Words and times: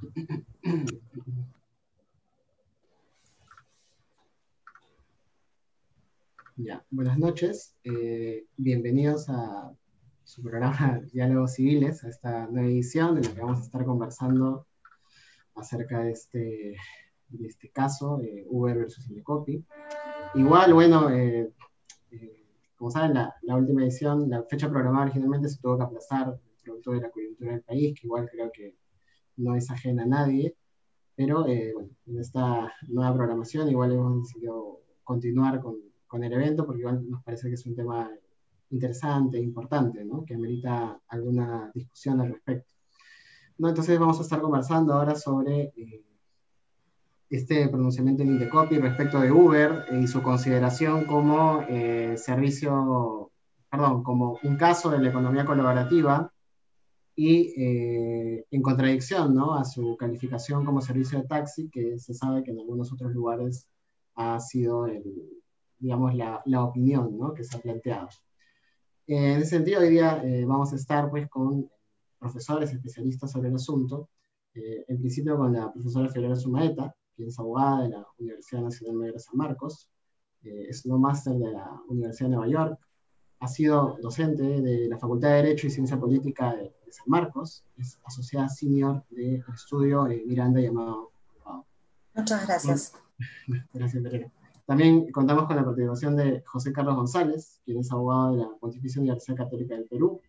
Ya, 6.56 6.84
buenas 6.90 7.18
noches. 7.18 7.74
Eh, 7.84 8.44
bienvenidos 8.58 9.30
a 9.30 9.72
su 10.24 10.42
programa 10.42 11.00
Diálogos 11.12 11.54
Civiles, 11.54 12.04
a 12.04 12.10
esta 12.10 12.46
nueva 12.48 12.68
edición 12.68 13.16
en 13.16 13.22
la 13.22 13.34
que 13.34 13.40
vamos 13.40 13.60
a 13.60 13.62
estar 13.62 13.84
conversando 13.86 14.66
acerca 15.54 16.00
de 16.00 16.12
este, 16.12 16.76
de 17.28 17.46
este 17.46 17.70
caso, 17.70 18.20
eh, 18.20 18.44
Uber 18.46 18.76
versus 18.76 19.08
Indecopy. 19.08 19.64
Igual, 20.34 20.74
bueno, 20.74 21.08
eh, 21.10 21.50
como 22.76 22.90
saben, 22.90 23.14
la, 23.14 23.34
la, 23.40 23.56
última 23.56 23.82
edición, 23.82 24.28
la 24.28 24.42
fecha 24.42 24.68
programada 24.68 25.04
originalmente 25.04 25.48
se 25.48 25.62
tuvo 25.62 25.78
que 25.78 25.84
aplazar 25.84 26.38
producto 26.62 26.92
de 26.92 27.00
la 27.00 27.10
coyuntura 27.10 27.52
del 27.52 27.62
país, 27.62 27.98
que 27.98 28.06
igual 28.06 28.28
creo 28.30 28.50
que 28.52 28.76
no 29.40 29.56
es 29.56 29.70
ajena 29.70 30.04
a 30.04 30.06
nadie, 30.06 30.54
pero 31.16 31.44
bueno, 31.44 31.90
en 32.06 32.18
esta 32.18 32.72
nueva 32.88 33.14
programación 33.14 33.68
igual 33.68 33.92
hemos 33.92 34.22
decidido 34.22 34.80
continuar 35.04 35.60
con, 35.60 35.76
con 36.06 36.24
el 36.24 36.32
evento 36.32 36.64
porque 36.64 36.80
igual 36.80 37.08
nos 37.08 37.22
parece 37.22 37.48
que 37.48 37.54
es 37.54 37.66
un 37.66 37.76
tema 37.76 38.10
interesante, 38.70 39.38
importante, 39.38 40.04
¿no? 40.04 40.24
que 40.24 40.34
amerita 40.34 40.98
alguna 41.08 41.70
discusión 41.74 42.20
al 42.20 42.32
respecto. 42.32 42.70
¿No? 43.58 43.68
Entonces 43.68 43.98
vamos 43.98 44.18
a 44.18 44.22
estar 44.22 44.40
conversando 44.40 44.94
ahora 44.94 45.14
sobre 45.14 45.72
eh, 45.76 46.04
este 47.28 47.68
pronunciamiento 47.68 48.22
en 48.22 48.30
Indecopy 48.30 48.78
respecto 48.78 49.20
de 49.20 49.30
Uber 49.30 49.84
y 49.92 50.06
su 50.06 50.22
consideración 50.22 51.04
como 51.04 51.62
eh, 51.68 52.16
servicio, 52.16 53.30
perdón, 53.70 54.02
como 54.02 54.38
un 54.42 54.56
caso 54.56 54.90
de 54.90 54.98
la 54.98 55.10
economía 55.10 55.44
colaborativa 55.44 56.32
y 57.22 57.52
eh, 57.62 58.46
en 58.50 58.62
contradicción 58.62 59.34
¿no? 59.34 59.54
a 59.54 59.66
su 59.66 59.94
calificación 59.98 60.64
como 60.64 60.80
servicio 60.80 61.20
de 61.20 61.28
taxi, 61.28 61.68
que 61.68 61.98
se 61.98 62.14
sabe 62.14 62.42
que 62.42 62.50
en 62.50 62.58
algunos 62.58 62.90
otros 62.94 63.12
lugares 63.12 63.68
ha 64.14 64.40
sido, 64.40 64.86
el, 64.86 65.04
digamos, 65.78 66.14
la, 66.14 66.40
la 66.46 66.64
opinión 66.64 67.18
¿no? 67.18 67.34
que 67.34 67.44
se 67.44 67.58
ha 67.58 67.60
planteado. 67.60 68.08
en 69.06 69.38
ese 69.38 69.50
sentido, 69.50 69.80
hoy 69.82 69.90
día 69.90 70.22
vamos 70.46 70.72
a 70.72 70.76
estar 70.76 71.10
pues, 71.10 71.28
con 71.28 71.68
profesores 72.18 72.72
especialistas 72.72 73.30
sobre 73.30 73.50
el 73.50 73.56
asunto, 73.56 74.08
eh, 74.54 74.86
en 74.88 74.98
principio 74.98 75.36
con 75.36 75.52
la 75.52 75.70
profesora 75.70 76.08
Fiorella 76.08 76.36
Sumaeta, 76.36 76.96
quien 77.14 77.28
es 77.28 77.38
abogada 77.38 77.82
de 77.82 77.90
la 77.90 78.06
Universidad 78.18 78.62
Nacional 78.62 78.96
Mayor 78.96 79.14
de 79.16 79.20
San 79.20 79.36
Marcos, 79.36 79.90
eh, 80.42 80.68
es 80.70 80.86
no 80.86 80.98
máster 80.98 81.34
de 81.34 81.52
la 81.52 81.82
Universidad 81.86 82.30
de 82.30 82.36
Nueva 82.36 82.50
York, 82.50 82.80
ha 83.40 83.48
sido 83.48 83.98
docente 84.00 84.42
de 84.42 84.88
la 84.88 84.96
Facultad 84.96 85.28
de 85.28 85.34
Derecho 85.36 85.66
y 85.66 85.70
Ciencia 85.70 86.00
Política 86.00 86.56
de, 86.56 86.79
San 86.92 87.06
Marcos, 87.06 87.64
es 87.76 87.98
asociada 88.04 88.48
senior 88.48 89.04
del 89.10 89.44
estudio 89.54 90.06
eh, 90.06 90.22
Miranda 90.26 90.60
llamado 90.60 91.10
Muchas 92.14 92.46
gracias. 92.46 92.92
Gracias, 93.72 94.02
Pereira. 94.02 94.30
También 94.66 95.10
contamos 95.10 95.46
con 95.46 95.56
la 95.56 95.64
participación 95.64 96.16
de 96.16 96.42
José 96.46 96.72
Carlos 96.72 96.96
González, 96.96 97.60
quien 97.64 97.78
es 97.78 97.90
abogado 97.92 98.32
de 98.32 98.38
la 98.42 98.50
Pontificia 98.58 99.00
Universidad 99.00 99.36
Católica 99.36 99.74
del 99.74 99.86
Perú, 99.86 100.20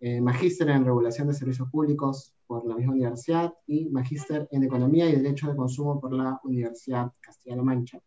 eh, 0.00 0.20
magíster 0.20 0.68
en 0.70 0.84
regulación 0.84 1.28
de 1.28 1.34
servicios 1.34 1.68
públicos 1.68 2.34
por 2.46 2.66
la 2.66 2.74
misma 2.74 2.92
universidad 2.92 3.54
y 3.66 3.88
magíster 3.90 4.48
en 4.50 4.64
economía 4.64 5.08
y 5.08 5.16
derecho 5.16 5.48
de 5.48 5.56
consumo 5.56 6.00
por 6.00 6.12
la 6.12 6.40
Universidad 6.44 7.12
Castilla-La 7.20 7.62
Mancha. 7.62 8.00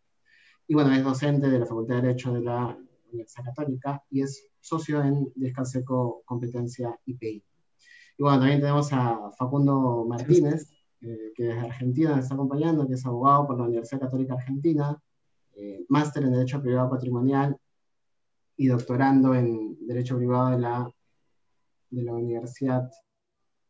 Y 0.68 0.74
bueno, 0.74 0.92
es 0.92 1.02
docente 1.02 1.48
de 1.48 1.58
la 1.58 1.66
Facultad 1.66 1.96
de 1.96 2.02
Derecho 2.02 2.32
de 2.32 2.40
la 2.40 2.78
Universidad 3.12 3.44
Católica 3.44 4.02
y 4.10 4.22
es 4.22 4.46
socio 4.60 5.02
en 5.02 5.32
Descanseco 5.36 6.22
Competencia 6.24 6.98
IPI. 7.06 7.42
Y 8.18 8.22
bueno, 8.22 8.38
también 8.38 8.60
tenemos 8.60 8.92
a 8.92 9.30
Facundo 9.36 10.04
Martínez, 10.08 10.70
eh, 11.02 11.32
que 11.34 11.44
desde 11.44 11.60
Argentina 11.60 12.10
nos 12.10 12.20
está 12.20 12.34
acompañando, 12.34 12.86
que 12.86 12.94
es 12.94 13.06
abogado 13.06 13.46
por 13.46 13.58
la 13.58 13.64
Universidad 13.64 14.00
Católica 14.00 14.34
Argentina, 14.34 15.00
eh, 15.54 15.84
máster 15.88 16.24
en 16.24 16.32
Derecho 16.32 16.62
Privado 16.62 16.90
Patrimonial 16.90 17.56
y 18.56 18.66
doctorando 18.68 19.34
en 19.34 19.76
Derecho 19.86 20.16
Privado 20.16 20.50
de 20.50 20.58
la 20.58 20.90
de 21.90 22.02
la 22.02 22.14
Universidad 22.14 22.90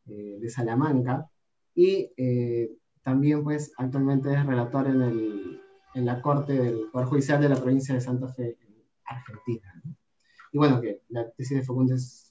eh, 0.06 0.38
de 0.40 0.50
Salamanca 0.50 1.28
y 1.74 2.12
eh, 2.16 2.70
también 3.02 3.44
pues 3.44 3.72
actualmente 3.76 4.32
es 4.32 4.44
relator 4.44 4.86
en, 4.88 5.02
el, 5.02 5.60
en, 5.94 6.06
la 6.06 6.20
Corte 6.20 6.54
del 6.54 6.90
Poder 6.90 7.06
Judicial 7.06 7.40
de 7.40 7.48
la 7.48 7.56
provincia 7.60 7.94
de 7.94 8.00
Santa 8.00 8.28
Fe, 8.28 8.56
en 8.60 8.82
Argentina. 9.04 9.82
Y 10.52 10.58
bueno, 10.58 10.80
que 10.80 11.02
la 11.08 11.30
tesis 11.30 11.58
de 11.58 11.62
Fagundes 11.62 12.25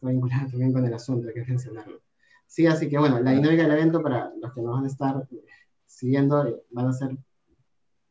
está 0.00 0.08
vinculada 0.08 0.46
también 0.48 0.72
con 0.72 0.84
el 0.84 0.94
asunto, 0.94 1.28
hay 1.28 1.34
que 1.34 1.44
mencionarlo. 1.44 2.00
Sí, 2.46 2.66
así 2.66 2.88
que 2.88 2.98
bueno, 2.98 3.20
la 3.20 3.32
dinámica 3.32 3.62
del 3.62 3.72
evento 3.72 4.02
para 4.02 4.32
los 4.40 4.52
que 4.52 4.62
nos 4.62 4.72
van 4.72 4.84
a 4.84 4.88
estar 4.88 5.28
eh, 5.30 5.44
siguiendo 5.86 6.62
van 6.70 6.86
a 6.86 6.92
ser 6.92 7.16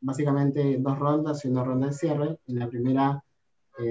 básicamente 0.02 0.78
dos 0.80 0.98
rondas 0.98 1.44
y 1.44 1.50
una 1.50 1.64
ronda 1.64 1.88
de 1.88 1.94
cierre. 1.94 2.40
En 2.48 2.60
la 2.60 2.70
primera 2.70 3.24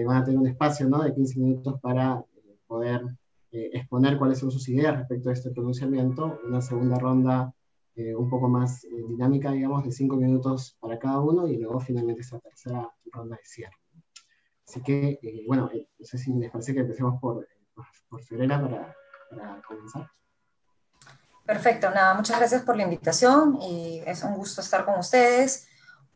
van 0.07 0.17
a 0.17 0.25
tener 0.25 0.39
un 0.39 0.47
espacio 0.47 0.87
¿no? 0.87 1.03
de 1.03 1.15
15 1.15 1.41
minutos 1.41 1.81
para 1.81 2.23
poder 2.67 3.03
eh, 3.51 3.71
exponer 3.73 4.19
cuáles 4.19 4.39
son 4.39 4.51
sus 4.51 4.69
ideas 4.69 4.99
respecto 4.99 5.31
a 5.31 5.33
este 5.33 5.51
pronunciamiento. 5.51 6.39
Una 6.47 6.61
segunda 6.61 6.99
ronda 6.99 7.55
eh, 7.95 8.15
un 8.15 8.29
poco 8.29 8.49
más 8.49 8.85
eh, 8.85 8.89
dinámica, 9.09 9.53
digamos, 9.53 9.85
de 9.85 9.91
cinco 9.91 10.17
minutos 10.17 10.77
para 10.79 10.99
cada 10.99 11.21
uno, 11.21 11.49
y 11.49 11.57
luego 11.57 11.81
finalmente 11.81 12.21
esta 12.21 12.39
tercera 12.39 12.89
ronda 13.11 13.37
de 13.37 13.45
cierre. 13.45 13.77
Así 14.67 14.83
que, 14.83 15.19
bueno, 15.47 15.71
no 15.99 16.05
sé 16.05 16.19
si 16.19 16.33
les 16.35 16.51
parece 16.51 16.75
que 16.75 16.81
empecemos 16.81 17.19
por, 17.21 17.49
por, 18.09 18.21
para, 18.28 19.62
comenzar. 19.66 20.11
Perfecto, 21.44 21.91
nada, 21.91 22.15
muchas 22.15 22.39
gracias 22.39 22.62
por 22.62 22.77
la 22.77 22.83
invitación 22.83 23.59
y 23.62 24.03
es 24.06 24.22
un 24.22 24.34
gusto 24.34 24.61
estar 24.61 24.84
con 24.84 24.99
ustedes 24.99 25.69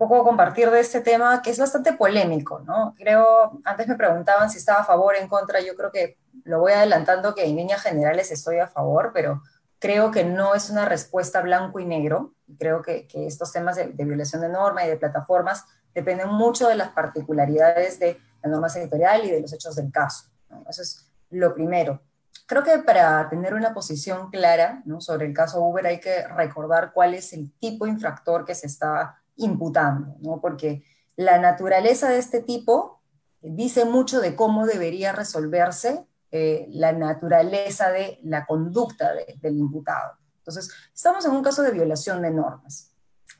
poco 0.08 0.24
compartir 0.24 0.70
de 0.70 0.80
este 0.80 1.00
tema 1.00 1.42
que 1.42 1.50
es 1.50 1.58
bastante 1.58 1.92
polémico, 1.92 2.60
¿no? 2.60 2.94
Creo, 2.96 3.60
antes 3.64 3.86
me 3.86 3.94
preguntaban 3.94 4.50
si 4.50 4.58
estaba 4.58 4.80
a 4.80 4.84
favor 4.84 5.14
o 5.14 5.18
en 5.18 5.28
contra, 5.28 5.60
yo 5.60 5.76
creo 5.76 5.92
que 5.92 6.18
lo 6.44 6.60
voy 6.60 6.72
adelantando 6.72 7.34
que 7.34 7.44
en 7.44 7.56
líneas 7.56 7.82
generales 7.82 8.32
estoy 8.32 8.58
a 8.58 8.66
favor, 8.66 9.12
pero 9.14 9.42
creo 9.78 10.10
que 10.10 10.24
no 10.24 10.54
es 10.54 10.70
una 10.70 10.86
respuesta 10.86 11.40
blanco 11.40 11.78
y 11.78 11.84
negro. 11.84 12.34
Creo 12.58 12.82
que, 12.82 13.06
que 13.06 13.26
estos 13.26 13.52
temas 13.52 13.76
de, 13.76 13.86
violación 13.86 14.42
de 14.42 14.48
norma 14.48 14.84
y 14.84 14.88
de 14.88 14.96
plataformas 14.96 15.64
dependen 15.94 16.28
mucho 16.28 16.68
de 16.68 16.74
las 16.74 16.88
particularidades 16.90 17.98
de 17.98 18.18
la 18.42 18.50
norma 18.50 18.68
sectorial 18.68 19.24
y 19.24 19.30
de 19.30 19.40
los 19.40 19.52
hechos 19.52 19.76
del 19.76 19.92
caso. 19.92 20.24
¿no? 20.48 20.64
Eso 20.68 20.82
es 20.82 21.11
lo 21.32 21.54
primero. 21.54 22.00
Creo 22.46 22.62
que 22.62 22.78
para 22.78 23.28
tener 23.28 23.54
una 23.54 23.74
posición 23.74 24.30
clara 24.30 24.82
¿no? 24.84 25.00
sobre 25.00 25.26
el 25.26 25.34
caso 25.34 25.62
Uber 25.62 25.86
hay 25.86 26.00
que 26.00 26.26
recordar 26.28 26.92
cuál 26.92 27.14
es 27.14 27.32
el 27.32 27.52
tipo 27.58 27.86
infractor 27.86 28.44
que 28.44 28.54
se 28.54 28.66
está 28.66 29.22
imputando, 29.36 30.16
¿no? 30.20 30.40
porque 30.40 30.84
la 31.16 31.38
naturaleza 31.38 32.08
de 32.08 32.18
este 32.18 32.40
tipo 32.40 33.02
dice 33.40 33.84
mucho 33.84 34.20
de 34.20 34.36
cómo 34.36 34.66
debería 34.66 35.12
resolverse 35.12 36.06
eh, 36.30 36.66
la 36.70 36.92
naturaleza 36.92 37.90
de 37.90 38.18
la 38.22 38.46
conducta 38.46 39.12
del 39.14 39.56
imputado. 39.56 40.18
Entonces, 40.38 40.70
estamos 40.94 41.24
en 41.24 41.32
un 41.32 41.42
caso 41.42 41.62
de 41.62 41.70
violación 41.70 42.22
de 42.22 42.30
normas. 42.30 42.90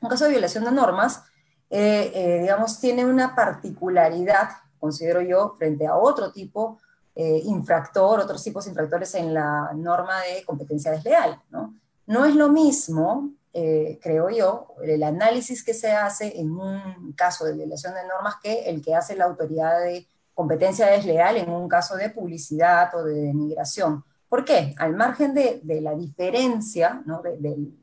Un 0.01 0.09
caso 0.09 0.25
de 0.25 0.31
violación 0.31 0.63
de 0.63 0.71
normas, 0.71 1.23
eh, 1.69 2.11
eh, 2.13 2.39
digamos, 2.41 2.79
tiene 2.79 3.05
una 3.05 3.35
particularidad, 3.35 4.49
considero 4.79 5.21
yo, 5.21 5.55
frente 5.57 5.87
a 5.87 5.95
otro 5.95 6.31
tipo 6.31 6.79
infractor, 7.15 8.19
otros 8.19 8.43
tipos 8.43 8.65
infractores 8.67 9.13
en 9.15 9.33
la 9.33 9.71
norma 9.75 10.19
de 10.21 10.43
competencia 10.43 10.91
desleal. 10.91 11.39
No, 11.51 11.75
no 12.07 12.25
es 12.25 12.35
lo 12.35 12.49
mismo 12.49 13.33
eh, 13.55 13.99
creo 14.01 14.31
yo, 14.31 14.73
el 14.81 15.03
análisis 15.03 15.63
que 15.63 15.75
se 15.75 15.91
hace 15.91 16.39
en 16.39 16.51
un 16.51 17.13
caso 17.13 17.45
de 17.45 17.53
violación 17.53 17.93
de 17.93 18.07
normas 18.07 18.37
que 18.41 18.63
el 18.67 18.81
que 18.81 18.95
hace 18.95 19.15
la 19.15 19.25
autoridad 19.25 19.79
de 19.79 20.07
competencia 20.33 20.87
desleal 20.87 21.37
en 21.37 21.51
un 21.51 21.69
caso 21.69 21.95
de 21.95 22.09
publicidad 22.09 22.93
o 22.95 23.03
de 23.03 23.13
denigración. 23.13 24.03
¿Por 24.27 24.43
qué? 24.43 24.73
Al 24.79 24.95
margen 24.95 25.35
de, 25.35 25.61
la 25.81 25.93
diferencia 25.93 27.03
¿no? 27.05 27.21
del, 27.21 27.75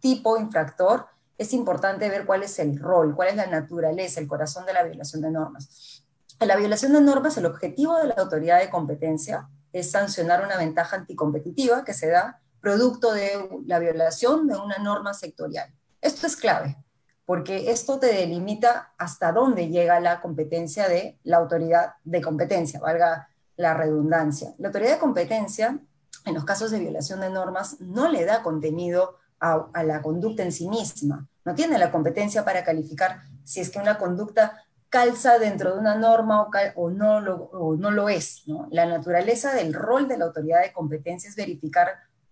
tipo 0.00 0.36
infractor, 0.38 1.06
es 1.38 1.52
importante 1.52 2.08
ver 2.08 2.26
cuál 2.26 2.42
es 2.42 2.58
el 2.58 2.76
rol, 2.76 3.14
cuál 3.14 3.28
es 3.28 3.36
la 3.36 3.46
naturaleza, 3.46 4.18
el 4.18 4.26
corazón 4.26 4.66
de 4.66 4.72
la 4.72 4.82
violación 4.82 5.22
de 5.22 5.30
normas. 5.30 5.95
En 6.38 6.48
la 6.48 6.56
violación 6.56 6.92
de 6.92 7.00
normas, 7.00 7.36
el 7.38 7.46
objetivo 7.46 7.96
de 7.96 8.08
la 8.08 8.14
autoridad 8.14 8.60
de 8.60 8.68
competencia 8.68 9.48
es 9.72 9.90
sancionar 9.90 10.44
una 10.44 10.58
ventaja 10.58 10.96
anticompetitiva 10.96 11.84
que 11.84 11.94
se 11.94 12.08
da 12.08 12.40
producto 12.60 13.12
de 13.12 13.48
la 13.66 13.78
violación 13.78 14.46
de 14.46 14.56
una 14.56 14.78
norma 14.78 15.14
sectorial. 15.14 15.72
Esto 16.00 16.26
es 16.26 16.36
clave, 16.36 16.76
porque 17.24 17.70
esto 17.70 17.98
te 17.98 18.08
delimita 18.08 18.92
hasta 18.98 19.32
dónde 19.32 19.68
llega 19.68 19.98
la 20.00 20.20
competencia 20.20 20.88
de 20.88 21.18
la 21.24 21.38
autoridad 21.38 21.94
de 22.04 22.20
competencia, 22.20 22.80
valga 22.80 23.28
la 23.56 23.74
redundancia. 23.74 24.54
La 24.58 24.68
autoridad 24.68 24.92
de 24.92 24.98
competencia, 24.98 25.78
en 26.24 26.34
los 26.34 26.44
casos 26.44 26.70
de 26.70 26.80
violación 26.80 27.20
de 27.20 27.30
normas, 27.30 27.80
no 27.80 28.08
le 28.08 28.24
da 28.24 28.42
contenido 28.42 29.16
a, 29.40 29.82
la 29.84 30.02
conducta 30.02 30.42
en 30.42 30.52
sí 30.52 30.68
misma, 30.68 31.26
no 31.44 31.54
tiene 31.54 31.78
la 31.78 31.92
competencia 31.92 32.44
para 32.44 32.64
calificar 32.64 33.22
si 33.44 33.60
es 33.60 33.70
que 33.70 33.78
una 33.78 33.98
conducta 33.98 34.65
calza 34.96 35.38
dentro 35.38 35.74
de 35.74 35.78
una 35.78 35.94
norma 35.94 36.48
o, 36.74 36.88
no, 36.88 37.20
lo, 37.20 37.34
o 37.34 37.76
no 37.76 37.90
lo 37.90 38.08
es. 38.08 38.44
¿no? 38.46 38.66
La 38.70 38.86
naturaleza 38.86 39.52
del 39.52 39.74
rol 39.74 40.08
de 40.08 40.16
la 40.16 40.24
autoridad 40.24 40.62
de 40.62 40.72
competencia 40.72 41.28
es 41.28 41.36
verificar 41.36 41.88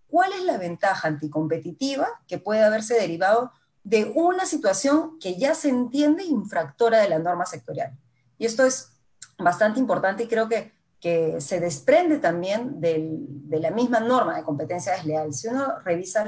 cuál 0.08 0.32
es 0.32 0.44
la 0.44 0.56
ventaja 0.56 1.08
anticompetitiva 1.08 2.08
que 2.26 2.38
puede 2.38 2.64
haberse 2.64 2.94
derivado 2.94 3.52
de 3.82 4.11
una 4.14 4.46
situación 4.46 5.19
que 5.20 5.37
ya 5.37 5.55
se 5.55 5.69
entiende 5.69 6.25
infractora 6.25 7.00
de 7.00 7.11
la 7.11 7.19
norma 7.19 7.44
sectorial. 7.44 7.93
Y 8.38 8.46
esto 8.46 8.64
es 8.64 8.93
bastante 9.37 9.78
importante 9.78 10.22
y 10.22 10.26
creo 10.26 10.49
que, 10.49 10.72
que 10.99 11.43
se 11.43 11.60
desprende 11.60 12.17
también 12.17 12.81
de 12.81 13.60
la 13.60 13.72
misma 13.72 14.00
norma 14.00 14.37
de 14.37 14.43
competencia 14.43 14.94
desleal. 14.94 15.34
Si 15.34 15.49
uno 15.49 15.81
revisa 15.81 16.25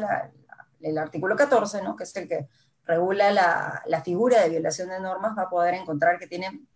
el 0.82 0.98
artículo 0.98 1.34
14, 1.34 1.80
¿no? 1.80 1.96
que 1.96 2.04
es 2.04 2.14
el 2.14 2.28
que 2.28 2.46
regula 2.86 3.30
la, 3.32 3.82
la, 3.86 4.02
figura 4.02 4.40
de 4.42 4.48
violación 4.48 4.88
de 4.88 5.00
normas, 5.00 5.36
va 5.36 5.42
a 5.42 5.50
poder 5.50 5.74
encontrar 5.74 6.18
que 6.18 6.26
tiene, 6.26 6.66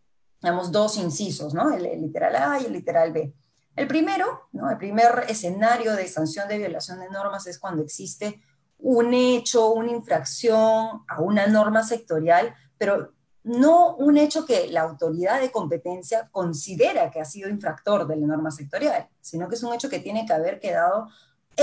digamos, 0.42 0.72
dos 0.72 0.96
incisos, 0.98 1.54
¿no? 1.54 1.72
el, 1.72 1.86
el 1.86 2.02
literal 2.02 2.36
A 2.36 2.60
y 2.60 2.66
el 2.66 2.72
literal 2.72 3.12
B. 3.12 3.32
El 3.76 3.86
primero, 3.86 4.48
¿no? 4.52 4.68
el 4.68 4.76
primer 4.76 5.24
escenario 5.28 5.94
de 5.94 6.08
sanción 6.08 6.48
de 6.48 6.58
violación 6.58 7.00
de 7.00 7.08
normas 7.08 7.46
es 7.46 7.58
cuando 7.58 7.82
existe 7.82 8.42
un 8.78 9.14
hecho, 9.14 9.70
una 9.70 9.92
infracción 9.92 11.02
a 11.06 11.20
una 11.20 11.46
norma 11.46 11.82
sectorial, 11.82 12.54
pero 12.76 13.12
no 13.42 13.96
un 13.96 14.18
hecho 14.18 14.44
que 14.44 14.68
la 14.68 14.82
autoridad 14.82 15.40
de 15.40 15.50
competencia 15.50 16.28
considera 16.30 17.10
que 17.10 17.20
ha 17.20 17.24
sido 17.24 17.48
infractor 17.48 18.06
de 18.06 18.16
la 18.16 18.26
norma 18.26 18.50
sectorial, 18.50 19.08
sino 19.20 19.48
que 19.48 19.54
es 19.54 19.62
un 19.62 19.72
hecho 19.72 19.88
que 19.88 20.00
tiene 20.00 20.26
que 20.26 20.32
haber 20.32 20.60
quedado 20.60 21.08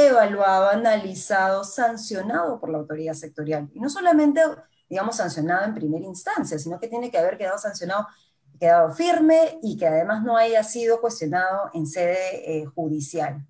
evaluado, 0.06 0.70
analizado, 0.70 1.64
sancionado 1.64 2.60
por 2.60 2.70
la 2.70 2.78
autoridad 2.78 3.14
sectorial. 3.14 3.70
Y 3.74 3.80
no 3.80 3.90
solamente, 3.90 4.42
digamos, 4.90 5.18
sancionado 5.18 5.66
en 5.66 5.74
primera 5.74 6.06
instancia, 6.06 6.60
sino 6.60 6.80
que 6.80 6.88
tiene 6.88 7.10
que 7.10 7.18
haber 7.18 7.38
quedado 7.38 7.58
sancionado, 7.58 8.08
quedado 8.60 8.92
firme 8.92 9.60
y 9.62 9.78
que 9.78 9.88
además 9.88 10.24
no 10.24 10.38
haya 10.38 10.64
sido 10.64 11.02
cuestionado 11.02 11.70
en 11.74 11.88
sede 11.88 12.60
eh, 12.60 12.66
judicial. 12.66 13.46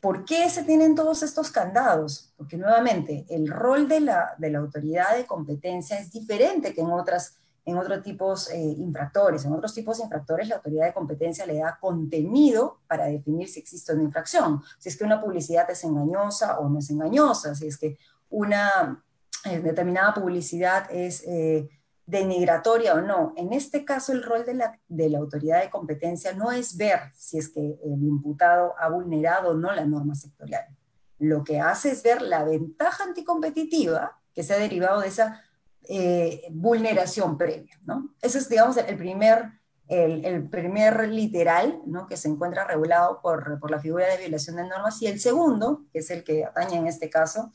¿Por 0.00 0.24
qué 0.24 0.50
se 0.50 0.64
tienen 0.64 0.96
todos 0.96 1.22
estos 1.22 1.50
candados? 1.50 2.32
Porque 2.36 2.56
nuevamente, 2.56 3.24
el 3.28 3.48
rol 3.48 3.86
de 3.86 4.00
la, 4.00 4.34
de 4.36 4.50
la 4.50 4.58
autoridad 4.58 5.16
de 5.16 5.26
competencia 5.26 5.98
es 5.98 6.10
diferente 6.10 6.74
que 6.74 6.80
en 6.80 6.90
otras 6.90 7.38
en 7.64 7.78
otros 7.78 8.02
tipos 8.02 8.50
eh, 8.50 8.58
infractores. 8.58 9.44
En 9.44 9.52
otros 9.52 9.72
tipos 9.74 9.98
de 9.98 10.04
infractores 10.04 10.48
la 10.48 10.56
autoridad 10.56 10.86
de 10.86 10.94
competencia 10.94 11.46
le 11.46 11.58
da 11.58 11.78
contenido 11.80 12.80
para 12.86 13.06
definir 13.06 13.48
si 13.48 13.60
existe 13.60 13.92
una 13.92 14.02
infracción, 14.02 14.62
si 14.78 14.88
es 14.88 14.96
que 14.96 15.04
una 15.04 15.20
publicidad 15.20 15.70
es 15.70 15.84
engañosa 15.84 16.58
o 16.58 16.68
no 16.68 16.78
es 16.78 16.90
engañosa, 16.90 17.54
si 17.54 17.68
es 17.68 17.78
que 17.78 17.98
una 18.30 19.04
eh, 19.44 19.60
determinada 19.60 20.14
publicidad 20.14 20.90
es 20.90 21.22
eh, 21.26 21.68
denigratoria 22.06 22.94
o 22.94 23.00
no. 23.00 23.32
En 23.36 23.52
este 23.52 23.84
caso 23.84 24.12
el 24.12 24.22
rol 24.22 24.44
de 24.44 24.54
la, 24.54 24.80
de 24.88 25.08
la 25.08 25.18
autoridad 25.18 25.62
de 25.62 25.70
competencia 25.70 26.32
no 26.32 26.50
es 26.50 26.76
ver 26.76 26.98
si 27.14 27.38
es 27.38 27.48
que 27.48 27.60
el 27.60 28.02
imputado 28.02 28.74
ha 28.78 28.88
vulnerado 28.88 29.50
o 29.50 29.54
no 29.54 29.72
la 29.72 29.84
norma 29.84 30.14
sectorial. 30.14 30.64
Lo 31.18 31.44
que 31.44 31.60
hace 31.60 31.92
es 31.92 32.02
ver 32.02 32.20
la 32.22 32.42
ventaja 32.42 33.04
anticompetitiva 33.04 34.18
que 34.34 34.42
se 34.42 34.54
ha 34.54 34.58
derivado 34.58 35.00
de 35.00 35.08
esa 35.08 35.42
eh, 35.88 36.42
vulneración 36.50 37.36
previa. 37.36 37.78
¿no? 37.84 38.14
Ese 38.20 38.38
es, 38.38 38.48
digamos, 38.48 38.76
el 38.76 38.96
primer, 38.96 39.50
el, 39.88 40.48
primer 40.48 41.08
literal 41.08 41.80
¿no? 41.86 42.06
que 42.06 42.16
se 42.16 42.28
encuentra 42.28 42.64
regulado 42.66 43.20
por, 43.20 43.58
por, 43.60 43.70
la 43.70 43.80
figura 43.80 44.06
de 44.06 44.18
violación 44.18 44.56
de 44.56 44.64
normas. 44.68 45.00
Y 45.02 45.06
el 45.06 45.20
segundo, 45.20 45.84
que 45.92 46.00
es 46.00 46.10
el 46.10 46.24
que 46.24 46.44
atañe 46.44 46.76
en 46.76 46.86
este 46.86 47.10
caso, 47.10 47.50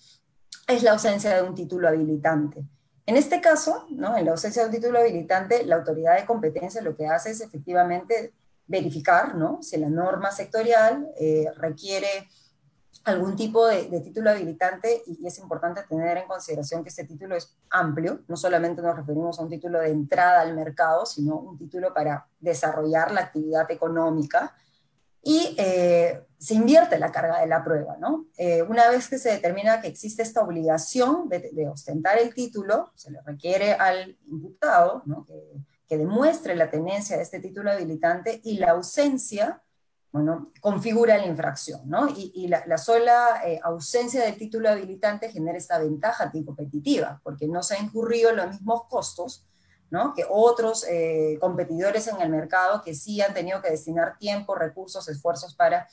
es 0.68 0.84
la 0.84 0.92
ausencia 0.92 1.36
de 1.36 1.48
un 1.48 1.56
título 1.56 1.88
habilitante. 1.88 2.66
En 3.06 3.16
este 3.16 3.40
caso, 3.40 3.88
¿no? 3.90 4.18
en 4.18 4.26
la 4.26 4.32
ausencia 4.32 4.64
de 4.64 4.68
un 4.68 4.76
título 4.76 5.00
habilitante, 5.00 5.66
la 5.66 5.78
autoridad 5.78 6.18
de 6.18 6.26
competencia 6.26 6.82
lo 6.82 6.96
que 6.96 7.08
hace 7.08 7.32
es 7.32 7.40
efectivamente 7.40 8.34
verificar 8.68 9.36
¿no? 9.36 9.64
si 9.64 9.78
la 9.78 9.90
norma 9.90 10.30
sectorial 10.32 11.08
eh, 11.18 11.46
requiere 11.56 12.28
algún 13.08 13.36
tipo 13.36 13.66
de, 13.68 13.86
título 14.02 14.30
habilitante 14.30 15.02
y, 15.08 15.26
es 15.26 15.40
importante 15.40 15.84
tener 15.88 16.18
en 16.18 16.28
consideración 16.28 16.84
que 16.84 16.90
este 16.90 17.06
título 17.06 17.36
es 17.36 17.56
amplio, 17.70 18.22
no 18.28 18.36
solamente 18.36 18.82
nos 18.82 18.96
referimos 18.96 19.40
a 19.40 19.44
un 19.44 19.50
título 19.50 19.80
de 19.80 19.90
entrada 19.90 20.42
al 20.42 20.54
mercado, 20.54 21.06
sino 21.06 21.38
un 21.38 21.58
título 21.58 21.94
para 21.94 22.28
desarrollar 22.40 23.12
la 23.12 23.22
actividad 23.22 23.70
económica 23.72 24.54
y 25.24 25.56
eh, 25.58 26.22
se 26.38 26.54
invierte 26.54 27.00
la 27.00 27.12
carga 27.12 27.40
de 27.40 27.48
la 27.48 27.64
prueba. 27.64 27.98
¿no? 27.98 28.28
Eh, 28.38 28.62
una 28.64 28.90
vez 28.90 29.08
que 29.08 29.18
se 29.18 29.32
determina 29.32 29.82
que 29.82 29.88
existe 29.88 30.22
esta 30.22 30.42
obligación 30.42 31.30
de, 31.30 31.68
ostentar 31.70 32.18
el 32.18 32.34
título, 32.34 32.92
se 32.96 33.12
le 33.12 33.22
requiere 33.22 33.74
al 33.74 34.18
imputado 34.28 35.04
que, 35.26 35.62
que 35.88 35.98
demuestre 35.98 36.56
la 36.56 36.70
tenencia 36.70 37.16
de 37.16 37.24
este 37.24 37.40
título 37.40 37.72
habilitante 37.72 38.42
y 38.44 38.58
la 38.58 38.72
ausencia 38.72 39.62
bueno, 40.12 40.52
configura 40.62 41.18
la 41.18 41.26
infracción, 41.26 41.82
¿no? 41.86 42.08
Y, 42.10 42.48
la, 42.48 42.78
sola 42.78 43.42
eh, 43.46 43.60
ausencia 43.64 44.24
del 44.24 44.38
título 44.38 44.70
habilitante 44.70 45.30
genera 45.30 45.58
esta 45.58 45.80
ventaja 45.80 46.26
anticompetitiva, 46.26 47.20
porque 47.24 47.48
no 47.48 47.62
se 47.62 47.76
han 47.76 47.86
incurrido 47.86 48.32
los 48.32 48.48
mismos 48.48 48.84
costos, 48.90 49.46
¿no? 49.90 50.14
Que 50.14 50.26
otros 50.30 50.86
eh, 50.90 51.38
competidores 51.40 52.08
en 52.08 52.22
el 52.22 52.30
mercado 52.30 52.82
que 52.82 52.96
sí 52.96 53.22
han 53.22 53.34
tenido 53.34 53.62
que 53.62 53.70
destinar 53.70 54.18
tiempo, 54.18 54.56
recursos, 54.56 55.08
esfuerzos 55.08 55.56
para 55.56 55.88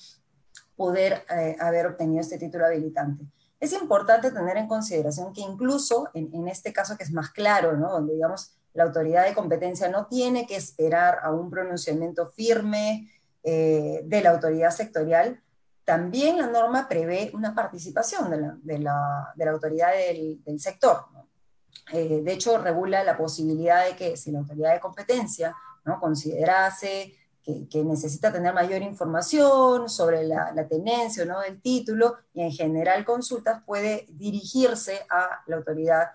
poder 0.76 1.24
eh, 1.30 1.56
haber 1.60 1.86
obtenido 1.86 2.20
este 2.20 2.38
título 2.38 2.66
habilitante. 2.66 3.24
Es 3.60 3.72
importante 3.72 4.30
tener 4.30 4.56
en 4.56 4.68
consideración 4.68 5.32
que 5.32 5.40
incluso 5.40 6.08
en, 6.14 6.32
en 6.34 6.48
este 6.48 6.72
caso 6.72 6.96
que 6.96 7.04
es 7.04 7.12
más 7.12 7.30
claro, 7.30 7.76
¿no? 7.76 7.90
Donde 7.90 8.14
digamos 8.14 8.54
la 8.74 8.84
autoridad 8.84 9.24
de 9.24 9.34
competencia 9.34 9.88
no 9.88 10.06
tiene 10.06 10.46
que 10.46 10.56
esperar 10.56 11.18
a 11.22 11.30
un 11.30 11.48
pronunciamiento 11.48 12.26
firme, 12.26 13.08
eh, 13.44 14.00
de 14.04 14.22
la 14.22 14.30
autoridad 14.30 14.70
sectorial, 14.70 15.40
también 15.84 16.38
la 16.38 16.46
norma 16.46 16.88
prevé 16.88 17.30
una 17.34 17.54
participación 17.54 18.30
de 18.62 18.78
la, 18.78 19.34
autoridad 19.50 19.90
del, 19.92 20.58
sector. 20.58 21.04
Eh, 21.92 22.22
de 22.24 22.32
hecho, 22.32 22.56
regula 22.56 23.04
la 23.04 23.18
posibilidad 23.18 23.84
de 23.84 23.94
que 23.96 24.16
si 24.16 24.32
la 24.32 24.38
autoridad 24.38 24.72
de 24.72 24.80
competencia 24.80 25.54
¿no? 25.84 26.00
considerase 26.00 27.14
que, 27.44 27.84
necesita 27.84 28.32
tener 28.32 28.54
mayor 28.54 28.80
información 28.80 29.90
sobre 29.90 30.24
la, 30.24 30.66
tenencia 30.66 31.24
o 31.24 31.26
no 31.26 31.40
del 31.40 31.60
título 31.60 32.16
y 32.32 32.40
en 32.40 32.50
general 32.50 33.04
consultas, 33.04 33.62
puede 33.66 34.06
dirigirse 34.08 35.00
a 35.10 35.42
la 35.46 35.56
autoridad 35.56 36.12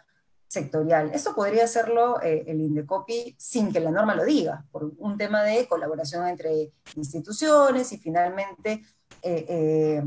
sectorial. 0.49 1.11
Esto 1.13 1.35
podría 1.35 1.63
hacerlo 1.63 2.19
eh, 2.21 2.43
el 2.47 2.59
INDECOPI 2.59 3.35
sin 3.37 3.71
que 3.71 3.79
la 3.79 3.91
norma 3.91 4.15
lo 4.15 4.25
diga, 4.25 4.65
por 4.71 4.91
un 4.97 5.15
tema 5.15 5.43
de 5.43 5.67
colaboración 5.67 6.27
entre 6.27 6.73
instituciones 6.95 7.91
y 7.93 7.99
finalmente 7.99 8.83
eh, 9.21 9.45
eh, 9.47 10.03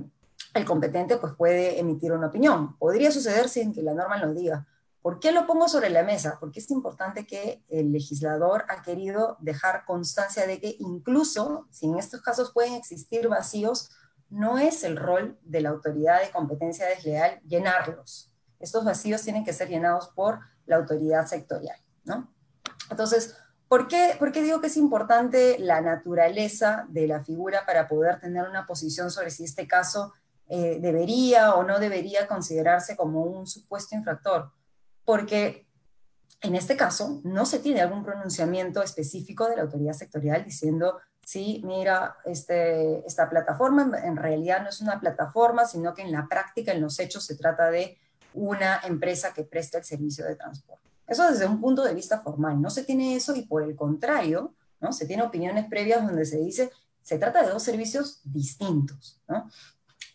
el 0.52 0.64
competente 0.64 1.16
pues, 1.18 1.34
puede 1.34 1.78
emitir 1.78 2.12
una 2.12 2.26
opinión. 2.26 2.76
Podría 2.76 3.12
suceder 3.12 3.48
sin 3.48 3.72
que 3.72 3.82
la 3.82 3.94
norma 3.94 4.18
lo 4.18 4.34
diga. 4.34 4.66
¿Por 5.00 5.20
qué 5.20 5.30
lo 5.30 5.46
pongo 5.46 5.68
sobre 5.68 5.90
la 5.90 6.02
mesa? 6.02 6.38
Porque 6.40 6.58
es 6.58 6.70
importante 6.72 7.24
que 7.24 7.62
el 7.68 7.92
legislador 7.92 8.64
ha 8.68 8.82
querido 8.82 9.36
dejar 9.40 9.84
constancia 9.84 10.46
de 10.46 10.60
que 10.60 10.76
incluso 10.80 11.68
si 11.70 11.86
en 11.86 11.98
estos 11.98 12.20
casos 12.20 12.52
pueden 12.52 12.74
existir 12.74 13.28
vacíos, 13.28 13.90
no 14.28 14.58
es 14.58 14.82
el 14.82 14.96
rol 14.96 15.38
de 15.42 15.60
la 15.60 15.70
autoridad 15.70 16.20
de 16.20 16.30
competencia 16.30 16.86
desleal 16.86 17.40
llenarlos 17.46 18.31
estos 18.62 18.84
vacíos 18.84 19.22
tienen 19.22 19.44
que 19.44 19.52
ser 19.52 19.68
llenados 19.68 20.08
por 20.14 20.40
la 20.66 20.76
autoridad 20.76 21.26
sectorial, 21.26 21.76
¿no? 22.04 22.32
Entonces, 22.90 23.36
¿por 23.68 23.88
qué, 23.88 24.14
¿por 24.18 24.32
qué 24.32 24.42
digo 24.42 24.60
que 24.60 24.68
es 24.68 24.76
importante 24.76 25.58
la 25.58 25.80
naturaleza 25.80 26.86
de 26.88 27.06
la 27.06 27.22
figura 27.24 27.66
para 27.66 27.88
poder 27.88 28.20
tener 28.20 28.48
una 28.48 28.66
posición 28.66 29.10
sobre 29.10 29.30
si 29.30 29.44
este 29.44 29.66
caso 29.66 30.12
eh, 30.48 30.78
debería 30.80 31.54
o 31.54 31.64
no 31.64 31.78
debería 31.78 32.26
considerarse 32.26 32.96
como 32.96 33.24
un 33.24 33.46
supuesto 33.46 33.94
infractor? 33.94 34.52
Porque 35.04 35.66
en 36.40 36.54
este 36.54 36.76
caso 36.76 37.20
no 37.24 37.46
se 37.46 37.60
tiene 37.60 37.80
algún 37.80 38.04
pronunciamiento 38.04 38.82
específico 38.82 39.48
de 39.48 39.56
la 39.56 39.62
autoridad 39.62 39.94
sectorial 39.94 40.44
diciendo, 40.44 40.98
sí, 41.24 41.62
mira, 41.64 42.16
este, 42.24 43.06
esta 43.06 43.30
plataforma 43.30 43.90
en 44.04 44.16
realidad 44.16 44.62
no 44.62 44.68
es 44.68 44.80
una 44.80 45.00
plataforma, 45.00 45.66
sino 45.66 45.94
que 45.94 46.02
en 46.02 46.12
la 46.12 46.26
práctica, 46.28 46.72
en 46.72 46.80
los 46.80 46.98
hechos, 46.98 47.24
se 47.24 47.36
trata 47.36 47.70
de 47.70 47.96
una 48.34 48.80
empresa 48.84 49.32
que 49.32 49.44
presta 49.44 49.78
el 49.78 49.84
servicio 49.84 50.24
de 50.24 50.36
transporte. 50.36 50.88
Eso 51.06 51.30
desde 51.30 51.46
un 51.46 51.60
punto 51.60 51.82
de 51.82 51.94
vista 51.94 52.20
formal. 52.20 52.60
No 52.60 52.70
se 52.70 52.84
tiene 52.84 53.16
eso 53.16 53.34
y 53.36 53.42
por 53.42 53.62
el 53.62 53.76
contrario, 53.76 54.54
¿no? 54.80 54.92
se 54.92 55.06
tiene 55.06 55.22
opiniones 55.22 55.66
previas 55.66 56.04
donde 56.04 56.24
se 56.24 56.38
dice, 56.38 56.70
se 57.02 57.18
trata 57.18 57.42
de 57.42 57.50
dos 57.50 57.62
servicios 57.62 58.20
distintos. 58.24 59.20
¿no? 59.28 59.50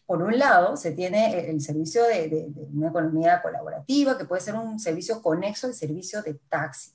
Por 0.06 0.24
un 0.24 0.40
lado, 0.40 0.78
se 0.78 0.92
tiene 0.92 1.50
el 1.50 1.62
servicio 1.62 2.04
de, 2.04 2.48
una 2.74 2.88
economía 2.88 3.42
colaborativa, 3.42 4.18
que 4.18 4.26
puede 4.26 4.42
ser 4.42 4.56
un 4.56 4.80
servicio 4.80 5.22
conexo 5.22 5.68
al 5.68 5.74
servicio 5.74 6.22
de 6.22 6.36
taxi. 6.50 6.92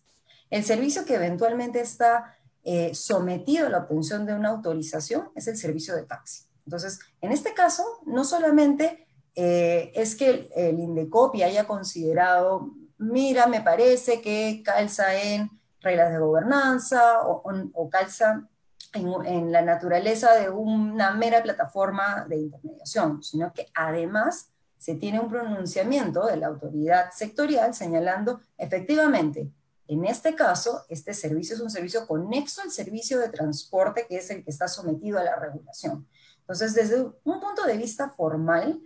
El 0.48 0.64
servicio 0.64 1.04
que 1.04 1.14
eventualmente 1.14 1.80
está 1.80 2.36
eh, 2.64 2.94
sometido 2.94 3.66
a 3.66 3.70
la 3.70 3.78
obtención 3.78 4.24
de 4.24 4.34
una 4.34 4.48
autorización 4.48 5.30
es 5.34 5.46
el 5.46 5.56
servicio 5.56 5.94
de 5.94 6.04
taxi. 6.04 6.44
Entonces, 6.64 7.00
en 7.20 7.32
este 7.32 7.54
caso, 7.54 7.84
no 8.06 8.24
solamente 8.24 9.06
eh, 9.34 9.92
es 9.94 10.14
que 10.14 10.50
el, 10.54 10.78
INDECOPI 10.78 11.42
haya 11.42 11.66
considerado, 11.66 12.70
mira, 12.98 13.46
me 13.46 13.60
parece 13.60 14.20
que 14.20 14.62
calza 14.64 15.14
en 15.14 15.50
reglas 15.80 16.12
de 16.12 16.18
gobernanza 16.18 17.20
o, 17.26 17.90
calza 17.90 18.46
en, 18.92 19.50
la 19.50 19.62
naturaleza 19.62 20.34
de 20.34 20.50
una 20.50 21.12
mera 21.12 21.42
plataforma 21.42 22.26
de 22.28 22.36
intermediación, 22.36 23.22
sino 23.22 23.52
que 23.52 23.68
además 23.74 24.50
se 24.78 24.96
tiene 24.96 25.20
un 25.20 25.28
pronunciamiento 25.28 26.26
de 26.26 26.36
la 26.36 26.48
autoridad 26.48 27.10
sectorial 27.12 27.74
señalando 27.74 28.40
efectivamente, 28.58 29.50
en 29.88 30.04
este 30.06 30.34
caso, 30.34 30.86
este 30.88 31.12
servicio 31.12 31.54
es 31.54 31.60
un 31.60 31.70
servicio 31.70 32.06
conexo 32.06 32.62
al 32.62 32.70
servicio 32.70 33.18
de 33.18 33.28
transporte 33.28 34.06
que 34.08 34.16
es 34.16 34.30
el 34.30 34.42
que 34.42 34.50
está 34.50 34.68
sometido 34.68 35.18
a 35.18 35.24
la 35.24 35.36
regulación. 35.36 36.06
Entonces, 36.40 36.74
desde 36.74 37.02
un 37.02 37.40
punto 37.40 37.64
de 37.66 37.76
vista 37.76 38.08
formal, 38.08 38.80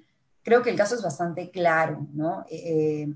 creo 0.46 0.62
que 0.62 0.70
el 0.70 0.76
caso 0.76 0.94
es 0.94 1.02
bastante 1.02 1.50
claro, 1.50 2.06
¿no? 2.12 2.46
Eh, 2.48 3.12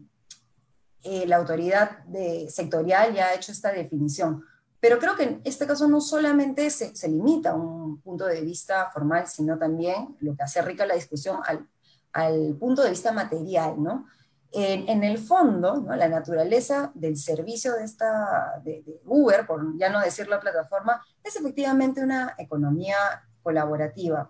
eh, 1.04 1.26
la 1.28 1.36
autoridad 1.36 2.02
de, 2.06 2.50
sectorial 2.50 3.14
ya 3.14 3.26
ha 3.26 3.34
hecho 3.34 3.52
esta 3.52 3.70
definición. 3.70 4.42
Pero 4.80 4.98
creo 4.98 5.14
que 5.14 5.22
en 5.22 5.40
este 5.44 5.64
caso 5.64 5.86
no 5.86 6.00
solamente 6.00 6.68
se, 6.70 6.96
se, 6.96 7.08
limita 7.08 7.50
a 7.50 7.54
un 7.54 8.00
punto 8.00 8.26
de 8.26 8.40
vista 8.40 8.90
formal, 8.90 9.28
sino 9.28 9.56
también 9.56 10.16
lo 10.18 10.34
que 10.34 10.42
hace 10.42 10.60
rica 10.60 10.84
la 10.84 10.96
discusión 10.96 11.38
al, 11.46 11.68
al 12.12 12.56
punto 12.58 12.82
de 12.82 12.90
vista 12.90 13.12
material, 13.12 13.80
¿no? 13.80 14.06
En, 14.50 14.88
en 14.88 15.04
el 15.04 15.18
fondo, 15.18 15.76
¿no? 15.76 15.94
la 15.94 16.08
naturaleza 16.08 16.90
del 16.94 17.16
servicio 17.16 17.74
de, 17.74 17.84
esta, 17.84 18.60
de, 18.64 18.82
de, 18.84 19.00
Uber, 19.04 19.46
por 19.46 19.78
ya 19.78 19.88
no 19.88 20.00
decir 20.00 20.26
la 20.26 20.40
plataforma, 20.40 21.00
es 21.22 21.36
efectivamente 21.36 22.02
una 22.02 22.34
economía 22.38 22.96
colaborativa. 23.40 24.28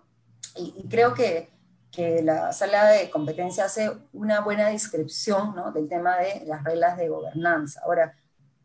Y, 0.55 0.75
y 0.77 0.87
creo 0.87 1.15
que 1.15 1.60
que 1.91 2.21
la 2.21 2.53
sala 2.53 2.87
de 2.87 3.09
competencia 3.09 3.65
hace 3.65 3.91
una 4.13 4.41
buena 4.41 4.69
descripción 4.69 5.55
¿no? 5.55 5.71
del 5.71 5.89
tema 5.89 6.17
de 6.17 6.45
las 6.45 6.63
reglas 6.63 6.97
de 6.97 7.09
gobernanza. 7.09 7.81
Ahora, 7.83 8.15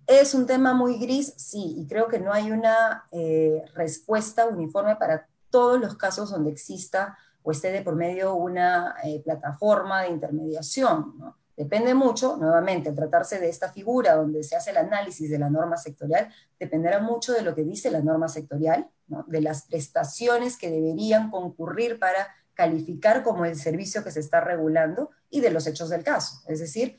¿es 0.07 0.33
un 0.35 0.47
tema 0.47 0.75
muy 0.75 0.99
gris? 0.99 1.35
Sí, 1.37 1.75
y 1.77 1.87
creo 1.87 2.07
que 2.07 2.21
no 2.21 2.33
hay 2.33 2.53
una 2.53 3.07
eh, 3.11 3.65
respuesta 3.75 4.47
uniforme 4.47 4.97
para 4.97 5.27
todos 5.51 5.81
los 5.81 5.97
casos 5.97 6.31
donde 6.31 6.51
exista 6.51 7.19
o 7.43 7.51
esté 7.51 7.73
de 7.73 7.83
por 7.83 7.97
medio 7.97 8.35
una 8.35 8.97
eh, 9.05 9.21
plataforma 9.25 10.03
de 10.03 10.11
intermediación. 10.11 11.15
¿no? 11.19 11.37
Depende 11.57 11.95
mucho, 11.95 12.37
nuevamente, 12.37 12.91
al 12.91 12.95
tratarse 12.95 13.41
de 13.41 13.49
esta 13.49 13.73
figura 13.73 14.15
donde 14.15 14.43
se 14.45 14.57
hace 14.57 14.71
el 14.71 14.77
análisis 14.77 15.31
de 15.31 15.39
la 15.39 15.49
norma 15.49 15.77
sectorial, 15.77 16.29
dependerá 16.61 17.01
mucho 17.01 17.33
de 17.33 17.43
lo 17.43 17.55
que 17.55 17.65
dice 17.65 17.91
la 17.91 18.01
norma 18.01 18.29
sectorial, 18.29 18.89
¿no? 19.09 19.25
de 19.27 19.41
las 19.41 19.63
prestaciones 19.63 20.57
que 20.59 20.71
deberían 20.71 21.31
concurrir 21.31 21.99
para 21.99 22.29
calificar 22.57 23.23
como 23.23 23.45
el 23.45 23.55
servicio 23.55 24.03
que 24.03 24.11
se 24.11 24.21
está 24.21 24.41
regulando 24.41 25.11
y 25.31 25.41
de 25.41 25.51
los 25.51 25.67
hechos 25.67 25.91
del 25.91 26.03
caso, 26.03 26.43
es 26.49 26.59
decir, 26.59 26.97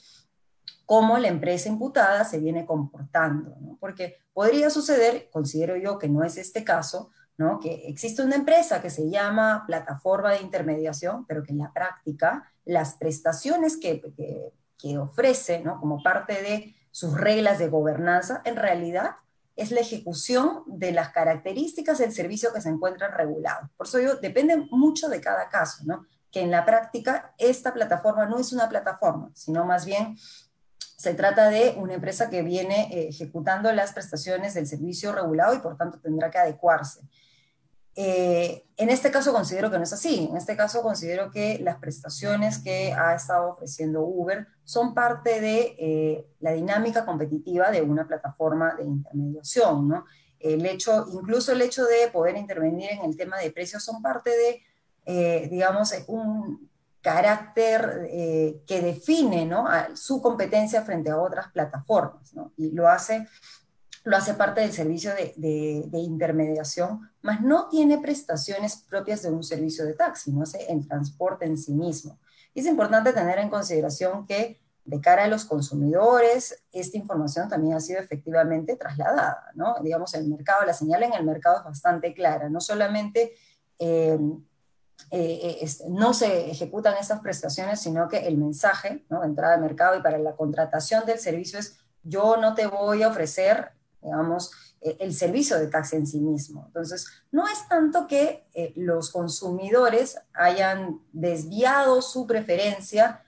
cómo 0.85 1.17
la 1.17 1.27
empresa 1.27 1.67
imputada 1.67 2.23
se 2.23 2.39
viene 2.39 2.65
comportando, 2.65 3.57
¿no? 3.59 3.77
porque 3.81 4.19
podría 4.31 4.69
suceder, 4.69 5.29
considero 5.31 5.75
yo 5.75 5.97
que 5.97 6.07
no 6.07 6.23
es 6.23 6.37
este 6.37 6.63
caso, 6.63 7.09
que 7.61 7.87
existe 7.87 8.23
una 8.23 8.35
empresa 8.35 8.81
que 8.81 8.89
se 8.89 9.09
llama 9.09 9.63
plataforma 9.67 10.31
de 10.31 10.41
intermediación, 10.41 11.25
pero 11.27 11.43
que 11.43 11.51
en 11.51 11.59
la 11.59 11.71
práctica 11.71 12.51
las 12.65 12.95
prestaciones 12.95 13.77
que, 13.77 14.01
ofrece 14.97 15.63
como 15.79 16.01
parte 16.01 16.33
de 16.41 16.75
sus 16.91 17.15
reglas 17.15 17.59
de 17.59 17.67
gobernanza, 17.67 18.41
en 18.43 18.55
realidad 18.55 19.17
es 19.57 19.71
la 19.71 19.81
ejecución 19.81 20.63
de 20.67 20.91
las 20.91 21.09
características 21.09 21.97
del 21.97 22.13
servicio 22.13 22.53
que 22.53 22.61
se 22.61 22.69
encuentran 22.69 23.11
regulados. 23.11 23.69
Por 23.75 23.87
eso 23.87 23.99
yo, 23.99 24.15
depende 24.15 24.55
mucho 24.69 25.09
de 25.09 25.19
cada 25.19 25.49
caso, 25.49 25.83
¿no? 25.85 26.05
Que 26.31 26.41
en 26.41 26.51
la 26.51 26.63
práctica 26.63 27.33
esta 27.37 27.73
plataforma 27.73 28.27
no 28.27 28.39
es 28.39 28.53
una 28.53 28.69
plataforma, 28.69 29.31
sino 29.33 29.65
más 29.65 29.85
bien 29.85 30.15
se 30.77 31.13
trata 31.15 31.49
de 31.49 31.75
una 31.77 31.95
empresa 31.95 32.29
que 32.29 32.43
viene 32.43 32.89
eh, 32.91 33.09
ejecutando 33.09 33.71
las 33.73 33.93
prestaciones 33.93 34.53
del 34.53 34.67
servicio 34.67 35.11
regulado 35.11 35.55
y 35.55 35.59
por 35.59 35.75
tanto 35.75 35.99
tendrá 35.99 36.29
que 36.29 36.37
adecuarse. 36.37 37.01
Eh, 37.99 38.63
en 38.77 38.91
este 38.91 39.09
caso 39.09 39.33
considero 39.33 39.71
que 39.71 39.77
no 39.77 39.83
es 39.83 39.91
así. 39.91 40.27
En 40.29 40.37
este 40.37 40.55
caso 40.55 40.83
considero 40.83 41.31
que 41.31 41.57
las 41.63 41.77
prestaciones 41.77 42.59
que 42.59 42.93
ha 42.93 43.15
estado 43.15 43.53
ofreciendo 43.53 44.01
Uber 44.01 44.47
son 44.63 44.93
parte 44.93 45.41
de 45.41 45.75
eh, 45.79 46.27
la 46.39 46.51
dinámica 46.51 47.03
competitiva 47.07 47.71
de 47.71 47.81
una 47.81 48.07
plataforma 48.07 48.75
de 48.75 48.83
intermediación. 48.83 50.03
El 50.39 50.63
hecho, 50.67 51.07
incluso 51.11 51.53
el 51.53 51.61
hecho 51.63 51.85
de 51.85 52.09
poder 52.13 52.37
intervenir 52.37 52.91
en 52.91 53.03
el 53.03 53.17
tema 53.17 53.39
de 53.39 53.49
precios 53.49 53.83
son 53.83 53.99
parte 54.03 54.29
de, 54.29 54.61
eh, 55.07 55.47
digamos, 55.49 55.91
un 56.05 56.69
carácter 57.01 58.09
que 58.67 58.81
define 58.81 59.49
su 59.95 60.21
competencia 60.21 60.83
frente 60.83 61.09
a 61.09 61.17
otras 61.17 61.51
plataformas. 61.51 62.31
Y 62.57 62.71
lo 62.71 62.87
hace 62.87 63.27
lo 64.07 64.15
hace 64.15 64.35
parte 64.35 64.61
del 64.61 64.71
servicio 64.71 65.11
de, 65.13 65.33
de, 65.85 65.99
intermediación, 65.99 67.11
mas 67.21 67.41
no 67.41 67.67
tiene 67.67 67.97
prestaciones 67.97 68.77
propias 68.89 69.21
de 69.21 69.31
un 69.31 69.43
servicio 69.43 69.85
de 69.85 69.95
taxi, 69.95 70.31
no 70.31 70.43
hace 70.43 70.71
el 70.71 70.87
transporte 70.87 71.45
en 71.45 71.57
sí 71.57 71.73
mismo. 71.73 72.17
Es 72.55 72.65
importante 72.67 73.11
tener 73.11 73.37
en 73.39 73.49
consideración 73.49 74.25
que 74.25 74.61
de 74.85 75.01
cara 75.01 75.25
a 75.25 75.27
los 75.27 75.43
consumidores, 75.43 76.63
esta 76.71 76.97
información 76.97 77.49
también 77.49 77.73
ha 77.73 77.81
sido 77.81 77.99
efectivamente 77.99 78.77
trasladada, 78.77 79.51
¿no? 79.55 79.75
Digamos, 79.83 80.13
el 80.13 80.25
mercado, 80.29 80.65
la 80.65 80.73
señal 80.73 81.03
en 81.03 81.11
el 81.11 81.25
mercado 81.25 81.57
es 81.57 81.65
bastante 81.65 82.13
clara, 82.13 82.47
no 82.47 82.61
solamente 82.61 83.33
eh, 83.77 84.17
eh, 85.11 85.65
no 85.89 86.13
se 86.13 86.49
ejecutan 86.49 86.95
estas 86.97 87.19
prestaciones, 87.19 87.81
sino 87.81 88.07
que 88.07 88.25
el 88.25 88.37
mensaje, 88.37 89.05
¿no? 89.09 89.19
De 89.19 89.27
entrada 89.27 89.55
al 89.55 89.61
mercado 89.61 89.99
y 89.99 90.01
para 90.01 90.17
la 90.17 90.37
contratación 90.37 91.05
del 91.05 91.19
servicio 91.19 91.59
es 91.59 91.77
yo 92.03 92.37
no 92.37 92.55
te 92.55 92.67
voy 92.67 93.03
a 93.03 93.09
ofrecer 93.09 93.76
digamos, 94.01 94.51
eh, 94.81 94.97
el 94.99 95.13
servicio 95.13 95.57
de 95.57 95.67
taxi 95.67 95.95
en 95.95 96.07
sí 96.07 96.19
mismo. 96.19 96.65
Entonces, 96.67 97.07
no 97.31 97.47
es 97.47 97.67
tanto 97.67 98.07
que 98.07 98.47
eh, 98.53 98.73
los 98.75 99.11
consumidores 99.11 100.19
hayan 100.33 101.01
desviado 101.11 102.01
su 102.01 102.27
preferencia 102.27 103.23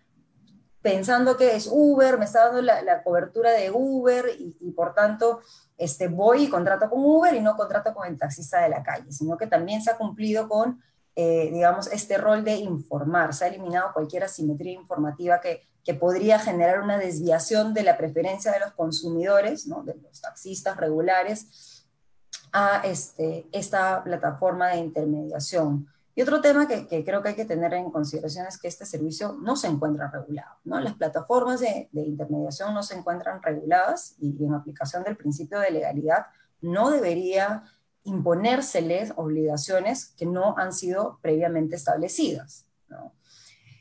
pensando 0.81 1.35
que 1.35 1.55
es 1.55 1.67
Uber, 1.69 2.17
me 2.17 2.25
está 2.25 2.45
dando 2.45 2.61
la, 2.61 3.03
cobertura 3.03 3.51
de 3.51 3.69
Uber 3.69 4.25
y, 4.39 4.55
y, 4.61 4.71
por 4.71 4.93
tanto 4.93 5.41
este, 5.79 6.09
voy 6.09 6.43
y 6.43 6.49
contrato 6.49 6.89
con 6.89 6.99
Uber 7.03 7.33
y 7.33 7.39
no 7.39 7.55
contrato 7.55 7.93
con 7.93 8.07
el 8.07 8.17
taxista 8.17 8.61
de 8.61 8.69
la 8.69 8.83
calle, 8.83 9.11
sino 9.11 9.37
que 9.37 9.47
también 9.47 9.81
se 9.81 9.89
ha 9.89 9.97
cumplido 9.97 10.47
con, 10.47 10.81
eh, 11.15 11.49
digamos, 11.51 11.87
este 11.87 12.17
rol 12.17 12.43
de 12.43 12.55
informar, 12.55 13.33
se 13.33 13.45
ha 13.45 13.47
eliminado 13.47 13.93
cualquier 13.93 14.25
asimetría 14.25 14.73
informativa 14.73 15.39
que 15.39 15.67
que 15.89 15.95
podría 15.95 16.37
generar 16.37 16.81
una 16.81 16.99
desviación 16.99 17.73
de 17.73 17.81
la 17.81 17.97
preferencia 17.97 18.51
de 18.51 18.59
los 18.59 18.73
consumidores, 18.73 19.65
¿no? 19.65 19.81
de 19.81 19.95
los 19.95 20.21
taxistas 20.21 20.77
regulares, 20.77 21.83
a 22.53 22.83
este, 22.85 23.47
esta 23.51 24.03
plataforma 24.03 24.67
de 24.67 24.77
intermediación. 24.77 25.87
Y 26.13 26.21
otro 26.21 26.41
tema 26.41 26.67
que, 26.67 26.85
que, 26.85 27.03
creo 27.03 27.23
que 27.23 27.29
hay 27.29 27.35
que 27.35 27.45
tener 27.45 27.73
en 27.73 27.89
consideración 27.89 28.45
es 28.45 28.59
que 28.59 28.67
este 28.67 28.85
servicio 28.85 29.35
no 29.41 29.55
se 29.55 29.65
encuentra 29.65 30.11
regulado. 30.11 30.57
¿no? 30.63 30.79
Las 30.79 30.93
plataformas 30.93 31.59
de, 31.59 31.89
de 31.91 32.01
intermediación 32.03 32.71
no 32.75 32.83
se 32.83 32.95
encuentran 32.95 33.41
reguladas 33.41 34.13
y, 34.19 34.37
y 34.39 34.45
en 34.45 34.53
aplicación 34.53 35.01
del 35.01 35.17
principio 35.17 35.59
de 35.59 35.71
legalidad 35.71 36.27
no 36.61 36.91
debería 36.91 37.63
imponérseles 38.03 39.11
obligaciones 39.15 40.13
que 40.15 40.27
no 40.27 40.55
han 40.55 40.71
sido 40.71 41.17
previamente 41.23 41.77
establecidas. 41.77 42.67
¿no? 42.89 43.11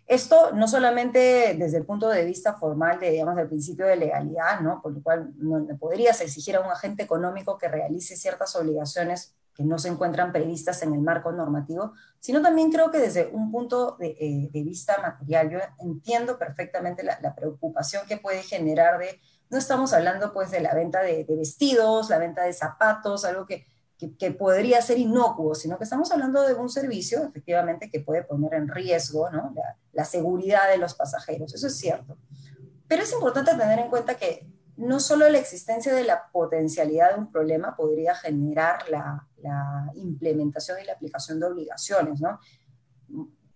Esto 0.08 0.52
no 0.52 0.66
solamente 0.66 1.54
desde 1.58 1.76
el 1.76 1.84
punto 1.84 2.08
de 2.08 2.24
vista 2.24 2.54
formal, 2.54 2.98
de, 2.98 3.10
digamos, 3.10 3.36
del 3.36 3.46
principio 3.46 3.86
de 3.86 3.96
legalidad, 3.96 4.60
¿no? 4.60 4.80
por 4.80 4.92
lo 4.92 5.02
cual 5.02 5.34
no, 5.36 5.66
podrías 5.78 6.18
exigir 6.22 6.56
a 6.56 6.60
un 6.60 6.70
agente 6.70 7.02
económico 7.02 7.58
que 7.58 7.68
realice 7.68 8.16
ciertas 8.16 8.56
obligaciones 8.56 9.34
que 9.52 9.64
no 9.64 9.78
se 9.78 9.88
encuentran 9.88 10.32
previstas 10.32 10.82
en 10.82 10.94
el 10.94 11.02
marco 11.02 11.30
normativo, 11.30 11.92
sino 12.20 12.40
también 12.40 12.72
creo 12.72 12.90
que 12.90 12.98
desde 12.98 13.26
un 13.26 13.52
punto 13.52 13.96
de, 13.98 14.16
eh, 14.18 14.50
vista 14.62 14.96
material, 15.02 15.50
yo 15.50 15.58
entiendo 15.80 16.38
perfectamente 16.38 17.02
la, 17.02 17.34
preocupación 17.34 18.06
que 18.06 18.16
puede 18.16 18.42
generar 18.42 18.98
de, 18.98 19.20
no 19.50 19.58
estamos 19.58 19.92
hablando 19.92 20.32
pues 20.32 20.50
de 20.50 20.60
la 20.60 20.74
venta 20.74 21.02
de 21.02 21.26
vestidos, 21.28 22.08
la 22.08 22.18
venta 22.18 22.44
de 22.44 22.54
zapatos, 22.54 23.26
algo 23.26 23.44
que 23.44 23.66
que, 23.99 24.31
podría 24.31 24.81
ser 24.81 24.99
inocuo, 24.99 25.55
sino 25.55 25.76
que 25.76 25.85
estamos 25.85 26.11
hablando 26.12 26.47
de 26.47 26.55
un 26.55 26.69
servicio 26.69 27.25
efectivamente 27.25 27.90
que 27.90 28.00
puede 28.00 28.23
poner 28.23 28.55
en 28.55 28.69
riesgo 28.69 29.28
¿no? 29.31 29.52
la, 29.55 29.76
la, 29.93 30.05
seguridad 30.05 30.71
de 30.71 30.78
los 30.78 30.95
pasajeros, 30.95 31.52
eso 31.55 31.67
es 31.67 31.76
cierto. 31.76 32.17
Pero 32.87 33.02
es 33.02 33.12
importante 33.12 33.50
tener 33.55 33.78
en 33.81 33.88
cuenta 33.88 34.14
que 34.14 34.49
no 34.76 35.00
solo 35.00 35.28
la 35.28 35.38
existencia 35.38 35.93
de 35.93 36.05
la 36.05 36.31
potencialidad 36.31 37.12
de 37.12 37.19
un 37.19 37.33
problema 37.33 37.76
podría 37.76 38.14
generar 38.14 38.88
la, 38.88 39.26
la 39.43 39.90
implementación 39.95 40.78
y 40.81 40.87
la 40.87 40.93
aplicación 40.93 41.40
de 41.40 41.47
obligaciones, 41.47 42.21
¿no? 42.21 42.38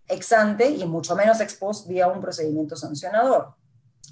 ex 0.08 0.32
ante 0.32 0.68
y 0.68 0.84
mucho 0.84 1.14
menos 1.14 1.40
ex 1.40 1.54
post 1.54 1.88
vía 1.88 2.08
un 2.08 2.20
procedimiento 2.20 2.76
sancionador, 2.76 3.54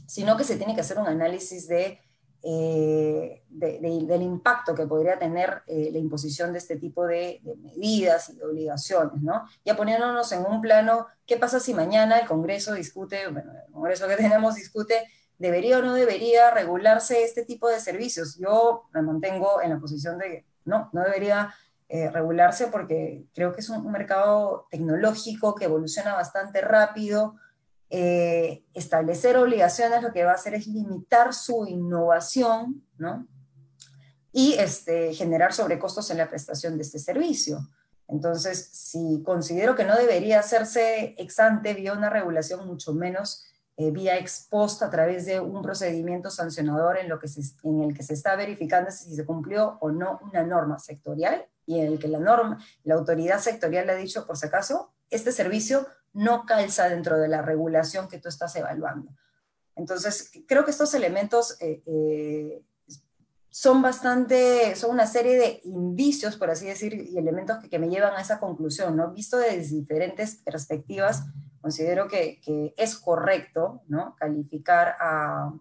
sino 0.06 0.36
que 0.36 0.44
se 0.44 0.56
tiene 0.56 0.74
que 0.74 0.80
hacer 0.80 0.98
un 0.98 1.06
análisis 1.06 1.68
de 1.68 1.98
eh, 2.42 3.42
de, 3.50 3.80
de, 3.80 4.06
del 4.06 4.22
impacto 4.22 4.74
que 4.74 4.86
podría 4.86 5.18
tener 5.18 5.62
eh, 5.66 5.90
la 5.92 5.98
imposición 5.98 6.52
de 6.52 6.58
este 6.58 6.76
tipo 6.76 7.06
de, 7.06 7.42
medidas 7.62 8.30
y 8.30 8.36
de 8.36 8.44
obligaciones, 8.44 9.20
¿no? 9.20 9.44
Ya 9.64 9.76
poniéndonos 9.76 10.32
en 10.32 10.46
un 10.46 10.60
plano, 10.60 11.06
¿qué 11.26 11.36
pasa 11.36 11.60
si 11.60 11.74
mañana 11.74 12.18
el 12.18 12.26
Congreso 12.26 12.72
discute, 12.72 13.28
bueno, 13.28 13.52
el 13.66 13.72
Congreso 13.72 14.08
que 14.08 14.16
tenemos 14.16 14.54
discute, 14.54 15.06
¿debería 15.38 15.78
o 15.78 15.82
no 15.82 15.94
debería 15.94 16.50
regularse 16.50 17.24
este 17.24 17.44
tipo 17.44 17.68
de 17.68 17.78
servicios? 17.80 18.38
Yo 18.38 18.88
me 18.94 19.02
mantengo 19.02 19.60
en 19.60 19.70
la 19.70 19.78
posición 19.78 20.16
de 20.18 20.24
que 20.24 20.46
no, 20.64 20.88
no 20.92 21.02
debería 21.02 21.54
eh, 21.90 22.08
regularse 22.10 22.68
porque 22.68 23.24
creo 23.34 23.52
que 23.52 23.60
es 23.60 23.68
un 23.68 23.90
mercado 23.90 24.66
tecnológico 24.70 25.54
que 25.54 25.64
evoluciona 25.64 26.14
bastante 26.14 26.60
rápido, 26.60 27.34
eh, 27.90 28.64
establecer 28.72 29.36
obligaciones 29.36 30.02
lo 30.02 30.12
que 30.12 30.24
va 30.24 30.30
a 30.30 30.36
hacer 30.36 30.54
es 30.54 30.68
limitar 30.68 31.34
su 31.34 31.66
innovación, 31.66 32.86
¿no? 32.96 33.26
Y 34.32 34.54
este, 34.54 35.12
generar 35.12 35.52
sobrecostos 35.52 36.08
en 36.10 36.18
la 36.18 36.28
prestación 36.28 36.76
de 36.76 36.82
este 36.82 37.00
servicio. 37.00 37.58
Entonces, 38.06 38.70
si 38.72 39.22
considero 39.24 39.74
que 39.74 39.84
no 39.84 39.96
debería 39.96 40.38
hacerse 40.38 41.16
ex 41.18 41.40
ante 41.40 41.74
vía 41.74 41.92
una 41.92 42.10
regulación, 42.10 42.66
mucho 42.66 42.94
menos 42.94 43.44
eh, 43.76 43.90
vía 43.90 44.18
exposta 44.18 44.86
a 44.86 44.90
través 44.90 45.26
de 45.26 45.40
un 45.40 45.62
procedimiento 45.62 46.30
sancionador 46.30 46.98
en, 46.98 47.08
lo 47.08 47.18
que 47.18 47.28
en 47.64 47.82
el 47.82 47.96
que 47.96 48.02
se 48.02 48.14
está 48.14 48.36
verificando 48.36 48.90
si 48.90 49.14
se 49.14 49.24
cumplió 49.24 49.78
o 49.80 49.90
no 49.90 50.20
una 50.22 50.44
norma 50.44 50.78
sectorial 50.78 51.46
y 51.66 51.80
en 51.80 51.86
el 51.86 51.98
que 51.98 52.08
la 52.08 52.18
norma, 52.20 52.58
la 52.84 52.94
autoridad 52.94 53.40
sectorial 53.40 53.86
le 53.86 53.92
ha 53.92 53.96
dicho, 53.96 54.26
por 54.26 54.36
si 54.36 54.46
acaso, 54.46 54.92
este 55.08 55.32
servicio 55.32 55.86
no 56.12 56.44
calza 56.46 56.88
dentro 56.88 57.18
de 57.18 57.28
la 57.28 57.42
regulación 57.42 58.08
que 58.08 58.18
tú 58.18 58.28
estás 58.28 58.54
evaluando. 58.56 59.10
Entonces, 59.76 60.30
creo 60.46 60.64
que 60.64 60.72
estos 60.72 60.92
elementos 60.94 61.56
eh, 61.60 61.82
eh, 61.86 62.62
son 63.48 63.82
bastante, 63.82 64.76
son 64.76 64.90
una 64.90 65.06
serie 65.06 65.36
de 65.36 65.60
indicios, 65.64 66.36
por 66.36 66.50
así 66.50 66.66
decir, 66.66 66.94
y 66.94 67.16
elementos 67.16 67.58
que, 67.68 67.78
me 67.78 67.88
llevan 67.88 68.14
a 68.14 68.20
esa 68.20 68.38
conclusión, 68.38 68.96
¿no? 68.96 69.12
Visto 69.12 69.38
desde 69.38 69.74
diferentes 69.74 70.36
perspectivas, 70.36 71.24
considero 71.60 72.08
que, 72.08 72.40
es 72.76 72.96
correcto, 72.96 73.82
¿no? 73.88 74.14
Calificar 74.18 74.96
a, 75.00 75.52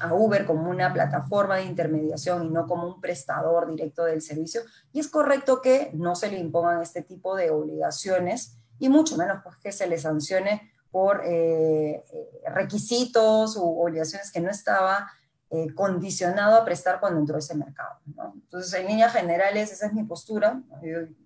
a 0.00 0.14
Uber 0.14 0.46
como 0.46 0.70
una 0.70 0.92
plataforma 0.92 1.56
de 1.56 1.64
intermediación 1.64 2.44
y 2.44 2.50
no 2.50 2.66
como 2.66 2.86
un 2.86 3.00
prestador 3.00 3.68
directo 3.68 4.04
del 4.04 4.22
servicio, 4.22 4.60
y 4.92 5.00
es 5.00 5.08
correcto 5.08 5.60
que 5.60 5.90
no 5.94 6.14
se 6.14 6.30
le 6.30 6.38
impongan 6.38 6.80
este 6.80 7.02
tipo 7.02 7.34
de 7.34 7.50
obligaciones 7.50 8.59
y 8.80 8.88
mucho 8.88 9.16
menos 9.16 9.40
pues, 9.44 9.56
que 9.58 9.70
se 9.70 9.86
le 9.86 9.98
sancione 9.98 10.72
por 10.90 11.22
eh, 11.24 12.02
eh, 12.12 12.42
requisitos 12.52 13.56
u 13.56 13.80
obligaciones 13.80 14.32
que 14.32 14.40
no 14.40 14.50
estaba 14.50 15.08
eh, 15.50 15.72
condicionado 15.74 16.56
a 16.56 16.64
prestar 16.64 16.98
cuando 16.98 17.20
entró 17.20 17.38
ese 17.38 17.54
mercado. 17.54 18.00
Entonces, 18.34 18.72
en 18.74 18.86
líneas 18.86 19.12
generales, 19.12 19.70
esa 19.70 19.86
es 19.86 19.92
mi 19.92 20.02
postura. 20.04 20.60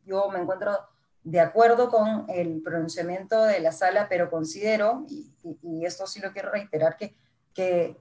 Yo, 0.04 0.28
me 0.30 0.40
encuentro 0.40 0.78
de 1.22 1.40
acuerdo 1.40 1.88
con 1.88 2.26
el 2.28 2.60
pronunciamiento 2.62 3.42
de 3.44 3.60
la 3.60 3.72
sala, 3.72 4.06
pero 4.08 4.30
considero, 4.30 5.06
y, 5.08 5.84
esto 5.84 6.06
sí 6.06 6.20
lo 6.20 6.32
quiero 6.32 6.50
reiterar, 6.50 6.96
que, 6.96 7.16
que 7.54 7.98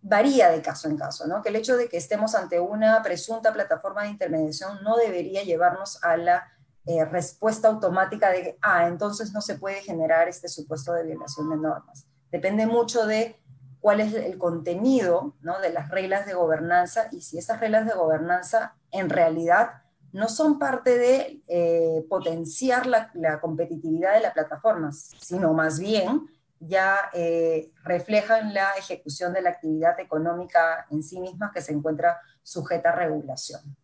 varía 0.00 0.50
de 0.50 0.62
caso 0.62 0.88
en 0.88 0.96
caso, 0.96 1.26
¿no? 1.26 1.42
que 1.42 1.50
el 1.50 1.56
hecho 1.56 1.76
de 1.76 1.88
que 1.88 1.96
estemos 1.96 2.34
ante 2.34 2.60
una 2.60 3.02
presunta 3.02 3.52
plataforma 3.52 4.02
de 4.02 4.10
intermediación 4.10 4.82
no 4.82 4.96
debería 4.96 5.42
llevarnos 5.44 6.02
a 6.02 6.16
la 6.16 6.52
eh, 6.84 7.04
respuesta 7.04 7.68
automática 7.68 8.30
de, 8.30 8.58
ah, 8.60 8.88
entonces 8.88 9.32
no 9.32 9.40
se 9.40 9.56
puede 9.56 9.82
generar 9.82 10.28
este 10.28 10.48
supuesto 10.48 10.92
de 10.92 11.04
violación 11.04 11.48
de 11.50 11.56
normas. 11.56 12.06
Depende 12.32 12.66
mucho 12.66 13.06
de 13.06 13.40
cuál 13.80 14.00
es 14.00 14.12
el 14.14 14.36
contenido 14.36 15.36
¿no? 15.42 15.60
de 15.60 15.70
las 15.70 15.90
reglas 15.90 16.26
de 16.26 16.34
gobernanza 16.34 17.06
y 17.12 17.20
si 17.20 17.38
esas 17.38 17.60
reglas 17.60 17.86
de 17.86 17.94
gobernanza 17.94 18.74
en 18.90 19.10
realidad 19.10 19.82
no 20.12 20.28
son 20.28 20.58
parte 20.58 20.98
de 20.98 21.42
eh, 21.46 22.04
potenciar 22.08 22.86
la, 22.86 23.40
competitividad 23.40 24.14
de 24.14 24.20
la 24.20 24.32
plataforma, 24.32 24.90
sino 24.92 25.54
más 25.54 25.78
bien 25.78 26.26
ya 26.58 26.96
eh, 27.12 27.70
reflejan 27.84 28.54
la 28.54 28.70
ejecución 28.76 29.32
de 29.32 29.42
la 29.42 29.50
actividad 29.50 29.98
económica 30.00 30.86
en 30.90 31.02
sí 31.02 31.20
misma 31.20 31.52
que 31.52 31.62
se 31.62 31.72
encuentra 31.72 32.20
sujeta 32.42 32.90
a 32.90 32.96
regulación. 32.96 33.76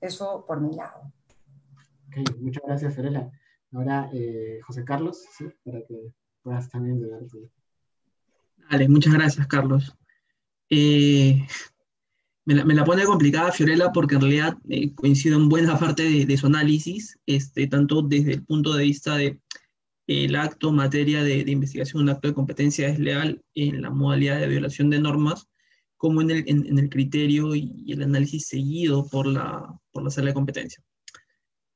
Eso 0.00 0.44
por 0.46 0.60
mi 0.60 0.74
lado 0.74 1.12
muchas 2.40 2.62
gracias, 2.66 2.94
Ferela. 2.94 3.30
Ahora, 3.72 4.08
eh, 4.12 4.60
José 4.62 4.84
Carlos, 4.84 5.24
para 5.64 5.82
que 5.82 6.12
puedas 6.42 6.68
también 6.68 7.00
dar 7.00 7.20
Vale, 8.70 8.88
muchas 8.88 9.12
gracias, 9.12 9.46
Carlos. 9.48 9.96
Eh, 10.70 11.44
me, 12.44 12.74
la, 12.74 12.84
pone 12.84 13.04
complicada 13.04 13.52
Fiorella 13.52 13.90
porque 13.92 14.14
en 14.14 14.20
realidad 14.20 14.56
eh, 14.68 14.94
coincido 14.94 15.38
en 15.38 15.48
buena 15.48 15.78
parte 15.78 16.24
de, 16.24 16.36
su 16.36 16.46
análisis, 16.46 17.18
este, 17.26 17.66
tanto 17.66 18.02
desde 18.02 18.34
el 18.34 18.44
punto 18.44 18.74
de 18.74 18.84
vista 18.84 19.16
de 19.16 19.40
el 20.06 20.36
acto 20.36 20.70
materia 20.70 21.24
de, 21.24 21.50
investigación, 21.50 22.02
un 22.02 22.10
acto 22.10 22.28
de 22.28 22.34
competencia 22.34 22.88
desleal 22.88 23.42
en 23.54 23.82
la 23.82 23.90
modalidad 23.90 24.38
de 24.38 24.48
violación 24.48 24.90
de 24.90 25.00
normas, 25.00 25.48
como 25.96 26.20
en 26.20 26.30
el, 26.30 26.44
en, 26.46 26.78
el 26.78 26.90
criterio 26.90 27.54
y, 27.54 27.90
el 27.90 28.02
análisis 28.02 28.46
seguido 28.46 29.08
por 29.08 29.26
la, 29.26 29.80
por 29.92 30.04
la 30.04 30.10
sala 30.10 30.28
de 30.28 30.34
competencia 30.34 30.84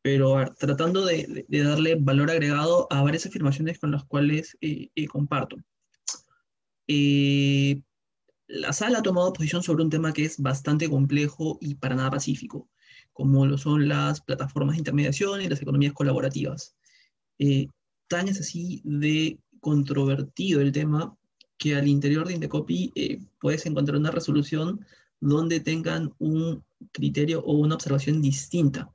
pero 0.03 0.53
tratando 0.59 1.05
de, 1.05 1.47
darle 1.49 1.97
valor 1.97 2.31
agregado 2.31 2.87
a 2.91 3.03
varias 3.03 3.27
afirmaciones 3.27 3.79
con 3.79 3.91
las 3.91 4.05
cuales 4.05 4.57
eh, 4.61 4.91
eh, 4.95 5.07
comparto. 5.07 5.57
Eh, 6.87 7.83
la 8.47 8.73
sala 8.73 9.01
ha 9.01 9.03
tomado 9.03 9.33
posición 9.33 9.63
sobre 9.63 9.83
un 9.85 9.91
tema 9.91 10.13
que 10.13 10.25
es 10.25 10.39
bastante 10.41 10.89
complejo 10.89 11.59
y 11.61 11.75
para 11.75 11.97
nada 11.97 12.13
pacífico, 12.13 12.69
como 13.13 13.45
lo 13.45 13.59
son 13.59 13.89
las 13.89 14.21
plataformas 14.23 14.77
de 14.77 14.79
intermediación 14.79 15.43
y 15.43 15.49
las 15.49 15.61
economías 15.61 15.93
colaborativas. 15.93 16.75
tan 18.09 18.29
es 18.29 18.41
así 18.41 18.81
de 18.85 19.39
controvertido 19.61 20.61
el 20.61 20.73
tema 20.73 21.15
que 21.59 21.75
al 21.75 21.89
interior 21.89 22.27
de 22.27 22.35
Indecopy 22.35 23.27
puedes 23.41 23.67
encontrar 23.67 23.99
una 23.99 24.13
resolución 24.13 24.87
donde 25.21 25.61
tengan 25.61 26.15
un 26.19 26.65
criterio 26.93 27.41
o 27.41 27.55
una 27.55 27.75
observación 27.75 28.23
distinta 28.23 28.91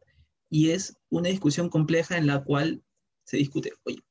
y 0.53 0.69
es 0.69 0.95
una 1.09 1.29
discusión 1.29 1.67
compleja 1.67 2.15
en 2.15 2.27
la 2.27 2.43
cual 2.43 2.83
se 3.25 3.37
discute, 3.37 3.73
oye, 3.85 4.03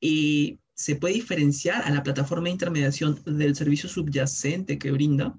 y 0.00 0.58
¿se 0.74 0.96
puede 0.96 1.14
diferenciar 1.14 1.82
a 1.82 1.90
la 1.90 2.02
plataforma 2.02 2.46
de 2.46 2.50
intermediación 2.50 3.22
del 3.24 3.54
servicio 3.54 3.88
subyacente 3.88 4.76
que 4.76 4.90
brinda 4.90 5.38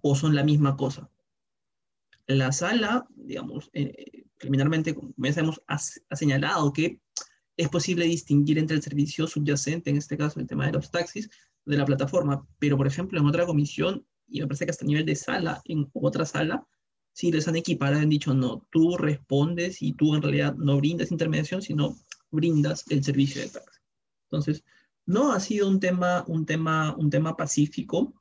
o 0.00 0.16
son 0.16 0.34
la 0.34 0.42
misma 0.42 0.74
cosa? 0.78 1.10
La 2.28 2.50
sala, 2.50 3.06
digamos, 3.14 3.68
eh, 3.74 4.24
preliminarmente, 4.38 4.94
como 4.94 5.12
ya 5.18 5.34
sabemos, 5.34 5.60
ha, 5.66 5.78
señalado 6.16 6.72
que 6.72 6.98
es 7.58 7.68
posible 7.68 8.06
distinguir 8.06 8.58
entre 8.58 8.76
el 8.76 8.82
servicio 8.82 9.26
subyacente, 9.26 9.90
en 9.90 9.98
este 9.98 10.16
caso 10.16 10.40
el 10.40 10.46
tema 10.46 10.64
de 10.64 10.72
los 10.72 10.90
taxis, 10.90 11.28
de 11.66 11.76
la 11.76 11.84
plataforma, 11.84 12.48
pero 12.58 12.78
por 12.78 12.86
ejemplo 12.86 13.20
en 13.20 13.26
otra 13.26 13.44
comisión, 13.44 14.06
y 14.26 14.40
me 14.40 14.46
parece 14.46 14.64
que 14.64 14.70
hasta 14.70 14.86
a 14.86 14.88
nivel 14.88 15.04
de 15.04 15.14
sala, 15.14 15.60
en 15.66 15.90
otra 15.92 16.24
sala, 16.24 16.66
si 17.20 17.30
les 17.30 17.46
han 17.46 17.56
equiparado, 17.56 18.00
han 18.00 18.08
dicho, 18.08 18.32
no, 18.32 18.66
tú 18.70 18.96
respondes 18.96 19.82
y 19.82 19.92
tú 19.92 20.14
en 20.14 20.22
realidad 20.22 20.54
no 20.54 20.78
brindas 20.78 21.12
intermediación, 21.12 21.60
sino 21.60 21.94
brindas 22.30 22.86
el 22.88 23.04
servicio 23.04 23.42
de 23.42 23.48
taxi. 23.48 23.78
Entonces, 24.30 24.64
no 25.04 25.30
ha 25.32 25.38
sido 25.38 25.68
un 25.68 25.80
tema, 25.80 26.24
un 26.28 26.46
tema, 26.46 26.96
un 26.96 27.10
tema 27.10 27.36
pacífico, 27.36 28.14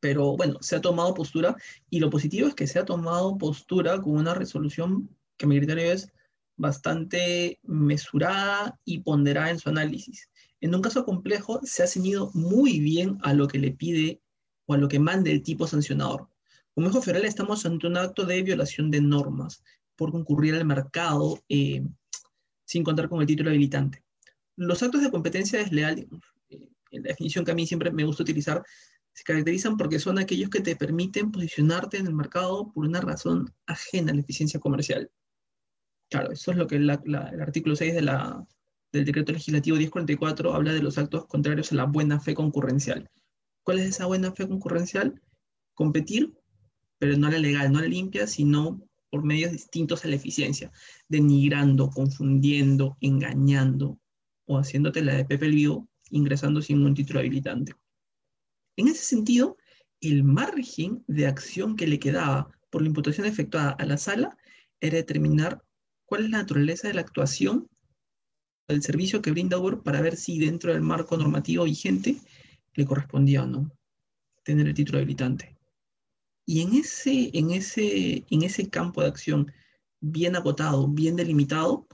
pero 0.00 0.36
bueno, 0.36 0.58
se 0.60 0.74
ha 0.74 0.80
tomado 0.80 1.14
postura 1.14 1.56
y 1.90 2.00
lo 2.00 2.10
positivo 2.10 2.48
es 2.48 2.56
que 2.56 2.66
se 2.66 2.80
ha 2.80 2.84
tomado 2.84 3.38
postura 3.38 4.02
con 4.02 4.16
una 4.16 4.34
resolución 4.34 5.08
que 5.36 5.46
a 5.46 5.48
mi 5.48 5.56
criterio 5.58 5.92
es 5.92 6.10
bastante 6.56 7.60
mesurada 7.62 8.80
y 8.84 8.98
ponderada 8.98 9.50
en 9.50 9.60
su 9.60 9.68
análisis. 9.68 10.28
En 10.60 10.74
un 10.74 10.82
caso 10.82 11.04
complejo 11.04 11.60
se 11.62 11.84
ha 11.84 11.86
ceñido 11.86 12.32
muy 12.34 12.80
bien 12.80 13.18
a 13.22 13.32
lo 13.32 13.46
que 13.46 13.60
le 13.60 13.70
pide 13.70 14.20
o 14.66 14.74
a 14.74 14.76
lo 14.76 14.88
que 14.88 14.98
manda 14.98 15.30
el 15.30 15.44
tipo 15.44 15.68
sancionador. 15.68 16.28
Como 16.78 16.90
dijo 16.90 17.02
Federal, 17.02 17.24
estamos 17.24 17.66
ante 17.66 17.88
un 17.88 17.96
acto 17.96 18.24
de 18.24 18.40
violación 18.40 18.88
de 18.88 19.00
normas 19.00 19.64
por 19.96 20.12
concurrir 20.12 20.54
al 20.54 20.64
mercado 20.64 21.42
eh, 21.48 21.84
sin 22.64 22.84
contar 22.84 23.08
con 23.08 23.20
el 23.20 23.26
título 23.26 23.50
habilitante. 23.50 24.04
Los 24.54 24.80
actos 24.84 25.02
de 25.02 25.10
competencia 25.10 25.58
desleal, 25.58 26.06
eh, 26.50 26.68
la 26.92 27.08
definición 27.08 27.44
que 27.44 27.50
a 27.50 27.56
mí 27.56 27.66
siempre 27.66 27.90
me 27.90 28.04
gusta 28.04 28.22
utilizar, 28.22 28.62
se 29.12 29.24
caracterizan 29.24 29.76
porque 29.76 29.98
son 29.98 30.20
aquellos 30.20 30.50
que 30.50 30.60
te 30.60 30.76
permiten 30.76 31.32
posicionarte 31.32 31.96
en 31.96 32.06
el 32.06 32.14
mercado 32.14 32.70
por 32.72 32.86
una 32.86 33.00
razón 33.00 33.52
ajena 33.66 34.12
a 34.12 34.14
la 34.14 34.20
eficiencia 34.20 34.60
comercial. 34.60 35.10
Claro, 36.08 36.30
eso 36.30 36.52
es 36.52 36.56
lo 36.58 36.68
que 36.68 36.76
el 36.76 36.88
artículo 36.88 37.74
6 37.74 37.92
de 37.92 38.02
la, 38.02 38.46
del 38.92 39.04
decreto 39.04 39.32
legislativo 39.32 39.78
1044 39.78 40.54
habla 40.54 40.72
de 40.72 40.82
los 40.82 40.96
actos 40.96 41.26
contrarios 41.26 41.72
a 41.72 41.74
la 41.74 41.86
buena 41.86 42.20
fe 42.20 42.36
concurrencial. 42.36 43.10
¿Cuál 43.64 43.80
es 43.80 43.86
esa 43.86 44.06
buena 44.06 44.30
fe 44.30 44.46
concurrencial? 44.46 45.20
Competir 45.74 46.38
pero 46.98 47.16
no 47.16 47.30
la 47.30 47.38
legal, 47.38 47.72
no 47.72 47.80
la 47.80 47.88
limpia, 47.88 48.26
sino 48.26 48.80
por 49.10 49.24
medios 49.24 49.52
distintos 49.52 50.04
a 50.04 50.08
la 50.08 50.16
eficiencia, 50.16 50.70
denigrando, 51.08 51.90
confundiendo, 51.90 52.96
engañando 53.00 53.98
o 54.46 54.58
haciéndote 54.58 55.02
la 55.02 55.14
de 55.14 55.24
Pepe 55.24 55.48
Vivo 55.48 55.88
ingresando 56.10 56.62
sin 56.62 56.84
un 56.84 56.94
título 56.94 57.20
habilitante. 57.20 57.74
En 58.76 58.88
ese 58.88 59.04
sentido, 59.04 59.56
el 60.00 60.24
margen 60.24 61.04
de 61.06 61.26
acción 61.26 61.76
que 61.76 61.86
le 61.86 61.98
quedaba 61.98 62.50
por 62.70 62.82
la 62.82 62.88
imputación 62.88 63.26
efectuada 63.26 63.70
a 63.70 63.84
la 63.84 63.98
sala 63.98 64.36
era 64.80 64.96
determinar 64.96 65.62
cuál 66.04 66.24
es 66.24 66.30
la 66.30 66.38
naturaleza 66.38 66.88
de 66.88 66.94
la 66.94 67.00
actuación 67.00 67.68
del 68.68 68.82
servicio 68.82 69.22
que 69.22 69.30
brinda 69.30 69.58
Uber 69.58 69.80
para 69.80 70.00
ver 70.00 70.16
si 70.16 70.38
dentro 70.38 70.72
del 70.72 70.82
marco 70.82 71.16
normativo 71.16 71.64
vigente 71.64 72.16
le 72.74 72.86
correspondía 72.86 73.42
o 73.42 73.46
no 73.46 73.70
tener 74.44 74.66
el 74.66 74.74
título 74.74 74.98
habilitante. 74.98 75.57
Y 76.48 76.62
en 76.62 76.72
ese, 76.76 77.30
en 77.34 77.50
ese, 77.50 78.24
en 78.30 78.42
ese 78.42 78.70
campo 78.70 79.02
de 79.02 79.08
acción 79.08 79.52
bien 80.00 80.34
acotado, 80.34 80.88
bien 80.88 81.14
delimitado, 81.14 81.86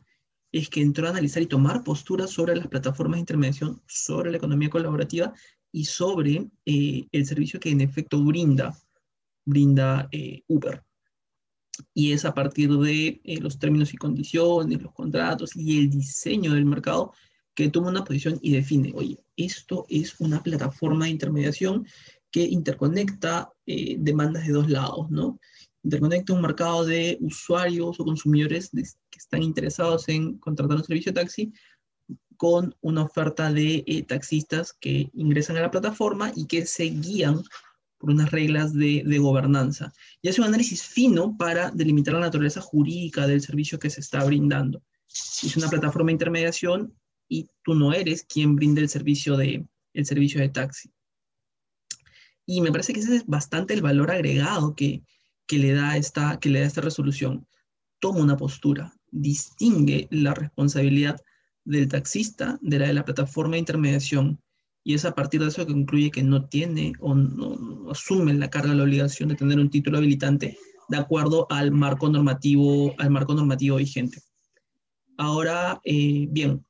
es 0.53 0.69
que 0.69 0.81
entró 0.81 1.09
a 1.09 1.11
analizar 1.11 1.43
y 1.43 1.47
tomar 1.47 1.83
posturas 1.83 2.31
sobre 2.31 2.55
las 2.55 2.69
plataformas 2.69 3.17
de 3.17 3.23
intermediación, 3.23 3.83
sobre 3.89 4.31
la 4.31 4.37
economía 4.37 4.71
colaborativa 4.71 5.35
y 5.73 5.87
sobre 5.87 6.49
eh, 6.67 7.09
el 7.11 7.27
servicio 7.27 7.59
que 7.59 7.71
en 7.71 7.81
efecto 7.81 8.23
brinda, 8.23 8.79
brinda 9.45 10.09
eh, 10.13 10.45
Uber. 10.47 10.85
Y 11.93 12.13
es 12.13 12.25
a 12.25 12.33
partir 12.33 12.71
de 12.71 13.21
eh, 13.25 13.41
los 13.41 13.59
términos 13.59 13.93
y 13.93 13.97
condiciones, 13.97 14.81
los 14.81 14.93
contratos 14.93 15.57
y 15.57 15.81
el 15.81 15.91
diseño 15.91 16.55
del 16.55 16.65
mercado 16.65 17.13
que 17.57 17.71
toma 17.71 17.89
una 17.89 18.05
posición 18.05 18.39
y 18.41 18.53
define, 18.53 18.93
oye, 18.95 19.19
esto 19.37 19.85
es 19.89 20.21
una 20.21 20.45
plataforma 20.45 21.07
de 21.07 21.11
intermediación 21.11 21.89
que 22.31 22.43
interconecta 22.43 23.54
demandas 23.67 24.47
de 24.47 24.53
dos 24.53 24.69
lados, 24.69 25.11
¿no? 25.11 25.39
interconecta 25.85 26.33
un 26.33 26.41
mercado 26.41 26.85
de 26.85 27.19
usuarios 27.21 28.01
o 28.01 28.05
consumidores 28.05 28.71
que 28.71 29.19
están 29.19 29.43
interesados 29.43 30.09
en 30.09 30.39
contratar 30.39 30.79
un 30.79 30.85
servicio 30.85 31.13
de 31.13 31.21
taxi 31.21 31.53
con 32.37 32.75
una 32.81 33.03
oferta 33.03 33.53
de 33.53 33.85
eh, 33.87 34.03
taxistas 34.03 34.73
que 34.81 35.11
ingresan 35.15 35.57
a 35.57 35.61
la 35.63 35.71
plataforma 35.71 36.33
y 36.35 36.47
que 36.47 36.67
se 36.67 36.85
guían 36.85 37.43
por 37.99 38.11
unas 38.11 38.31
reglas 38.33 38.75
de, 38.75 39.03
gobernanza. 39.19 39.93
Y 40.21 40.29
hace 40.29 40.41
un 40.41 40.49
análisis 40.49 40.83
fino 40.83 41.37
para 41.37 41.71
delimitar 41.71 42.15
la 42.15 42.21
naturaleza 42.21 42.61
jurídica 42.61 43.27
del 43.27 43.41
servicio 43.41 43.79
que 43.79 43.91
se 43.91 44.01
está 44.01 44.25
brindando. 44.25 44.83
Es 45.09 45.57
una 45.57 45.69
plataforma 45.69 46.09
de 46.09 46.15
intermediación 46.15 46.93
y 47.29 47.47
tú 47.63 47.75
no 47.75 47.93
eres 47.93 48.25
quien 48.25 48.57
brinde 48.57 48.81
el 48.81 48.89
servicio 48.89 49.37
de, 49.37 49.65
el 49.93 50.07
servicio 50.07 50.41
de 50.41 50.49
taxi. 50.49 50.91
Y 52.47 52.61
me 52.61 52.71
parece 52.71 52.93
que 52.93 53.01
ese 53.01 53.17
es 53.17 53.27
bastante 53.27 53.75
el 53.75 53.83
valor 53.83 54.11
agregado 54.11 54.75
que, 54.75 55.03
que 55.47 55.59
le 55.59 55.73
da 55.73 55.97
esta, 55.97 56.39
que 56.41 56.51
le 56.51 56.61
da 56.61 56.67
esta 56.67 56.81
resolución 56.81 57.47
toma 58.05 58.21
una 58.21 58.37
postura, 58.37 58.93
distingue 59.11 60.09
la 60.11 60.35
responsabilidad 60.35 61.17
del 61.65 61.89
taxista 61.89 62.59
de 62.61 62.79
la 62.79 62.87
de 62.89 62.93
la 62.93 63.05
plataforma 63.07 63.53
de 63.53 63.61
intermediación 63.61 64.43
y 64.83 64.93
es 64.93 65.07
a 65.07 65.15
partir 65.15 65.41
de 65.41 65.49
eso 65.49 65.65
que 65.65 65.73
concluye 65.73 66.11
que 66.11 66.23
no 66.23 66.47
tiene 66.47 66.93
o 67.01 67.15
no, 67.15 67.91
asume 67.91 68.35
la 68.35 68.51
carga, 68.51 68.75
la 68.75 68.83
obligación 68.83 69.31
de 69.31 69.37
tener 69.37 69.59
un 69.59 69.71
título 69.71 69.97
habilitante 69.97 70.59
de 70.91 70.97
acuerdo 70.99 71.47
al 71.49 71.71
marco 71.71 72.11
normativo, 72.11 72.95
al 72.99 73.09
marco 73.09 73.33
normativo 73.33 73.79
vigente. 73.79 74.21
Ahora, 75.17 75.81
eh, 75.85 76.27
bien, 76.31 76.63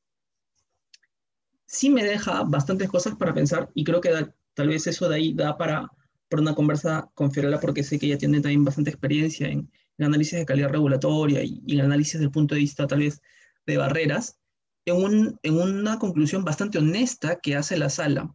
sí 1.65 1.89
me 1.89 2.05
deja 2.05 2.43
bastantes 2.43 2.89
cosas 2.89 3.15
para 3.17 3.33
pensar 3.33 3.69
y 3.73 3.83
creo 3.83 3.99
que 3.99 4.11
tal 4.55 4.69
vez 4.69 4.87
eso 4.87 5.07
de 5.07 5.15
ahí 5.15 5.33
da 5.33 5.57
para 5.57 5.87
por 6.29 6.39
una 6.39 6.55
conversa 6.55 7.09
con 7.13 7.31
Fiorella 7.31 7.59
porque 7.59 7.83
sé 7.83 7.99
que 7.99 8.07
ella 8.07 8.17
tiene 8.17 8.41
también 8.41 8.63
bastante 8.63 8.89
experiencia 8.89 9.47
en, 9.47 9.69
el 9.97 10.05
análisis 10.07 10.39
de 10.39 10.45
calidad 10.45 10.69
regulatoria 10.69 11.43
y, 11.43 11.61
en 11.67 11.79
el 11.79 11.85
análisis 11.85 12.19
del 12.19 12.31
punto 12.31 12.55
de 12.55 12.61
vista 12.61 12.87
tal 12.87 12.99
vez 12.99 13.21
de 13.65 13.77
barreras, 13.77 14.37
en, 14.85 14.95
un, 14.95 15.39
en 15.41 15.57
una 15.57 15.99
conclusión 15.99 16.43
bastante 16.43 16.77
honesta 16.77 17.39
que 17.39 17.55
hace 17.55 17.77
la 17.77 17.89
sala. 17.89 18.33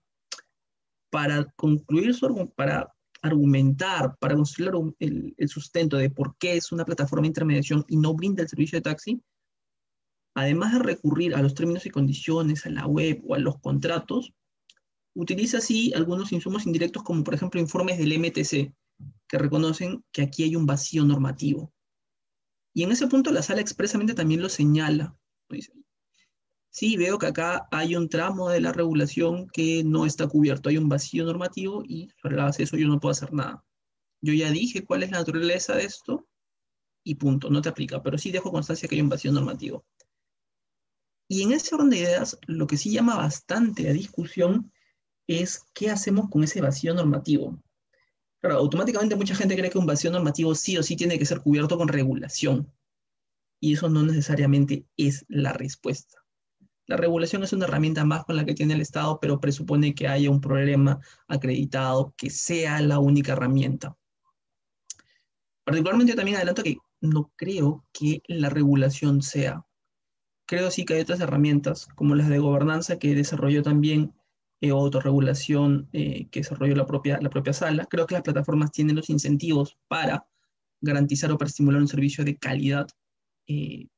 Para 1.11 1.45
concluir 1.57 2.15
su 2.15 2.53
para 2.57 2.93
argumentar, 3.23 4.17
para 4.19 4.35
construir 4.35 4.73
el, 5.01 5.35
el, 5.37 5.49
sustento 5.49 5.97
de 5.99 6.09
por 6.09 6.37
qué 6.39 6.57
es 6.57 6.73
una 6.73 6.85
plataforma 6.85 7.23
de 7.23 7.29
intermediación 7.29 7.85
y 7.89 7.97
no 7.97 8.15
brinda 8.15 8.43
el 8.43 8.49
servicio 8.49 8.79
de 8.79 8.83
taxi, 8.83 9.23
además 10.35 10.73
de 10.73 10.79
recurrir 10.79 11.35
a 11.35 11.43
los 11.43 11.55
términos 11.55 11.85
y 11.85 11.91
condiciones, 11.91 12.65
a 12.65 12.71
la 12.71 12.87
web 12.87 13.23
o 13.27 13.35
a 13.35 13.39
los 13.39 13.59
contratos, 13.61 14.33
Utiliza 15.21 15.59
así 15.59 15.93
algunos 15.95 16.33
insumos 16.33 16.65
indirectos 16.65 17.03
como 17.03 17.23
por 17.23 17.35
ejemplo 17.35 17.61
informes 17.61 17.99
del 17.99 18.19
MTC, 18.19 18.73
que 19.29 19.39
reconocen 19.39 20.03
que 20.13 20.23
aquí 20.23 20.45
hay 20.45 20.57
un 20.57 20.65
vacío 20.65 21.05
normativo. 21.05 21.75
Y 22.73 22.85
en 22.85 22.93
ese 22.93 23.07
punto 23.07 23.31
la 23.31 23.43
sala 23.43 23.61
expresamente 23.61 24.15
también 24.15 24.41
lo 24.41 24.49
señala. 24.49 25.15
sí, 26.71 26.97
veo 26.97 27.19
que 27.19 27.27
acá 27.27 27.69
hay 27.71 27.97
un 27.97 28.09
tramo 28.09 28.49
de 28.49 28.63
la 28.63 28.73
regulación 28.73 29.47
que 29.51 29.85
no 29.85 30.07
está 30.07 30.27
cubierto, 30.27 30.71
hay 30.71 30.79
un 30.79 30.89
vacío 30.89 31.27
normativo 31.27 31.83
y 31.87 32.09
sobre 32.23 32.37
la 32.37 32.45
base 32.45 32.59
de 32.59 32.65
eso 32.65 32.79
yo 32.79 32.89
no 32.89 32.99
puedo 32.99 33.13
hacer 33.13 33.35
nada. 33.35 33.63
Yo 34.23 34.33
ya 34.33 34.51
dije 34.51 34.87
cuál 34.87 35.03
es 35.03 35.11
la 35.11 35.19
naturaleza 35.19 35.75
de 35.75 35.85
esto 35.85 36.27
y 37.05 37.17
punto, 37.17 37.51
no 37.51 37.61
te 37.61 37.69
aplica, 37.69 38.03
pero 38.03 38.17
sí 38.17 38.31
dejo 38.31 38.51
constancia 38.51 38.89
que 38.89 38.95
hay 38.95 39.03
un 39.03 39.11
vacío 39.11 39.33
normativo. 39.33 39.85
Y 41.29 41.43
en 41.43 41.53
ese 41.53 41.75
orden 41.75 41.91
de 41.91 41.99
ideas, 41.99 42.39
lo 42.47 42.67
que 42.67 42.79
sí 42.79 42.91
llama 42.91 43.19
bastante 43.19 43.87
a 43.87 43.93
discusión 43.93 44.73
es 45.31 45.65
qué 45.75 45.91
hacemos 45.91 46.29
con 46.29 46.43
ese 46.43 46.61
vacío 46.61 46.93
normativo. 46.93 47.63
Claro, 48.41 48.57
automáticamente 48.57 49.15
mucha 49.15 49.37
gente 49.37 49.57
cree 49.57 49.71
que 49.71 49.79
un 49.79 49.87
vacío 49.87 50.11
normativo 50.11 50.57
sí 50.57 50.77
o 50.77 50.83
sí 50.83 50.97
tiene 50.97 51.21
que 51.21 51.27
ser 51.27 51.41
cubierto 51.41 51.79
con 51.79 51.87
regulación. 51.87 52.73
Y 53.61 53.75
eso 53.75 53.89
no 53.89 54.03
necesariamente 54.03 54.87
es 54.97 55.25
la 55.29 55.53
respuesta. 55.53 56.19
La 56.87 56.97
regulación 56.97 57.45
es 57.45 57.53
una 57.53 57.67
herramienta 57.67 58.05
más 58.05 58.25
con 58.25 58.35
la 58.35 58.45
que 58.45 58.55
tiene 58.55 58.75
el 58.75 58.81
Estado, 58.81 59.21
pero 59.21 59.41
presupone 59.41 59.95
que 59.95 60.09
haya 60.09 60.31
un 60.31 60.41
problema 60.41 60.99
acreditado 61.29 62.13
que 62.17 62.31
sea 62.31 62.81
la 62.81 62.99
única 62.99 63.33
herramienta. 63.33 63.97
Particularmente 65.63 66.13
yo 66.13 66.17
también 66.17 66.39
adelanto 66.39 66.65
que 66.65 66.79
no 67.01 67.31
creo 67.37 67.87
que 67.93 68.23
la 68.27 68.49
regulación 68.49 69.23
sea. 69.23 69.65
Creo 70.47 70.73
sí 70.73 70.85
que 70.85 70.95
hay 70.95 71.03
otras 71.03 71.21
herramientas, 71.21 71.87
como 71.95 72.17
las 72.17 72.29
de 72.29 72.41
gobernanza 72.41 72.99
que 72.99 73.15
desarrolló 73.15 73.63
también 73.63 74.13
eh, 74.61 74.71
autorregulación 74.71 75.89
eh, 75.93 76.29
que 76.31 76.41
desarrolló 76.41 76.75
la 76.75 76.87
propia, 76.87 77.19
la 77.21 77.31
propia 77.31 77.53
sala. 77.53 77.87
Creo 77.87 78.07
que 78.07 78.15
las 78.15 78.23
plataformas 78.23 78.73
tienen 78.73 78.97
los 78.97 79.09
incentivos 79.09 79.79
para 79.89 80.27
garantizar 80.81 81.33
o 81.33 81.39
para 81.39 81.49
estimular 81.49 81.81
un 81.81 81.89
servicio 81.89 82.25
de 82.25 82.37
calidad. 82.37 82.89
Eh, 83.47 83.89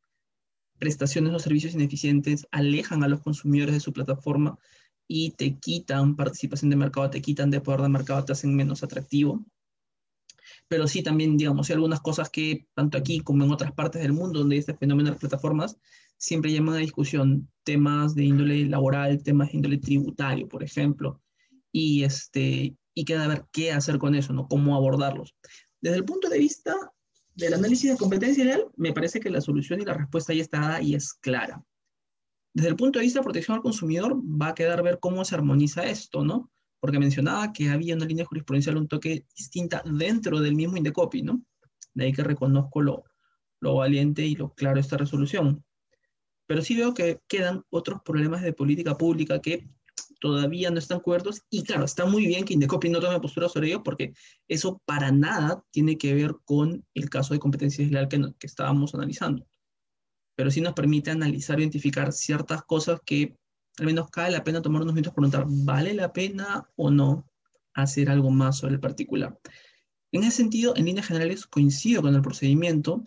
prestaciones 0.78 1.32
o 1.32 1.38
servicios 1.38 1.74
ineficientes 1.74 2.46
alejan 2.50 3.02
a 3.02 3.08
los 3.08 3.20
consumidores 3.20 3.74
de 3.74 3.80
su 3.80 3.92
plataforma 3.92 4.58
y 5.08 5.32
te 5.32 5.58
quitan 5.58 6.16
participación 6.16 6.70
de 6.70 6.76
mercado, 6.76 7.10
te 7.10 7.22
quitan 7.22 7.50
de 7.50 7.60
poder 7.60 7.82
de 7.82 7.88
mercado, 7.88 8.24
te 8.24 8.32
hacen 8.32 8.54
menos 8.54 8.82
atractivo. 8.82 9.44
Pero 10.68 10.86
sí 10.86 11.02
también, 11.02 11.36
digamos, 11.36 11.68
hay 11.68 11.74
algunas 11.74 12.00
cosas 12.00 12.30
que 12.30 12.66
tanto 12.74 12.98
aquí 12.98 13.20
como 13.20 13.44
en 13.44 13.50
otras 13.50 13.72
partes 13.72 14.02
del 14.02 14.12
mundo 14.12 14.40
donde 14.40 14.56
este 14.56 14.74
fenómeno 14.74 15.06
de 15.06 15.10
las 15.12 15.20
plataformas 15.20 15.76
siempre 16.22 16.52
llaman 16.52 16.76
a 16.76 16.78
discusión 16.78 17.50
temas 17.64 18.14
de 18.14 18.24
índole 18.24 18.64
laboral, 18.66 19.20
temas 19.24 19.48
de 19.50 19.56
índole 19.56 19.78
tributario, 19.78 20.46
por 20.46 20.62
ejemplo, 20.62 21.20
y, 21.72 22.04
este, 22.04 22.76
y 22.94 23.04
queda 23.04 23.26
ver 23.26 23.44
qué 23.50 23.72
hacer 23.72 23.98
con 23.98 24.14
eso, 24.14 24.32
¿no? 24.32 24.46
Cómo 24.46 24.76
abordarlos. 24.76 25.34
Desde 25.80 25.96
el 25.96 26.04
punto 26.04 26.28
de 26.28 26.38
vista 26.38 26.76
del 27.34 27.54
análisis 27.54 27.90
de 27.90 27.96
competencia 27.96 28.44
legal, 28.44 28.66
me 28.76 28.92
parece 28.92 29.18
que 29.18 29.30
la 29.30 29.40
solución 29.40 29.80
y 29.80 29.84
la 29.84 29.94
respuesta 29.94 30.32
ya 30.32 30.42
está 30.42 30.60
dada 30.60 30.80
y 30.80 30.94
es 30.94 31.12
clara. 31.12 31.60
Desde 32.54 32.68
el 32.68 32.76
punto 32.76 33.00
de 33.00 33.04
vista 33.04 33.18
de 33.18 33.24
protección 33.24 33.56
al 33.56 33.62
consumidor, 33.62 34.14
va 34.16 34.48
a 34.48 34.54
quedar 34.54 34.80
ver 34.84 35.00
cómo 35.00 35.24
se 35.24 35.34
armoniza 35.34 35.86
esto, 35.86 36.24
¿no? 36.24 36.52
Porque 36.78 37.00
mencionaba 37.00 37.52
que 37.52 37.68
había 37.68 37.96
una 37.96 38.06
línea 38.06 38.24
jurisprudencial 38.24 38.76
un 38.76 38.86
toque 38.86 39.26
distinta 39.36 39.82
dentro 39.84 40.38
del 40.38 40.54
mismo 40.54 40.76
Indecopi, 40.76 41.22
¿no? 41.22 41.42
De 41.94 42.04
ahí 42.04 42.12
que 42.12 42.22
reconozco 42.22 42.80
lo, 42.80 43.02
lo 43.58 43.74
valiente 43.74 44.24
y 44.24 44.36
lo 44.36 44.54
claro 44.54 44.76
de 44.76 44.82
esta 44.82 44.96
resolución. 44.96 45.64
Pero 46.52 46.60
sí 46.60 46.76
veo 46.76 46.92
que 46.92 47.18
quedan 47.28 47.64
otros 47.70 48.02
problemas 48.04 48.42
de 48.42 48.52
política 48.52 48.98
pública 48.98 49.40
que 49.40 49.70
todavía 50.20 50.70
no 50.70 50.78
están 50.78 51.00
cubiertos. 51.00 51.40
Y 51.48 51.62
claro, 51.64 51.86
está 51.86 52.04
muy 52.04 52.26
bien 52.26 52.44
que 52.44 52.52
Indecopi 52.52 52.90
no 52.90 53.00
tome 53.00 53.18
postura 53.20 53.48
sobre 53.48 53.68
ello 53.68 53.82
porque 53.82 54.12
eso 54.48 54.82
para 54.84 55.10
nada 55.10 55.64
tiene 55.70 55.96
que 55.96 56.12
ver 56.12 56.34
con 56.44 56.84
el 56.92 57.08
caso 57.08 57.32
de 57.32 57.40
competencia 57.40 57.82
desleal 57.82 58.06
que, 58.06 58.20
que 58.38 58.46
estábamos 58.46 58.94
analizando. 58.94 59.46
Pero 60.34 60.50
sí 60.50 60.60
nos 60.60 60.74
permite 60.74 61.10
analizar, 61.10 61.58
identificar 61.58 62.12
ciertas 62.12 62.62
cosas 62.64 63.00
que 63.02 63.34
al 63.78 63.86
menos 63.86 64.10
cae 64.10 64.30
la 64.30 64.44
pena 64.44 64.60
tomar 64.60 64.82
unos 64.82 64.92
minutos 64.92 65.14
para 65.14 65.30
preguntar, 65.30 65.46
¿vale 65.64 65.94
la 65.94 66.12
pena 66.12 66.68
o 66.76 66.90
no 66.90 67.26
hacer 67.72 68.10
algo 68.10 68.28
más 68.28 68.58
sobre 68.58 68.74
el 68.74 68.80
particular? 68.80 69.40
En 70.10 70.24
ese 70.24 70.36
sentido, 70.36 70.76
en 70.76 70.84
líneas 70.84 71.06
generales, 71.06 71.46
coincido 71.46 72.02
con 72.02 72.14
el 72.14 72.20
procedimiento 72.20 73.06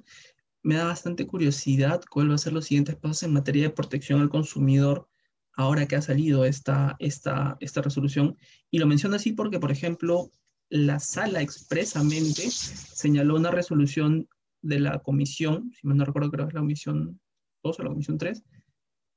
me 0.65 0.75
da 0.75 0.85
bastante 0.85 1.27
curiosidad 1.27 2.01
cuál 2.09 2.31
va 2.31 2.35
a 2.35 2.39
ser 2.39 2.51
los 2.51 2.65
siguientes 2.65 2.95
pasos 2.95 3.21
en 3.21 3.33
materia 3.33 3.61
de 3.61 3.69
protección 3.69 4.19
al 4.19 4.29
consumidor 4.29 5.07
ahora 5.53 5.87
que 5.87 5.95
ha 5.95 6.01
salido 6.01 6.43
esta, 6.43 6.95
esta, 6.97 7.55
esta 7.59 7.83
resolución. 7.83 8.35
Y 8.71 8.79
lo 8.79 8.87
menciono 8.87 9.15
así 9.15 9.31
porque, 9.33 9.59
por 9.59 9.71
ejemplo, 9.71 10.31
la 10.69 10.99
sala 10.99 11.43
expresamente 11.43 12.49
señaló 12.49 13.35
una 13.35 13.51
resolución 13.51 14.27
de 14.63 14.79
la 14.79 14.97
comisión, 15.03 15.71
si 15.79 15.85
mal 15.85 15.97
no 15.97 16.05
recuerdo, 16.05 16.31
creo 16.31 16.45
que 16.45 16.49
es 16.49 16.55
la 16.55 16.61
comisión 16.61 17.21
2 17.63 17.79
o 17.79 17.83
la 17.83 17.89
comisión 17.89 18.17
3, 18.17 18.43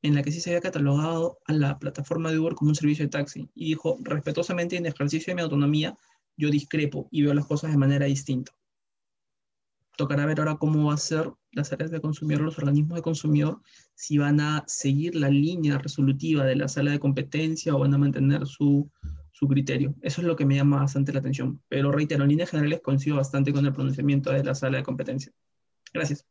en 0.03 0.15
la 0.15 0.23
que 0.23 0.33
sí 0.33 0.43
se 0.43 0.51
había 0.51 0.61
catalogado 0.61 1.39
a 1.47 1.55
la 1.55 1.79
plataforma 1.79 2.31
de 2.31 2.39
Uber 2.39 2.57
como 2.57 2.69
un 2.69 2.75
servicio 2.75 3.07
de 3.07 3.11
taxi. 3.11 3.49
Y 3.55 3.69
dijo, 3.69 3.97
respetuosamente, 4.03 4.77
en 4.77 4.85
ejercicio 4.85 5.31
de 5.31 5.37
mi 5.37 5.41
autonomía, 5.41 5.97
yo 6.37 6.51
discrepo 6.51 7.09
y 7.11 7.23
veo 7.23 7.33
las 7.33 7.47
cosas 7.47 7.71
de 7.71 7.79
manera 7.79 8.05
distinta 8.05 8.58
tocará 9.99 10.25
ver 10.27 10.39
ahora 10.39 10.59
cómo 10.59 10.87
va 10.87 10.95
a 10.95 10.97
ser 10.97 11.33
las 11.51 11.73
áreas 11.73 11.91
de 11.91 12.01
consumidor, 12.01 12.43
los 12.43 12.57
organismos 12.57 12.95
de 12.95 13.03
consumidor, 13.03 13.61
si 13.97 14.17
van 14.17 14.41
a 14.41 14.63
seguir 14.69 15.17
la 15.17 15.29
línea 15.29 15.77
resolutiva 15.77 16.45
de 16.45 16.55
la 16.55 16.69
sala 16.69 16.93
de 16.93 17.01
competencia 17.01 17.75
o 17.75 17.81
van 17.81 17.95
a 17.95 17.99
mantener 17.99 18.47
su, 18.47 18.89
su 19.33 19.49
criterio. 19.49 19.97
Eso 20.01 20.21
es 20.21 20.27
lo 20.29 20.37
que 20.37 20.47
me 20.47 20.55
llama 20.55 20.79
bastante 20.79 21.13
la 21.13 21.19
atención. 21.19 21.61
Pero 21.69 21.91
reitero, 21.91 22.23
en 22.23 22.31
líneas 22.31 22.51
generales 22.51 22.81
coincido 22.81 23.17
bastante 23.17 23.53
con 23.53 23.67
el 23.67 23.73
pronunciamiento 23.73 24.31
de 24.31 24.45
la 24.45 24.55
sala 24.55 24.79
de 24.79 24.85
competencia. 24.85 25.33
Gracias. 25.93 26.25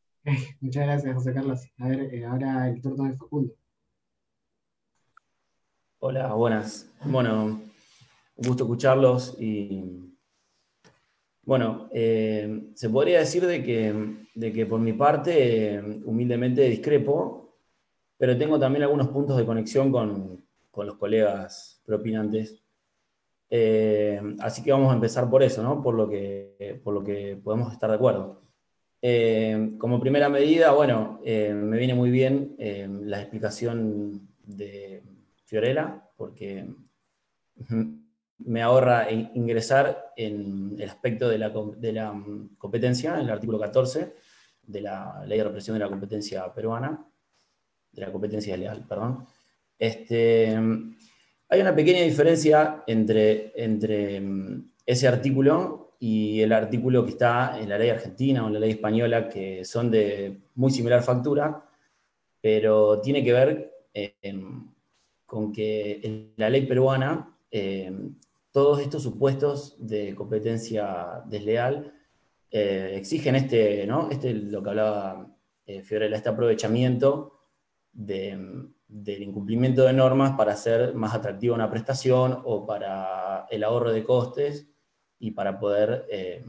Muchas 0.62 0.86
gracias, 0.86 1.14
José 1.14 1.34
Carlos. 1.34 1.68
A 1.80 1.90
ver, 1.90 2.14
eh, 2.14 2.26
ahora 2.26 2.70
el 2.70 2.82
turno 2.82 3.04
de 3.04 3.18
Facundo. 3.18 3.54
Hola, 6.00 6.34
buenas. 6.36 6.90
Bueno, 7.04 7.46
un 7.46 8.48
gusto 8.48 8.64
escucharlos 8.64 9.36
y 9.42 10.17
bueno, 11.48 11.88
eh, 11.94 12.72
se 12.74 12.90
podría 12.90 13.20
decir 13.20 13.48
de 13.48 13.64
que, 13.64 14.18
de 14.36 14.52
que 14.52 14.66
por 14.66 14.82
mi 14.82 14.92
parte, 14.92 15.76
eh, 15.76 15.82
humildemente 16.04 16.62
discrepo, 16.64 17.56
pero 18.18 18.38
tengo 18.38 18.60
también 18.60 18.84
algunos 18.84 19.08
puntos 19.08 19.38
de 19.38 19.46
conexión 19.46 19.90
con, 19.90 20.46
con 20.70 20.88
los 20.88 20.98
colegas 20.98 21.82
propinantes. 21.86 22.62
Eh, 23.50 24.22
así 24.42 24.62
que 24.62 24.74
vamos 24.74 24.92
a 24.92 24.96
empezar 24.96 25.30
por 25.30 25.42
eso, 25.42 25.64
¿no? 25.64 25.82
Por 25.82 25.96
lo 25.96 26.10
que, 26.10 26.82
por 26.84 26.94
lo 26.94 27.02
que 27.02 27.40
podemos 27.42 27.72
estar 27.72 27.90
de 27.90 27.96
acuerdo. 27.96 28.42
como 29.78 30.02
primera 30.02 30.28
medida, 30.28 30.72
bueno, 30.74 31.22
me 31.24 31.78
viene 31.78 31.94
muy 31.94 32.12
bien 32.12 32.58
la 32.58 33.22
explicación 33.22 34.28
de 34.44 35.02
Fiorella, 35.46 36.04
porque 36.18 36.68
me 38.40 38.62
ahorra 38.62 39.12
ingresar 39.12 40.14
en 40.16 40.76
el 40.80 40.90
aspecto 40.90 41.28
de 41.28 41.38
la, 41.38 41.50
mm, 42.14 42.56
competencia, 42.58 43.16
en 43.16 43.22
el 43.22 43.30
artículo 43.30 43.60
14 43.60 44.14
de 44.64 44.82
la 44.82 45.24
Ley 45.26 45.38
de 45.38 45.44
Represión 45.44 45.76
de 45.76 45.84
la 45.84 45.90
Competencia 45.90 46.54
Peruana, 46.54 47.06
de 47.92 48.02
la 48.02 48.12
competencia 48.12 48.56
leal, 48.58 48.86
perdón. 48.88 49.26
Este, 49.80 50.56
hay 51.50 51.62
una 51.62 51.76
pequeña 51.76 52.02
diferencia 52.02 52.84
entre, 52.86 53.54
entre 53.56 54.20
mm, 54.22 54.72
ese 54.86 55.08
artículo 55.08 55.96
y 56.00 56.42
el 56.42 56.54
artículo 56.54 57.04
que 57.04 57.12
está 57.12 57.60
en 57.60 57.70
la 57.70 57.78
ley 57.78 57.90
argentina 57.90 58.44
o 58.44 58.48
en 58.48 58.54
la 58.54 58.60
ley 58.60 58.72
española, 58.72 59.28
que 59.28 59.66
son 59.66 59.90
de 59.90 60.42
muy 60.56 60.72
similar 60.72 61.02
factura, 61.02 61.66
pero 62.40 63.02
tiene 63.02 63.24
que 63.24 63.34
ver 63.34 63.72
eh, 63.94 64.14
con 65.26 65.52
que 65.52 66.34
la 66.38 66.50
ley 66.50 66.66
peruana 66.66 67.36
eh, 67.50 67.92
todos 68.58 68.80
estos 68.80 69.04
supuestos 69.04 69.76
de 69.78 70.16
competencia 70.16 71.22
desleal 71.28 71.94
eh, 72.50 72.94
exigen 72.96 73.36
este, 73.36 73.86
¿no? 73.86 74.10
Este, 74.10 74.34
lo 74.34 74.64
que 74.64 74.70
hablaba 74.72 75.28
eh, 75.68 75.84
Fiorella, 75.84 76.18
este 76.18 76.30
aprovechamiento 76.30 77.40
del 77.94 78.74
incumplimiento 79.22 79.84
de 79.84 79.94
normas 79.94 80.36
para 80.36 80.54
hacer 80.54 80.96
más 80.96 81.14
atractiva 81.14 81.54
una 81.54 81.70
prestación 81.70 82.42
o 82.46 82.66
para 82.66 83.46
el 83.52 83.64
ahorro 83.64 83.92
de 83.92 84.04
costes 84.04 84.68
y 85.20 85.30
para 85.30 85.60
poder 85.60 86.08
eh, 86.10 86.44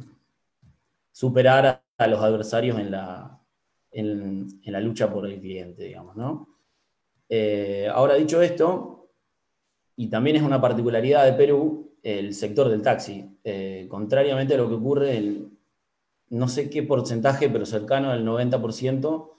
superar 1.12 1.84
a, 1.98 2.06
los 2.06 2.22
adversarios 2.22 2.78
en 2.78 2.90
la, 2.90 3.38
en, 3.90 4.48
la 4.64 4.80
lucha 4.80 5.12
por 5.12 5.26
el 5.26 5.38
cliente, 5.38 5.84
digamos, 5.84 6.16
¿no? 6.16 6.56
ahora 7.92 8.14
dicho 8.14 8.40
esto, 8.40 9.10
y 9.94 10.08
también 10.08 10.36
es 10.36 10.42
una 10.42 10.58
particularidad 10.58 11.26
de 11.26 11.34
Perú, 11.34 11.87
el 12.02 12.34
sector 12.34 12.68
del 12.68 12.82
taxi. 12.82 13.28
Eh, 13.44 13.86
contrariamente 13.88 14.54
a 14.54 14.58
lo 14.58 14.68
que 14.68 14.74
ocurre, 14.74 15.16
en 15.16 15.58
no 16.30 16.48
sé 16.48 16.68
qué 16.68 16.82
porcentaje, 16.82 17.48
pero 17.48 17.64
cercano 17.64 18.10
al 18.10 18.24
90% 18.24 19.30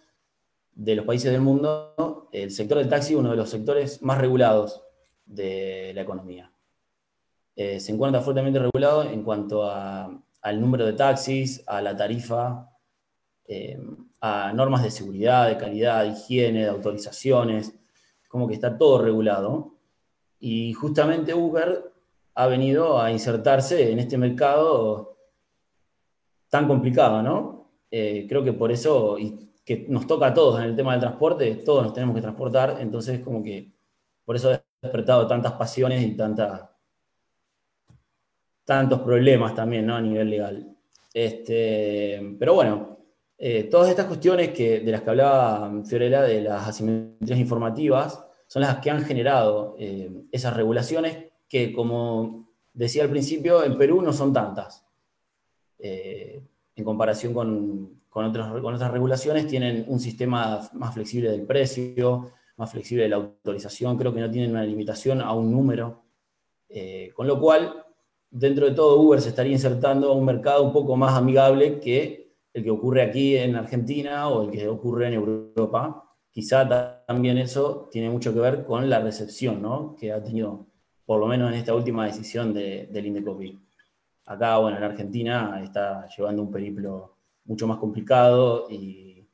de 0.73 0.95
los 0.95 1.05
países 1.05 1.31
del 1.31 1.41
mundo, 1.41 2.29
el 2.31 2.51
sector 2.51 2.77
del 2.77 2.89
taxi 2.89 3.13
es 3.13 3.19
uno 3.19 3.31
de 3.31 3.37
los 3.37 3.49
sectores 3.49 4.01
más 4.01 4.17
regulados 4.17 4.81
de 5.25 5.91
la 5.93 6.01
economía. 6.01 6.51
Eh, 7.55 7.79
se 7.79 7.91
encuentra 7.91 8.21
fuertemente 8.21 8.59
regulado 8.59 9.03
en 9.03 9.23
cuanto 9.23 9.69
al 9.69 10.61
número 10.61 10.85
de 10.85 10.93
taxis, 10.93 11.63
a 11.67 11.81
la 11.81 11.95
tarifa, 11.95 12.69
eh, 13.45 13.79
a 14.21 14.53
normas 14.53 14.83
de 14.83 14.91
seguridad, 14.91 15.49
de 15.49 15.57
calidad, 15.57 16.03
de 16.03 16.09
higiene, 16.09 16.63
de 16.63 16.69
autorizaciones, 16.69 17.73
como 18.27 18.47
que 18.47 18.53
está 18.53 18.77
todo 18.77 19.01
regulado. 19.01 19.75
Y 20.39 20.73
justamente 20.73 21.33
Uber 21.33 21.88
ha 22.39 22.47
venido 22.47 23.01
a 23.01 23.11
insertarse 23.11 23.91
en 23.91 23.99
este 23.99 24.17
mercado 24.17 25.17
tan 26.47 26.69
complicado, 26.69 27.21
¿no? 27.21 27.73
Eh, 27.91 28.25
creo 28.29 28.45
que 28.45 28.53
por 28.53 28.71
eso, 28.71 29.19
y 29.19 29.51
que 29.65 29.85
nos 29.89 30.07
toca 30.07 30.27
a 30.27 30.33
todos 30.33 30.57
en 30.57 30.67
el 30.67 30.75
tema 30.75 30.93
del 30.93 31.01
transporte, 31.01 31.55
todos 31.65 31.83
nos 31.83 31.93
tenemos 31.93 32.15
que 32.15 32.21
transportar, 32.21 32.77
entonces 32.79 33.19
como 33.19 33.43
que 33.43 33.73
por 34.23 34.37
eso 34.37 34.51
ha 34.51 34.63
despertado 34.81 35.27
tantas 35.27 35.51
pasiones 35.53 36.01
y 36.01 36.15
tantas 36.15 36.61
tantos 38.63 39.01
problemas 39.01 39.53
también, 39.53 39.85
¿no? 39.85 39.97
A 39.97 40.01
nivel 40.01 40.29
legal. 40.29 40.77
Este, 41.13 42.37
pero 42.39 42.53
bueno, 42.53 42.99
eh, 43.37 43.65
todas 43.65 43.89
estas 43.89 44.05
cuestiones 44.05 44.51
que, 44.51 44.79
de 44.79 44.91
las 44.93 45.01
que 45.01 45.09
hablaba 45.09 45.83
Fiorella, 45.83 46.21
de 46.21 46.41
las 46.43 46.69
asimetrías 46.69 47.39
informativas, 47.39 48.23
son 48.47 48.61
las 48.61 48.77
que 48.77 48.91
han 48.91 49.03
generado 49.03 49.75
eh, 49.77 50.09
esas 50.31 50.55
regulaciones 50.55 51.28
que, 51.49 51.73
como 51.73 52.47
decía 52.73 53.03
al 53.03 53.09
principio, 53.09 53.63
en 53.63 53.77
Perú 53.77 54.01
no 54.01 54.13
son 54.13 54.31
tantas. 54.31 54.85
Eh, 55.79 56.41
en 56.75 56.83
comparación 56.85 57.33
con, 57.33 58.01
con, 58.07 58.25
otras 58.25 58.91
regulaciones, 58.91 59.47
tienen 59.47 59.83
un 59.87 59.99
sistema 59.99 60.69
más 60.73 60.93
flexible 60.93 61.31
del 61.31 61.45
precio, 61.45 62.31
más 62.55 62.71
flexible 62.71 63.03
de 63.03 63.09
la 63.09 63.15
autorización, 63.17 63.97
creo 63.97 64.13
que 64.13 64.21
no 64.21 64.29
tienen 64.29 64.51
una 64.51 64.63
limitación 64.63 65.21
a 65.21 65.33
un 65.33 65.51
número. 65.51 66.03
Eh, 66.69 67.11
con 67.15 67.27
lo 67.27 67.39
cual, 67.39 67.85
dentro 68.29 68.67
de 68.67 68.75
todo, 68.75 68.99
Uber 69.01 69.19
se 69.19 69.29
estaría 69.29 69.53
insertando 69.53 70.11
a 70.11 70.15
un 70.15 70.25
mercado 70.25 70.63
un 70.63 70.71
poco 70.71 70.95
más 70.95 71.15
amigable 71.15 71.79
que 71.79 72.35
el 72.53 72.63
que 72.63 72.71
ocurre 72.71 73.01
aquí 73.01 73.35
en 73.37 73.55
Argentina 73.55 74.29
o 74.29 74.43
el 74.43 74.51
que 74.51 74.67
ocurre 74.67 75.07
en 75.07 75.13
Europa. 75.13 76.03
Quizá 76.31 77.03
también 77.07 77.37
eso 77.37 77.89
tiene 77.91 78.09
mucho 78.09 78.33
que 78.33 78.39
ver 78.39 78.65
con 78.65 78.89
la 78.89 78.99
recepción 78.99 79.61
¿no? 79.61 79.95
que 79.97 80.11
ha 80.11 80.23
tenido 80.23 80.68
por 81.09 81.19
lo 81.19 81.25
menos 81.25 81.51
en 81.51 81.57
esta 81.57 81.73
última 81.73 82.05
decisión 82.05 82.53
de, 82.53 82.87
del 82.91 83.07
Indecopi. 83.07 83.59
Acá, 84.25 84.59
bueno, 84.59 84.77
en 84.77 84.83
Argentina 84.83 85.59
está 85.63 86.07
llevando 86.07 86.43
un 86.43 86.51
periplo 86.51 87.15
mucho 87.45 87.65
más 87.65 87.79
complicado 87.79 88.67
y, 88.69 89.27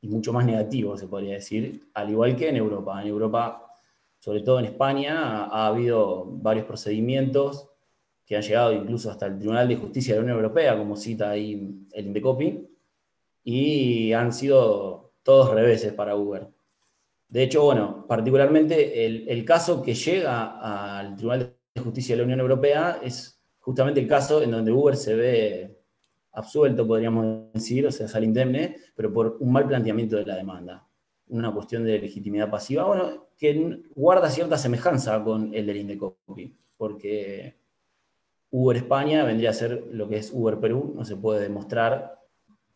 mucho 0.00 0.32
más 0.32 0.46
negativo, 0.46 0.96
se 0.96 1.08
podría 1.08 1.34
decir, 1.34 1.90
al 1.92 2.08
igual 2.08 2.34
que 2.34 2.48
en 2.48 2.56
Europa. 2.56 3.02
En 3.02 3.08
Europa, 3.08 3.62
sobre 4.20 4.40
todo 4.40 4.58
en 4.58 4.64
España, 4.64 5.44
ha, 5.44 5.66
habido 5.66 6.24
varios 6.24 6.64
procedimientos 6.64 7.68
que 8.24 8.36
han 8.36 8.42
llegado 8.42 8.72
incluso 8.72 9.10
hasta 9.10 9.26
el 9.26 9.38
Tribunal 9.38 9.68
de 9.68 9.76
Justicia 9.76 10.14
de 10.14 10.20
la 10.20 10.24
Unión 10.24 10.38
Europea, 10.38 10.78
como 10.78 10.96
cita 10.96 11.28
ahí 11.28 11.84
el 11.92 12.06
Indecopi, 12.06 12.66
y 13.44 14.14
han 14.14 14.32
sido 14.32 15.12
todos 15.22 15.50
reveses 15.50 15.92
para 15.92 16.16
Uber. 16.16 16.48
De 17.32 17.44
hecho, 17.44 17.64
bueno, 17.64 18.04
particularmente 18.06 19.06
el, 19.06 19.44
caso 19.46 19.80
que 19.80 19.94
llega 19.94 20.98
al 20.98 21.16
Tribunal 21.16 21.56
de 21.74 21.80
Justicia 21.80 22.14
de 22.14 22.18
la 22.18 22.24
Unión 22.24 22.40
Europea 22.40 23.00
es 23.02 23.42
justamente 23.58 24.00
el 24.00 24.06
caso 24.06 24.42
en 24.42 24.50
donde 24.50 24.70
Uber 24.70 24.94
se 24.94 25.14
ve 25.14 25.82
absuelto, 26.32 26.86
podríamos 26.86 27.50
decir, 27.54 27.86
o 27.86 27.90
sea, 27.90 28.06
sale 28.06 28.26
indemne, 28.26 28.76
pero 28.94 29.10
por 29.10 29.38
un 29.40 29.50
mal 29.50 29.66
planteamiento 29.66 30.16
de 30.16 30.26
la 30.26 30.36
demanda. 30.36 30.86
Una 31.28 31.50
cuestión 31.54 31.84
de 31.84 31.98
legitimidad 32.00 32.50
pasiva, 32.50 32.84
bueno, 32.84 33.28
que 33.38 33.80
guarda 33.94 34.28
cierta 34.28 34.58
semejanza 34.58 35.24
con 35.24 35.54
el 35.54 35.64
del 35.64 35.78
Indecopi, 35.78 36.54
porque 36.76 37.56
Uber 38.50 38.76
España 38.76 39.24
vendría 39.24 39.48
a 39.48 39.54
ser 39.54 39.86
lo 39.90 40.06
que 40.06 40.18
es 40.18 40.30
Uber 40.34 40.60
Perú, 40.60 40.92
no 40.94 41.06
se 41.06 41.16
puede 41.16 41.40
demostrar 41.40 42.20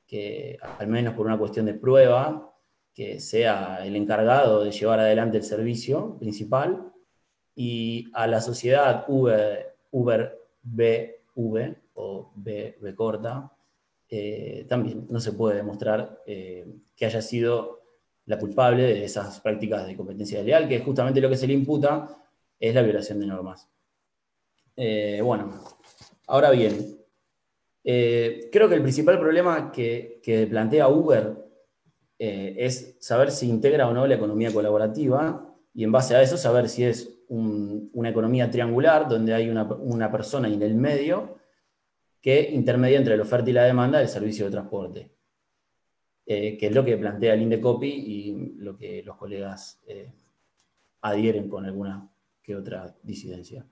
que, 0.07 0.57
al 0.79 0.87
menos 0.87 1.13
por 1.13 1.27
una 1.27 1.37
cuestión 1.37 1.67
de 1.67 1.75
prueba, 1.75 2.56
que 2.97 3.21
sea 3.21 3.85
el 3.85 3.95
encargado 3.95 4.65
de 4.65 4.73
llevar 4.73 5.01
adelante 5.01 5.37
el 5.37 5.43
servicio 5.43 6.17
principal, 6.19 6.95
y 7.55 8.09
a 8.15 8.27
la 8.27 8.41
sociedad 8.41 9.05
Uber, 9.07 9.77
Uber 9.91 10.39
BV 10.63 11.77
o 11.95 12.33
B, 12.35 12.95
corta, 12.97 13.53
eh, 14.09 14.65
también 14.67 15.07
no 15.11 15.21
se 15.21 15.33
puede 15.33 15.57
demostrar 15.57 16.23
eh, 16.27 16.67
que 16.97 17.05
haya 17.05 17.21
sido 17.21 17.83
la 18.25 18.39
culpable 18.39 18.83
de 18.83 19.05
esas 19.05 19.41
prácticas 19.41 19.87
de 19.87 19.95
competencia 19.95 20.43
leal, 20.43 20.67
que 20.67 20.81
justamente 20.81 21.21
lo 21.21 21.29
que 21.29 21.37
se 21.37 21.47
le 21.47 21.53
imputa 21.53 22.09
es 22.59 22.75
la 22.75 22.83
violación 22.83 23.21
de 23.21 23.27
normas. 23.27 23.69
Eh, 24.75 25.21
bueno, 25.23 25.53
ahora 26.29 26.51
bien, 26.51 26.99
creo 27.83 28.69
que 28.69 28.75
el 28.75 28.83
principal 28.83 29.21
problema 29.21 29.71
que 29.71 30.49
plantea 30.51 30.89
Uber 30.89 31.46
eh, 32.19 32.55
es 32.59 32.97
saber 32.99 33.31
si 33.31 33.49
integra 33.49 33.89
o 33.89 33.93
no 33.93 34.07
la 34.07 34.15
economía 34.15 34.53
colaborativa 34.53 35.55
y 35.75 35.85
en 35.85 35.93
base 35.93 36.17
a 36.17 36.23
eso 36.23 36.39
saber 36.39 36.69
si 36.69 36.85
es 36.85 37.13
una 37.29 38.09
economía 38.09 38.51
triangular 38.51 39.09
donde 39.09 39.35
hay 39.35 39.51
una, 39.51 40.11
persona 40.11 40.49
en 40.49 40.63
el 40.63 40.75
medio 40.75 41.37
que 42.23 42.49
intermedia 42.53 42.99
entre 42.99 43.17
la 43.17 43.25
oferta 43.25 43.51
y 43.51 43.53
la 43.53 43.65
demanda 43.65 43.99
del 43.99 44.09
servicio 44.09 44.47
de 44.47 44.51
transporte, 44.53 45.11
eh, 46.25 46.57
que 46.57 46.67
es 46.69 46.75
lo 46.75 46.85
que 46.85 46.97
plantea 46.97 47.35
el 47.35 47.43
Indecopi 47.43 47.89
y 47.89 48.55
lo 48.57 48.77
que 48.79 49.03
los 49.03 49.17
colegas 49.17 49.83
eh, 49.87 50.13
adhieren 51.03 51.49
con 51.51 51.67
alguna 51.67 52.09
que 52.43 52.57
otra 52.57 52.97
disidencia. 53.03 53.67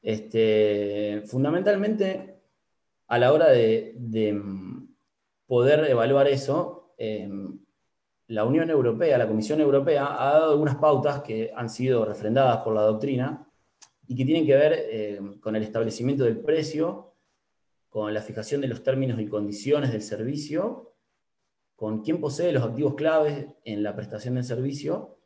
Este, 0.00 1.22
fundamentalmente, 1.26 2.38
a 3.08 3.18
la 3.18 3.32
hora 3.32 3.50
de, 3.50 3.94
de 3.98 4.40
poder 5.46 5.90
evaluar 5.90 6.28
eso, 6.28 6.94
la 8.28 8.44
Unión 8.44 8.70
Europea, 8.70 9.18
la 9.18 9.28
Comisión 9.28 9.60
Europea, 9.60 10.06
ha 10.18 10.32
dado 10.32 10.52
algunas 10.52 10.76
pautas 10.76 11.22
que 11.22 11.52
han 11.54 11.68
sido 11.68 12.04
refrendadas 12.04 12.58
por 12.58 12.74
la 12.74 12.82
doctrina 12.82 13.46
y 14.06 14.16
que 14.16 14.24
tienen 14.24 14.46
que 14.46 14.56
ver 14.56 14.86
em, 14.90 15.40
con 15.40 15.56
el 15.56 15.62
establecimiento 15.62 16.24
del 16.24 16.38
precio, 16.38 17.14
con 17.88 18.12
la 18.12 18.22
fijación 18.22 18.60
de 18.60 18.68
los 18.68 18.82
términos 18.82 19.20
y 19.20 19.26
condiciones 19.26 19.92
del 19.92 20.02
servicio, 20.02 20.94
con 21.76 22.02
quién 22.02 22.20
posee 22.20 22.52
los 22.52 22.62
activos 22.62 22.94
claves 22.94 23.46
en 23.64 23.82
la 23.82 23.94
prestación 23.94 24.34
del 24.34 24.44
servicio 24.44 25.18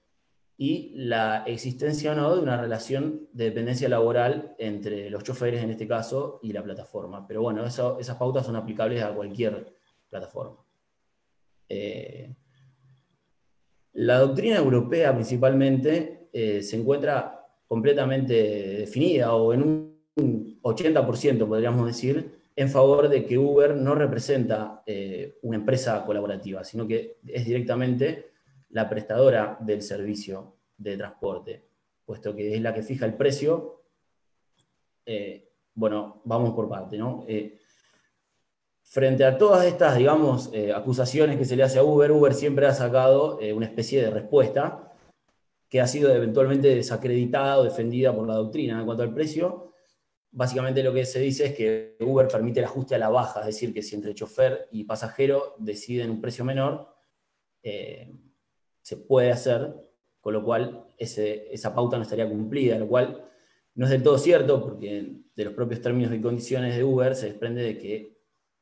y 0.56 0.92
la 0.96 1.44
existencia 1.46 2.12
o 2.12 2.14
no 2.16 2.34
de 2.34 2.42
una 2.42 2.60
relación 2.60 3.28
de 3.32 3.44
dependencia 3.44 3.88
laboral 3.88 4.56
entre 4.58 5.08
los 5.08 5.22
choferes 5.22 5.62
en 5.62 5.70
este 5.70 5.86
caso 5.86 6.40
y 6.42 6.52
la 6.52 6.64
plataforma. 6.64 7.26
Pero 7.28 7.42
bueno, 7.42 7.64
esas 7.64 8.16
pautas 8.16 8.44
son 8.44 8.56
aplicables 8.56 9.02
a 9.02 9.14
cualquier 9.14 9.72
plataforma. 10.10 10.56
Eh, 11.68 12.34
la 13.94 14.18
doctrina 14.18 14.56
europea 14.56 15.14
principalmente 15.14 16.28
eh, 16.32 16.62
se 16.62 16.76
encuentra 16.76 17.46
completamente 17.66 18.34
definida 18.78 19.34
o 19.34 19.52
en 19.52 19.62
un 19.62 20.58
80% 20.62 21.46
podríamos 21.46 21.86
decir 21.86 22.38
en 22.56 22.68
favor 22.68 23.08
de 23.08 23.24
que 23.24 23.38
Uber 23.38 23.76
no 23.76 23.94
representa 23.94 24.82
eh, 24.84 25.38
una 25.42 25.58
empresa 25.58 26.04
colaborativa, 26.04 26.64
sino 26.64 26.88
que 26.88 27.18
es 27.24 27.46
directamente 27.46 28.30
la 28.70 28.88
prestadora 28.88 29.56
del 29.60 29.80
servicio 29.80 30.56
de 30.76 30.96
transporte, 30.96 31.68
puesto 32.04 32.34
que 32.34 32.54
es 32.54 32.60
la 32.60 32.74
que 32.74 32.82
fija 32.82 33.06
el 33.06 33.14
precio. 33.14 33.84
Eh, 35.06 35.52
bueno, 35.74 36.20
vamos 36.24 36.52
por 36.54 36.68
parte, 36.68 36.98
¿no? 36.98 37.24
Frente 38.88 39.24
a 39.24 39.36
todas 39.36 39.66
estas, 39.66 39.96
digamos, 39.98 40.50
eh, 40.52 40.72
acusaciones 40.72 41.36
que 41.36 41.44
se 41.44 41.56
le 41.56 41.62
hace 41.62 41.78
a 41.78 41.84
Uber, 41.84 42.10
Uber 42.10 42.34
siempre 42.34 42.66
ha 42.66 42.72
sacado 42.72 43.38
una 43.54 43.66
especie 43.66 44.02
de 44.02 44.10
respuesta 44.10 44.92
que 45.68 45.80
ha 45.80 45.86
sido 45.86 46.14
eventualmente 46.14 46.74
desacreditada 46.74 47.58
o 47.58 47.64
defendida 47.64 48.14
por 48.14 48.26
la 48.26 48.34
doctrina 48.34 48.78
en 48.78 48.86
cuanto 48.86 49.02
al 49.02 49.12
precio. 49.12 49.74
Básicamente 50.30 50.82
lo 50.82 50.94
que 50.94 51.04
se 51.04 51.20
dice 51.20 51.46
es 51.46 51.54
que 51.54 51.96
Uber 52.00 52.26
permite 52.28 52.60
el 52.60 52.66
ajuste 52.66 52.94
a 52.94 52.98
la 52.98 53.10
baja, 53.10 53.40
es 53.40 53.46
decir, 53.46 53.74
que 53.74 53.82
si 53.82 53.94
entre 53.94 54.14
chofer 54.14 54.68
y 54.72 54.84
pasajero 54.84 55.54
deciden 55.58 56.10
un 56.10 56.20
precio 56.22 56.44
menor, 56.44 56.88
se 57.62 58.96
puede 58.96 59.30
hacer, 59.30 59.74
con 60.20 60.32
lo 60.32 60.42
cual 60.42 60.86
esa 60.96 61.74
pauta 61.74 61.98
no 61.98 62.04
estaría 62.04 62.26
cumplida, 62.28 62.78
lo 62.78 62.88
cual 62.88 63.28
no 63.74 63.84
es 63.84 63.90
del 63.90 64.02
todo 64.02 64.16
cierto, 64.16 64.62
porque 64.62 65.12
de 65.36 65.44
los 65.44 65.52
propios 65.52 65.82
términos 65.82 66.14
y 66.14 66.20
condiciones 66.20 66.74
de 66.76 66.84
Uber 66.84 67.14
se 67.14 67.26
desprende 67.26 67.62
de 67.62 67.78
que 67.78 68.17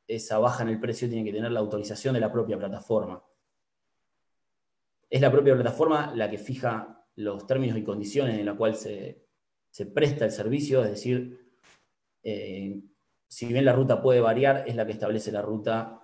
esa 0.06 0.38
baja 0.38 0.62
en 0.62 0.70
el 0.70 0.80
precio 0.80 1.08
tiene 1.08 1.24
que 1.24 1.32
tener 1.32 1.50
la 1.52 1.60
autorización 1.60 2.14
de 2.14 2.20
la 2.20 2.32
propia 2.32 2.58
plataforma. 2.58 3.22
Es 5.08 5.20
la 5.20 5.30
propia 5.30 5.54
plataforma 5.54 6.12
la 6.14 6.30
que 6.30 6.38
fija 6.38 7.04
los 7.16 7.46
términos 7.46 7.78
y 7.78 7.84
condiciones 7.84 8.38
en 8.38 8.46
la 8.46 8.54
cual 8.56 8.74
se, 8.74 9.24
presta 9.92 10.24
el 10.24 10.30
servicio, 10.30 10.82
es 10.82 10.90
decir, 10.90 11.38
eh, 12.22 12.80
si 13.28 13.46
bien 13.46 13.64
la 13.64 13.72
ruta 13.72 14.02
puede 14.02 14.20
variar, 14.20 14.64
es 14.66 14.76
la 14.76 14.86
que 14.86 14.92
establece 14.92 15.32
la 15.32 15.42
ruta, 15.42 16.00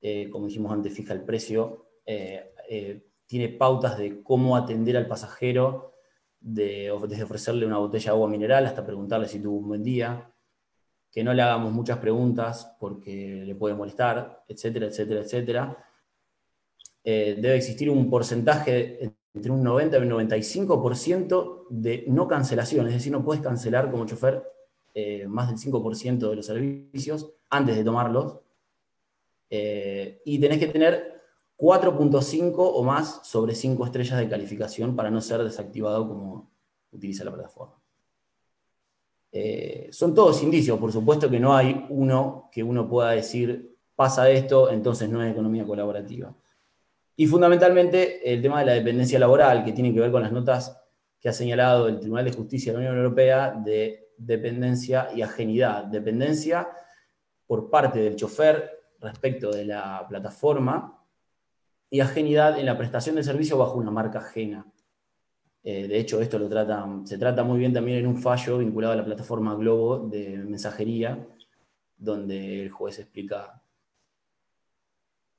eh, 0.00 0.28
como 0.30 0.46
dijimos 0.46 0.72
antes, 0.72 0.92
fija 0.92 1.12
el 1.12 1.24
precio. 1.24 1.90
Eh, 2.04 2.52
tiene 3.26 3.48
pautas 3.48 3.98
de 3.98 4.22
cómo 4.22 4.56
atender 4.56 4.96
al 4.96 5.06
pasajero, 5.06 5.94
desde 6.38 6.90
ofrecerle 6.90 7.66
una 7.66 7.78
botella 7.78 8.04
de 8.04 8.16
agua 8.16 8.28
mineral 8.28 8.66
hasta 8.66 8.84
preguntarle 8.84 9.26
si 9.26 9.40
tuvo 9.40 9.58
un 9.58 9.68
buen 9.68 9.82
día, 9.82 10.32
que 11.10 11.24
no 11.24 11.32
le 11.32 11.42
hagamos 11.42 11.72
muchas 11.72 11.98
preguntas 11.98 12.76
porque 12.78 13.42
le 13.44 13.54
puede 13.54 13.74
molestar, 13.74 14.44
etcétera, 14.48 14.86
etcétera, 14.86 15.20
etcétera. 15.20 15.86
Eh, 17.02 17.38
debe 17.40 17.56
existir 17.56 17.88
un 17.88 18.10
porcentaje 18.10 19.14
entre 19.32 19.52
un 19.52 19.62
90 19.62 19.98
y 19.98 20.00
un 20.02 20.10
95% 20.10 21.66
de 21.70 22.04
no 22.08 22.26
cancelación, 22.26 22.86
es 22.86 22.94
decir, 22.94 23.12
no 23.12 23.24
puedes 23.24 23.42
cancelar 23.42 23.90
como 23.90 24.06
chofer 24.06 24.42
eh, 24.94 25.26
más 25.28 25.48
del 25.48 25.58
5% 25.58 26.30
de 26.30 26.36
los 26.36 26.46
servicios 26.46 27.30
antes 27.50 27.76
de 27.76 27.84
tomarlos. 27.84 28.38
Eh, 29.50 30.22
y 30.24 30.38
tenés 30.38 30.58
que 30.58 30.68
tener 30.68 31.22
4.5 31.58 32.54
o 32.56 32.82
más 32.82 33.20
sobre 33.24 33.54
5 33.54 33.84
estrellas 33.84 34.18
de 34.18 34.28
calificación 34.28 34.96
para 34.96 35.10
no 35.10 35.20
ser 35.20 35.44
desactivado 35.44 36.08
como 36.08 36.50
utiliza 36.92 37.24
la 37.24 37.32
plataforma. 37.32 37.74
Eh, 39.38 39.88
son 39.92 40.14
todos 40.14 40.42
indicios, 40.42 40.78
por 40.78 40.90
supuesto 40.90 41.28
que 41.28 41.38
no 41.38 41.54
hay 41.54 41.84
uno 41.90 42.48
que 42.50 42.62
uno 42.62 42.88
pueda 42.88 43.10
decir 43.10 43.76
pasa 43.94 44.30
esto, 44.30 44.70
entonces 44.70 45.10
no 45.10 45.22
es 45.22 45.30
economía 45.30 45.66
colaborativa. 45.66 46.34
Y 47.16 47.26
fundamentalmente 47.26 48.32
el 48.32 48.40
tema 48.40 48.60
de 48.60 48.66
la 48.66 48.72
dependencia 48.72 49.18
laboral, 49.18 49.62
que 49.62 49.72
tiene 49.72 49.92
que 49.92 50.00
ver 50.00 50.10
con 50.10 50.22
las 50.22 50.32
notas 50.32 50.80
que 51.20 51.28
ha 51.28 51.34
señalado 51.34 51.86
el 51.86 52.00
Tribunal 52.00 52.24
de 52.24 52.32
Justicia 52.32 52.72
de 52.72 52.78
la 52.78 52.84
Unión 52.86 52.96
Europea 52.96 53.50
de 53.62 54.08
dependencia 54.16 55.10
y 55.14 55.20
ajenidad. 55.20 55.84
Dependencia 55.84 56.68
por 57.46 57.68
parte 57.68 57.98
del 57.98 58.16
chofer 58.16 58.70
respecto 59.00 59.50
de 59.50 59.66
la 59.66 60.06
plataforma 60.08 61.04
y 61.90 62.00
ajenidad 62.00 62.58
en 62.58 62.64
la 62.64 62.78
prestación 62.78 63.16
del 63.16 63.24
servicio 63.24 63.58
bajo 63.58 63.74
una 63.74 63.90
marca 63.90 64.20
ajena. 64.20 64.66
Eh, 65.68 65.88
de 65.88 65.98
hecho, 65.98 66.20
esto 66.20 66.38
lo 66.38 66.48
trata, 66.48 66.88
se 67.02 67.18
trata 67.18 67.42
muy 67.42 67.58
bien 67.58 67.72
también 67.72 67.98
en 67.98 68.06
un 68.06 68.16
fallo 68.16 68.58
vinculado 68.58 68.92
a 68.92 68.96
la 68.96 69.04
plataforma 69.04 69.56
Globo 69.56 69.98
de 69.98 70.36
mensajería, 70.38 71.26
donde 71.96 72.62
el 72.62 72.70
juez 72.70 73.00
explica 73.00 73.60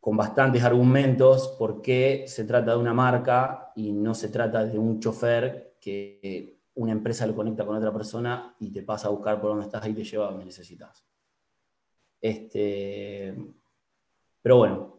con 0.02 0.18
bastantes 0.18 0.62
argumentos 0.64 1.56
por 1.58 1.82
qué 1.82 2.26
se 2.28 2.44
trata 2.44 2.72
de 2.72 2.78
una 2.78 2.94
marca 2.94 3.72
y 3.78 3.94
no 3.94 4.14
se 4.14 4.28
trata 4.28 4.66
de 4.66 4.78
un 4.78 5.00
chofer 5.00 5.78
que 5.80 6.60
una 6.76 6.92
empresa 6.92 7.26
lo 7.26 7.34
conecta 7.34 7.66
con 7.66 7.78
otra 7.78 7.94
persona 7.94 8.54
y 8.60 8.70
te 8.70 8.84
pasa 8.84 9.08
a 9.08 9.12
buscar 9.12 9.40
por 9.40 9.52
donde 9.52 9.64
estás 9.64 9.88
y 9.88 9.94
te 9.94 10.04
lleva 10.04 10.30
donde 10.30 10.44
necesitas. 10.44 11.06
Este, 12.20 13.34
pero 14.42 14.58
bueno, 14.58 14.98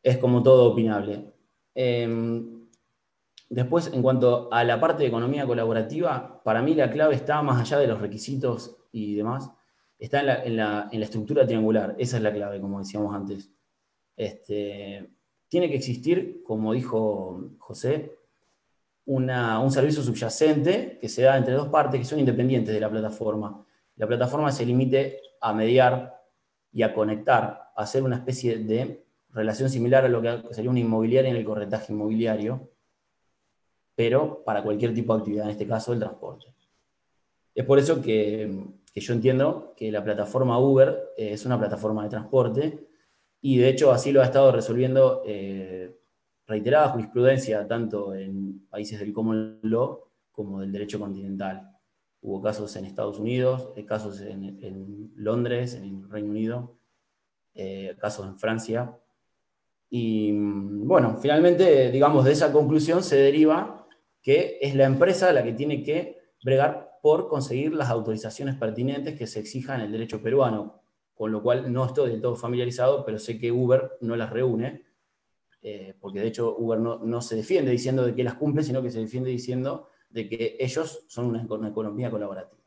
es 0.00 0.16
como 0.18 0.44
todo 0.44 0.70
opinable. 0.70 1.32
Em, 1.74 2.59
después, 3.50 3.90
en 3.92 4.00
cuanto 4.00 4.50
a 4.52 4.64
la 4.64 4.80
parte 4.80 5.02
de 5.02 5.08
economía 5.08 5.44
colaborativa, 5.44 6.40
para 6.42 6.62
mí 6.62 6.74
la 6.74 6.90
clave 6.90 7.16
está 7.16 7.42
más 7.42 7.60
allá 7.60 7.78
de 7.78 7.88
los 7.88 8.00
requisitos 8.00 8.78
y 8.92 9.16
demás, 9.16 9.50
está 9.98 10.44
en 10.44 10.56
la, 10.56 10.88
estructura 10.92 11.46
triangular. 11.46 11.94
Esa 11.98 12.16
es 12.16 12.22
la 12.22 12.32
clave, 12.32 12.60
como 12.60 12.78
decíamos 12.78 13.14
antes. 13.14 13.50
Este, 14.16 15.10
tiene 15.48 15.68
que 15.68 15.76
existir, 15.76 16.42
como 16.44 16.72
dijo 16.72 17.50
José, 17.58 18.16
un 19.04 19.70
servicio 19.70 20.02
subyacente 20.02 20.98
que 21.00 21.08
se 21.08 21.22
da 21.22 21.36
entre 21.36 21.54
dos 21.54 21.68
partes 21.68 22.00
que 22.00 22.06
son 22.06 22.20
independientes 22.20 22.72
de 22.72 22.80
la 22.80 22.88
plataforma. 22.88 23.66
La 23.96 24.06
plataforma 24.06 24.52
se 24.52 24.64
limite 24.64 25.20
a 25.40 25.52
mediar 25.52 26.20
y 26.72 26.82
a 26.82 26.94
conectar, 26.94 27.72
a 27.74 27.82
hacer 27.82 28.04
una 28.04 28.16
especie 28.16 28.58
de 28.58 29.04
relación 29.30 29.68
similar 29.68 30.04
a 30.04 30.08
lo 30.08 30.22
que 30.22 30.54
sería 30.54 30.70
una 30.70 30.78
inmobiliaria 30.78 31.30
en 31.30 31.36
el 31.36 31.44
corretaje 31.44 31.92
inmobiliario, 31.92 32.70
pero 34.00 34.42
para 34.46 34.62
cualquier 34.62 34.94
tipo 34.94 35.12
de 35.12 35.18
actividad, 35.18 35.44
en 35.44 35.50
este 35.50 35.66
caso 35.66 35.92
el 35.92 35.98
transporte. 35.98 36.46
Es 37.54 37.66
por 37.66 37.78
eso 37.78 38.00
que, 38.00 38.64
yo 38.94 39.12
entiendo 39.12 39.74
que 39.76 39.92
la 39.92 40.02
plataforma 40.02 40.58
Uber 40.58 41.12
eh, 41.18 41.34
es 41.34 41.44
una 41.44 41.58
plataforma 41.58 42.04
de 42.04 42.08
transporte 42.08 42.88
y 43.42 43.58
de 43.58 43.68
hecho 43.68 43.92
así 43.92 44.10
lo 44.10 44.22
ha 44.22 44.24
estado 44.24 44.52
resolviendo 44.52 45.22
eh, 45.26 46.00
reiterada 46.46 46.88
jurisprudencia 46.88 47.68
tanto 47.68 48.14
en 48.14 48.66
países 48.70 48.98
del 48.98 49.12
common 49.12 49.58
law 49.64 50.00
como 50.32 50.60
del 50.60 50.72
derecho 50.72 50.98
continental. 50.98 51.70
Hubo 52.22 52.40
casos 52.40 52.74
en 52.76 52.86
Estados 52.86 53.18
Unidos, 53.18 53.68
eh, 53.76 53.84
casos 53.84 54.18
en, 54.22 55.12
Londres, 55.14 55.74
en 55.74 55.84
el 55.84 56.08
Reino 56.08 56.30
Unido, 56.30 56.74
casos 57.98 58.26
en 58.26 58.38
Francia, 58.38 58.96
y 59.90 60.30
bueno, 60.32 61.18
finalmente, 61.20 61.90
digamos, 61.90 62.24
de 62.24 62.30
esa 62.32 62.52
conclusión 62.52 63.02
se 63.02 63.16
deriva 63.16 63.88
que 64.22 64.58
es 64.60 64.74
la 64.74 64.84
empresa 64.84 65.32
la 65.32 65.42
que 65.42 65.52
tiene 65.52 65.82
que 65.82 66.20
bregar 66.42 66.98
por 67.02 67.28
conseguir 67.28 67.74
las 67.74 67.90
autorizaciones 67.90 68.56
pertinentes 68.56 69.18
que 69.18 69.26
se 69.26 69.40
exijan 69.40 69.80
en 69.80 69.86
el 69.86 69.92
derecho 69.92 70.22
peruano, 70.22 70.82
con 71.14 71.32
lo 71.32 71.42
cual 71.42 71.72
no 71.72 71.84
estoy 71.86 72.10
del 72.10 72.20
todo 72.20 72.36
familiarizado, 72.36 73.04
pero 73.04 73.18
sé 73.18 73.38
que 73.38 73.52
Uber 73.52 73.92
no 74.00 74.16
las 74.16 74.30
reúne, 74.30 74.84
eh, 75.62 75.94
porque 76.00 76.20
de 76.20 76.28
hecho 76.28 76.56
Uber 76.56 76.78
no, 76.78 77.20
se 77.22 77.36
defiende 77.36 77.70
diciendo 77.70 78.04
de 78.04 78.14
que 78.14 78.24
las 78.24 78.34
cumple, 78.34 78.62
sino 78.62 78.82
que 78.82 78.90
se 78.90 79.00
defiende 79.00 79.30
diciendo 79.30 79.88
de 80.08 80.28
que 80.28 80.56
ellos 80.58 81.04
son 81.08 81.26
una, 81.26 81.68
economía 81.68 82.10
colaborativa. 82.10 82.60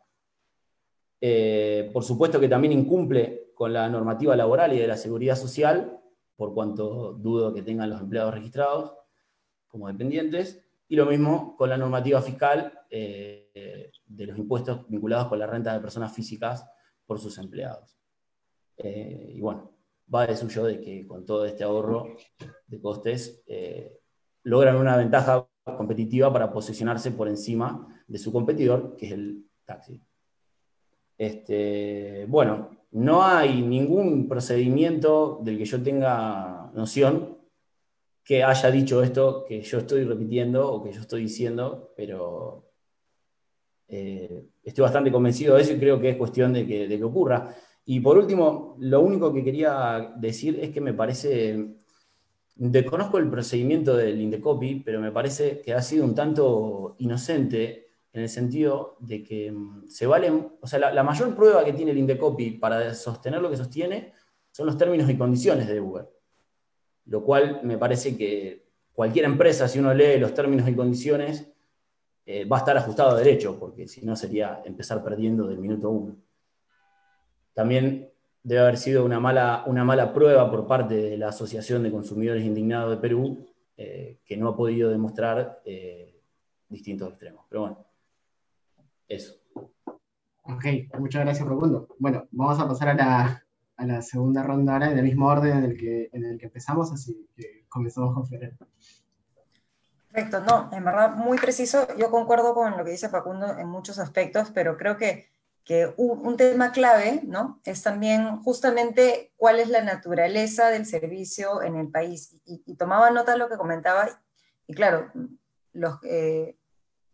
Eh, 1.20 1.90
por 1.94 2.04
supuesto 2.04 2.40
que 2.40 2.50
también 2.50 2.74
incumple 2.74 3.52
con 3.56 3.74
la 3.74 3.88
normativa 3.90 4.36
laboral 4.36 4.74
y 4.74 4.80
de 4.80 4.88
la 4.88 4.98
seguridad 4.98 5.36
social, 5.36 6.00
por 6.36 6.54
cuanto 6.54 7.14
dudo 7.14 7.54
que 7.54 7.62
tengan 7.62 7.90
los 7.90 8.02
empleados 8.02 8.34
registrados 8.34 8.94
como 9.68 9.88
dependientes, 9.88 10.64
y 10.94 10.96
lo 10.96 11.08
mismo 11.08 11.58
con 11.58 11.72
la 11.72 11.76
normativa 11.76 12.22
fiscal 12.22 12.72
eh, 12.88 13.90
de 14.06 14.28
los 14.28 14.38
impuestos 14.38 14.88
vinculados 14.88 15.28
con 15.28 15.40
la 15.40 15.48
renta 15.48 15.74
de 15.74 15.80
personas 15.80 16.14
físicas 16.14 16.70
por 17.08 17.18
sus 17.18 17.36
empleados. 17.40 17.98
Eh, 18.78 19.32
y 19.34 19.42
bueno, 19.42 19.72
va 20.14 20.28
de 20.28 20.38
suyo 20.38 20.66
de 20.66 20.80
que 20.80 21.08
con 21.08 21.26
todo 21.26 21.48
este 21.48 21.64
ahorro 21.64 22.16
de 22.68 22.80
costes 22.80 23.42
eh, 23.48 24.02
logran 24.44 24.76
una 24.76 24.96
ventaja 24.96 25.50
competitiva 25.64 26.32
para 26.32 26.54
posicionarse 26.54 27.10
por 27.10 27.28
encima 27.28 27.88
de 28.08 28.20
su 28.20 28.32
competidor, 28.32 28.96
que 28.96 29.08
es 29.08 29.12
el 29.14 29.48
taxi. 29.66 30.00
Este, 31.18 32.28
bueno, 32.28 32.70
no 32.92 33.24
hay 33.24 33.64
ningún 33.64 34.30
procedimiento 34.30 35.40
del 35.42 35.58
que 35.58 35.66
yo 35.66 35.82
tenga 35.82 36.70
noción 36.76 37.33
que 38.24 38.44
haya 38.44 38.72
dicho 38.72 39.04
esto 39.04 39.46
que 39.46 39.62
yo 39.62 39.80
estoy 39.80 40.06
repitiendo 40.06 40.72
o 40.72 40.84
que 40.84 40.94
yo 40.94 41.02
estoy 41.02 41.24
diciendo, 41.24 41.94
pero 41.96 42.70
eh, 43.88 44.46
estoy 44.64 44.82
bastante 44.82 45.12
convencido 45.12 45.56
de 45.56 45.62
eso 45.62 45.74
y 45.74 45.80
creo 45.80 46.00
que 46.00 46.10
es 46.10 46.18
cuestión 46.18 46.54
de 46.54 46.66
que, 46.66 46.88
de 46.88 46.98
que 46.98 47.04
ocurra. 47.04 47.56
Y 47.86 48.00
por 48.00 48.18
último, 48.18 48.78
lo 48.80 49.02
único 49.02 49.34
que 49.34 49.44
quería 49.44 50.14
decir 50.16 50.60
es 50.62 50.72
que 50.72 50.80
me 50.80 50.94
parece, 50.94 51.76
desconozco 52.56 53.18
el 53.18 53.30
procedimiento 53.30 53.98
del 53.98 54.22
Indecopy, 54.22 54.82
pero 54.86 55.02
me 55.02 55.12
parece 55.12 55.62
que 55.62 55.74
ha 55.74 55.82
sido 55.82 56.06
un 56.06 56.16
tanto 56.16 56.96
inocente 57.00 57.84
en 58.14 58.22
el 58.22 58.30
sentido 58.30 58.96
de 59.00 59.24
que 59.24 59.52
mm, 59.52 59.88
se 59.88 60.08
valen, 60.08 60.54
o 60.62 60.68
sea, 60.68 60.92
la, 60.92 61.04
mayor 61.04 61.36
prueba 61.36 61.66
que 61.66 61.74
tiene 61.74 61.92
el 61.92 61.98
Indecopy 61.98 62.52
para 62.52 62.94
sostener 62.94 63.42
lo 63.42 63.50
que 63.50 63.58
sostiene 63.58 64.14
son 64.52 64.68
los 64.68 64.78
términos 64.78 65.10
y 65.10 65.18
condiciones 65.18 65.68
de 65.68 65.82
Uber. 65.82 66.13
Lo 67.06 67.24
cual 67.24 67.62
me 67.64 67.78
parece 67.78 68.16
que 68.16 68.64
cualquier 68.94 69.26
empresa, 69.26 69.68
si 69.68 69.80
uno 69.80 69.94
lee 69.94 70.18
los 70.18 70.34
términos 70.34 70.68
y 70.70 70.76
condiciones, 70.76 71.52
eh, 72.26 72.46
va 72.46 72.58
a 72.58 72.60
estar 72.60 72.78
ajustado 72.78 73.12
a 73.12 73.18
derecho, 73.18 73.60
porque 73.60 73.88
si 73.88 74.06
no 74.06 74.16
sería 74.16 74.62
empezar 74.66 75.04
perdiendo 75.04 75.48
del 75.48 75.60
minuto 75.60 75.90
uno. 75.90 76.16
También 77.54 78.10
debe 78.42 78.62
haber 78.62 78.78
sido 78.78 79.04
una 79.04 79.20
mala, 79.20 79.64
una 79.68 79.84
mala 79.84 80.14
prueba 80.14 80.50
por 80.50 80.66
parte 80.66 80.96
de 80.96 81.18
la 81.18 81.30
Asociación 81.30 81.84
de 81.84 81.92
Consumidores 81.92 82.44
Indignados 82.44 82.92
de 82.92 82.98
Perú, 82.98 83.46
eh, 83.76 84.20
que 84.26 84.38
no 84.38 84.50
ha 84.50 84.56
podido 84.56 84.90
demostrar 84.90 85.62
eh, 85.66 86.22
distintos 86.70 87.10
extremos. 87.10 87.46
Pero 87.50 87.62
bueno, 87.62 87.86
eso. 89.08 89.36
Ok, 90.44 90.66
muchas 91.00 91.24
gracias, 91.24 91.48
Facundo. 91.48 91.88
Bueno, 92.00 92.28
vamos 92.32 92.60
a 92.60 92.68
pasar 92.68 92.90
a 92.90 92.94
la, 92.94 93.43
a 93.78 93.86
la 93.86 94.02
segunda 94.02 94.44
ronda 94.44 94.74
ahora 94.74 94.92
en 94.92 94.98
el 94.98 95.04
mismo 95.04 95.28
orden 95.28 95.58
en 95.58 95.64
el 95.64 95.78
que, 95.78 96.10
en 96.14 96.26
el 96.26 96.38
que 96.38 96.46
empezamos, 96.46 96.92
así 96.92 97.28
que 97.36 97.66
comenzamos 97.70 98.14
con 98.14 98.28
Ferrer. 98.28 98.56
Perfecto, 100.12 100.42
no, 100.42 100.70
en 100.72 100.86
verdad 100.86 101.16
muy 101.16 101.38
preciso. 101.38 101.88
Yo 101.98 102.12
concuerdo 102.12 102.54
con 102.54 102.78
lo 102.78 102.84
que 102.84 102.92
dice 102.92 103.10
Facundo 103.10 103.58
en 103.58 103.68
muchos 103.68 103.98
aspectos, 103.98 104.52
pero 104.54 104.78
creo 104.78 104.98
que 104.98 105.34
que 105.64 105.94
un, 105.96 106.36
tema 106.36 106.72
clave, 106.72 107.22
¿no? 107.24 107.62
Es 107.64 107.84
también 107.84 108.42
justamente 108.44 109.32
cuál 109.38 109.60
es 109.60 109.70
la 109.70 109.82
naturaleza 109.82 110.68
del 110.68 110.86
servicio 110.86 111.62
en 111.62 111.78
el 111.78 111.90
país. 111.90 112.36
Y, 112.46 112.76
tomaba 112.76 113.12
nota 113.12 113.38
lo 113.38 113.48
que 113.48 113.58
comentaba, 113.58 114.10
y 114.68 114.74
claro, 114.74 115.12
los 115.72 116.00
que 116.02 116.58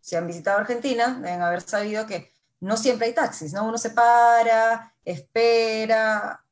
se 0.00 0.16
han 0.16 0.26
visitado 0.26 0.58
Argentina 0.58 1.18
deben 1.22 1.42
haber 1.42 1.60
sabido 1.60 2.06
que 2.06 2.32
no 2.58 2.76
siempre 2.76 3.06
hay 3.06 3.14
taxis, 3.14 3.52
¿no? 3.52 3.66
Uno 3.66 3.78
se 3.78 3.90
para, 3.90 4.94
espera, 5.04 6.44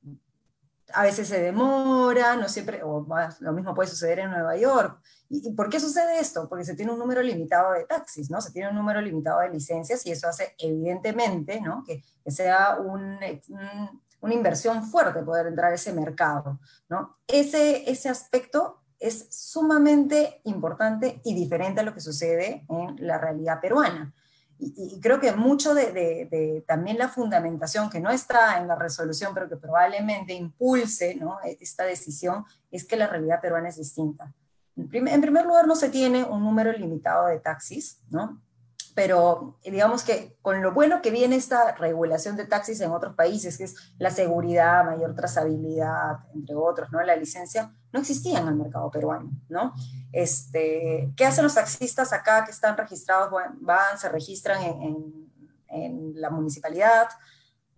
a 0.95 1.03
veces 1.03 1.29
se 1.29 1.41
demora, 1.41 2.37
no 2.37 2.49
siempre, 2.49 2.83
o 2.83 3.07
lo 3.41 3.53
mismo 3.53 3.75
puede 3.75 3.89
suceder 3.89 4.21
en 4.21 4.31
Nueva 4.31 4.57
York. 4.57 5.01
¿Y, 5.29 5.53
por 5.53 5.69
qué 5.69 5.79
sucede 5.81 6.19
esto? 6.19 6.49
Porque 6.49 6.65
se 6.65 6.75
tiene 6.75 6.93
un 6.93 6.99
número 6.99 7.23
limitado 7.23 7.73
de 7.73 7.85
taxis, 7.85 8.31
¿no? 8.31 8.41
Se 8.41 8.53
tiene 8.53 8.71
un 8.71 8.77
número 8.77 9.01
limitado 9.01 9.41
de 9.41 9.51
licencias 9.51 10.05
y 10.07 10.13
eso 10.13 10.29
hace 10.29 10.55
evidentemente, 10.59 11.61
¿no? 11.61 11.85
Que, 11.87 12.03
sea 12.31 12.77
un, 12.79 13.19
una 14.21 14.35
inversión 14.35 14.85
fuerte 14.85 15.23
poder 15.23 15.47
entrar 15.47 15.73
a 15.73 15.77
ese 15.77 15.93
mercado, 15.93 16.59
¿no? 16.89 17.17
Ese, 17.27 17.91
ese 17.91 18.09
aspecto 18.09 18.83
es 18.99 19.29
sumamente 19.31 20.41
importante 20.45 21.21
y 21.25 21.35
diferente 21.35 21.81
a 21.81 21.85
lo 21.85 21.95
que 21.95 22.01
sucede 22.01 22.67
en 22.69 22.97
la 23.07 23.19
realidad 23.19 23.61
peruana. 23.61 24.13
Y, 24.61 24.99
creo 25.01 25.21
que 25.21 25.33
mucho 25.33 25.73
de, 25.75 26.65
también 26.67 26.99
la 26.99 27.09
fundamentación 27.09 27.89
que 27.89 28.01
no 28.01 28.11
está 28.11 28.59
en 28.59 28.67
la 28.67 28.75
resolución, 28.75 29.33
pero 29.33 29.49
que 29.49 29.57
probablemente 29.57 30.33
impulse 30.33 31.15
¿no? 31.15 31.39
esta 31.45 31.85
decisión, 31.85 32.45
es 32.71 32.85
que 32.85 32.97
la 32.97 33.07
realidad 33.07 33.41
peruana 33.41 33.69
es 33.69 33.77
distinta. 33.77 34.33
En 34.77 34.89
primer, 34.89 35.45
lugar, 35.45 35.67
no 35.67 35.75
se 35.75 35.89
tiene 35.89 36.25
un 36.25 36.43
número 36.43 36.73
limitado 36.73 37.27
de 37.27 37.41
taxis, 37.41 38.01
¿no? 38.11 38.41
Pero 38.99 39.61
digamos 39.63 40.03
que 40.03 40.37
con 40.43 40.61
lo 40.61 40.73
bueno 40.73 41.01
que 41.01 41.13
viene 41.13 41.37
esta 41.37 41.71
regulación 41.77 42.35
de 42.35 42.47
taxis 42.47 42.81
en 42.81 42.91
otros 42.91 43.15
países, 43.15 43.57
que 43.57 43.63
es 43.63 43.77
la 43.97 44.11
seguridad, 44.11 44.85
mayor 44.85 45.15
trazabilidad, 45.15 46.19
entre 46.35 46.57
otros, 46.57 46.91
¿no? 46.91 47.01
La 47.05 47.15
licencia, 47.15 47.73
no 47.93 48.01
existía 48.01 48.41
en 48.41 48.49
el 48.49 48.57
mercado 48.57 48.91
peruano, 48.91 49.31
¿no? 49.49 49.73
Este, 50.11 51.13
¿Qué 51.17 51.25
hacen 51.25 51.45
los 51.45 51.55
taxistas 51.55 52.13
acá 52.13 52.45
que 52.45 52.51
están 52.51 52.77
registrados? 52.77 53.31
Van, 53.61 53.97
se 53.99 54.09
registran 54.09 54.65
en, 54.65 55.31
en, 55.69 56.21
la 56.21 56.31
municipalidad, 56.31 57.07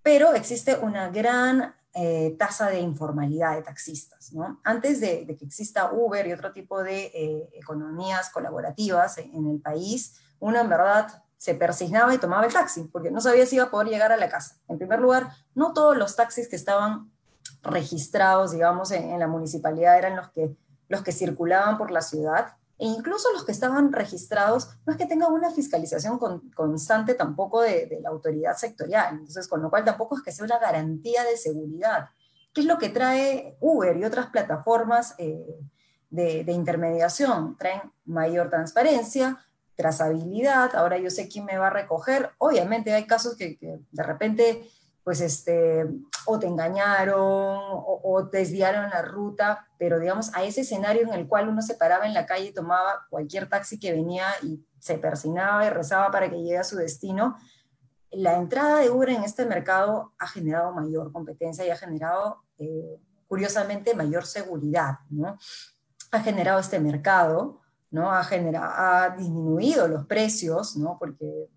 pero 0.03 0.33
existe 0.33 0.79
una 0.79 1.11
gran 1.11 1.75
eh, 1.93 2.35
tasa 2.39 2.71
de 2.71 2.81
informalidad 2.81 3.57
de 3.57 3.62
taxistas, 3.62 4.33
¿no? 4.33 4.59
Antes 4.64 5.03
de, 5.03 5.27
que 5.39 5.45
exista 5.45 5.93
Uber 5.93 6.27
y 6.27 6.33
otro 6.33 6.51
tipo 6.55 6.83
de 6.83 7.11
eh, 7.12 7.51
economías 7.53 8.31
colaborativas 8.31 9.18
en, 9.18 9.35
en 9.35 9.51
el 9.51 9.61
país, 9.61 10.14
uno 10.41 10.59
en 10.59 10.68
verdad 10.68 11.22
se 11.41 11.55
persignaba 11.55 12.14
y 12.14 12.18
tomaba 12.18 12.45
el 12.45 12.53
taxi, 12.53 12.84
porque 12.93 13.11
no 13.11 13.20
sabía 13.22 13.47
si 13.47 13.57
iba 13.57 13.64
a 13.64 13.70
poder 13.70 13.88
llegar 13.88 14.12
a 14.12 14.18
la 14.18 14.28
casa. 14.28 14.57
En 14.68 14.76
primer 14.76 15.01
lugar, 15.01 15.30
no 15.55 15.72
todos 15.72 15.97
los 15.97 16.14
taxis 16.14 16.49
que 16.49 16.57
estaban 16.57 17.11
registrados, 17.62 18.53
digamos, 18.53 18.91
en, 18.91 19.18
la 19.18 19.26
municipalidad 19.26 19.97
eran 19.97 20.16
los 20.16 20.30
que, 20.32 20.55
los 20.88 21.03
que 21.03 21.12
circulaban 21.12 21.78
por 21.78 21.91
la 21.91 22.03
ciudad, 22.03 22.57
e 22.78 22.86
incluso 22.86 23.32
los 23.32 23.45
que 23.45 23.53
estaban 23.53 23.91
registrados, 23.91 24.68
no 24.86 24.93
es 24.93 24.99
que 24.99 25.07
tengan 25.07 25.32
una 25.32 25.51
fiscalización 25.51 26.18
constante 26.55 27.14
tampoco 27.14 27.62
de, 27.62 27.99
la 28.03 28.11
autoridad 28.11 28.57
sectorial, 28.57 29.14
entonces 29.14 29.49
con 29.49 29.62
lo 29.62 29.70
cual 29.70 29.84
tampoco 29.84 30.16
es 30.16 30.22
que 30.22 30.32
sea 30.32 30.45
una 30.45 30.59
garantía 30.59 31.24
de 31.24 31.38
seguridad. 31.38 32.11
¿Qué 32.53 32.62
es 32.62 32.66
lo 32.66 32.76
que 32.76 32.91
trae 32.91 33.57
Uber 33.61 33.97
y 33.97 34.05
otras 34.05 34.26
plataformas 34.26 35.14
eh, 35.16 35.59
de, 36.11 36.45
de 36.45 36.53
intermediación? 36.53 37.57
Traen 37.57 37.93
mayor 38.05 38.51
transparencia, 38.51 39.38
trazabilidad, 39.81 40.76
ahora 40.76 40.99
yo 40.99 41.09
sé 41.09 41.26
quién 41.26 41.47
me 41.47 41.57
va 41.57 41.68
a 41.68 41.70
recoger. 41.70 42.33
Obviamente 42.37 42.93
hay 42.93 43.07
casos 43.07 43.35
que, 43.35 43.59
de 43.91 44.03
repente, 44.03 44.68
pues, 45.03 45.22
este, 45.22 45.87
o 46.26 46.39
te 46.39 46.47
engañaron 46.47 47.16
o, 47.18 48.28
desviaron 48.31 48.91
la 48.91 49.01
ruta, 49.01 49.66
pero 49.78 49.99
digamos, 49.99 50.35
a 50.35 50.45
ese 50.45 50.61
escenario 50.61 51.03
en 51.03 51.14
el 51.14 51.26
cual 51.26 51.49
uno 51.49 51.62
se 51.62 51.76
paraba 51.76 52.07
en 52.07 52.12
la 52.12 52.26
calle 52.26 52.49
y 52.49 52.53
tomaba 52.53 53.07
cualquier 53.09 53.49
taxi 53.49 53.81
que 53.81 53.93
venía 53.93 54.26
y 54.43 54.62
se 54.78 54.99
persinaba 54.99 55.64
y 55.64 55.70
rezaba 55.70 56.11
para 56.11 56.28
que 56.28 56.37
llegue 56.37 56.59
a 56.59 56.64
su 56.64 56.76
destino, 56.76 57.37
la 58.11 58.37
entrada 58.37 58.81
de 58.81 58.91
Uber 58.91 59.09
en 59.09 59.24
este 59.24 59.47
mercado 59.47 60.12
ha 60.18 60.26
generado 60.26 60.72
mayor 60.72 61.11
competencia 61.11 61.64
y 61.64 61.70
ha 61.70 61.76
generado, 61.76 62.43
eh, 62.59 63.01
curiosamente, 63.28 63.95
mayor 63.95 64.26
seguridad, 64.26 64.99
¿no? 65.09 65.39
Ha 66.11 66.20
generado 66.20 66.59
este 66.59 66.81
mercado 66.81 67.61
¿no? 67.91 68.12
Ha, 68.12 68.24
generado, 68.24 68.72
ha 68.76 69.11
disminuido 69.16 69.88
los 69.88 70.07
precios, 70.07 70.76
¿no? 70.76 70.97
Porque 70.99 71.49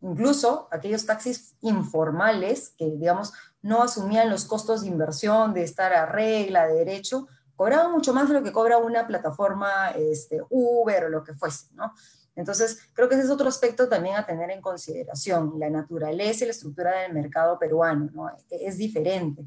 incluso 0.00 0.68
aquellos 0.70 1.06
taxis 1.06 1.56
informales 1.60 2.74
que, 2.76 2.90
digamos, 2.90 3.32
no 3.62 3.82
asumían 3.82 4.30
los 4.30 4.44
costos 4.44 4.82
de 4.82 4.88
inversión, 4.88 5.52
de 5.52 5.62
estar 5.62 5.92
a 5.92 6.06
regla, 6.06 6.66
de 6.66 6.74
derecho, 6.74 7.26
cobraban 7.56 7.90
mucho 7.90 8.12
más 8.12 8.28
de 8.28 8.34
lo 8.34 8.42
que 8.42 8.52
cobra 8.52 8.78
una 8.78 9.06
plataforma 9.06 9.90
este, 9.90 10.42
Uber 10.50 11.04
o 11.04 11.08
lo 11.08 11.24
que 11.24 11.34
fuese, 11.34 11.66
¿no? 11.74 11.92
Entonces, 12.36 12.90
creo 12.92 13.08
que 13.08 13.14
ese 13.14 13.24
es 13.24 13.30
otro 13.30 13.48
aspecto 13.48 13.88
también 13.88 14.16
a 14.16 14.26
tener 14.26 14.50
en 14.50 14.60
consideración. 14.60 15.54
La 15.58 15.70
naturaleza 15.70 16.44
y 16.44 16.48
la 16.48 16.52
estructura 16.52 17.00
del 17.00 17.14
mercado 17.14 17.58
peruano, 17.58 18.10
¿no? 18.12 18.30
Es 18.50 18.76
diferente. 18.76 19.46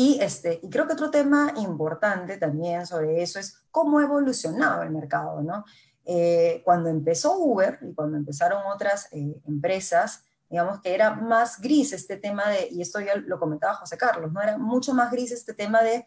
Y, 0.00 0.20
este, 0.20 0.60
y 0.62 0.70
creo 0.70 0.86
que 0.86 0.92
otro 0.92 1.10
tema 1.10 1.52
importante 1.56 2.36
también 2.36 2.86
sobre 2.86 3.20
eso 3.20 3.40
es 3.40 3.64
cómo 3.72 3.98
ha 3.98 4.04
evolucionado 4.04 4.84
el 4.84 4.90
mercado, 4.90 5.42
¿no? 5.42 5.64
Eh, 6.04 6.62
cuando 6.64 6.88
empezó 6.88 7.36
Uber 7.36 7.80
y 7.82 7.92
cuando 7.94 8.16
empezaron 8.16 8.62
otras 8.72 9.08
eh, 9.10 9.42
empresas, 9.48 10.22
digamos 10.48 10.80
que 10.82 10.94
era 10.94 11.14
más 11.14 11.60
gris 11.60 11.92
este 11.92 12.16
tema 12.16 12.48
de, 12.48 12.68
y 12.70 12.80
esto 12.80 13.00
ya 13.00 13.16
lo 13.16 13.40
comentaba 13.40 13.74
José 13.74 13.98
Carlos, 13.98 14.32
¿no? 14.32 14.40
Era 14.40 14.56
mucho 14.56 14.94
más 14.94 15.10
gris 15.10 15.32
este 15.32 15.52
tema 15.52 15.82
de 15.82 16.06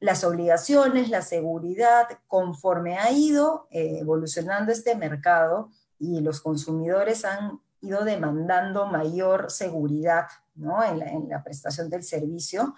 las 0.00 0.22
obligaciones, 0.22 1.08
la 1.08 1.22
seguridad, 1.22 2.08
conforme 2.26 2.98
ha 2.98 3.10
ido 3.10 3.68
eh, 3.70 4.00
evolucionando 4.00 4.70
este 4.70 4.96
mercado 4.96 5.70
y 5.98 6.20
los 6.20 6.42
consumidores 6.42 7.24
han 7.24 7.58
ido 7.80 8.04
demandando 8.04 8.84
mayor 8.84 9.50
seguridad 9.50 10.26
¿no? 10.54 10.84
en, 10.84 10.98
la, 10.98 11.06
en 11.06 11.26
la 11.30 11.42
prestación 11.42 11.88
del 11.88 12.02
servicio, 12.02 12.74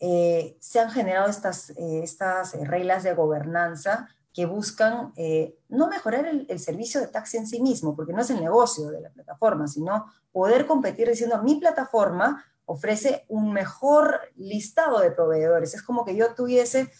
eh, 0.00 0.56
se 0.60 0.80
han 0.80 0.90
generado 0.90 1.28
estas, 1.28 1.70
eh, 1.70 2.00
estas 2.02 2.54
eh, 2.54 2.64
reglas 2.64 3.02
de 3.02 3.14
gobernanza 3.14 4.08
que 4.32 4.46
buscan 4.46 5.12
no 5.68 5.86
mejorar 5.86 6.26
el, 6.26 6.58
servicio 6.58 7.00
de 7.00 7.06
taxi 7.06 7.36
en 7.36 7.46
sí 7.46 7.62
mismo, 7.62 7.94
porque 7.94 8.12
no 8.12 8.20
es 8.20 8.30
el 8.30 8.40
negocio 8.40 8.88
de 8.88 9.00
la 9.00 9.10
plataforma, 9.10 9.68
sino 9.68 10.06
poder 10.32 10.66
competir 10.66 11.08
diciendo, 11.08 11.40
mi 11.40 11.60
plataforma 11.60 12.44
ofrece 12.66 13.24
un 13.28 13.52
mejor 13.52 14.20
listado 14.34 14.98
de 14.98 15.12
proveedores. 15.12 15.74
Es 15.74 15.82
como 15.82 16.04
que 16.04 16.16
yo 16.16 16.34
tuviese, 16.34 16.90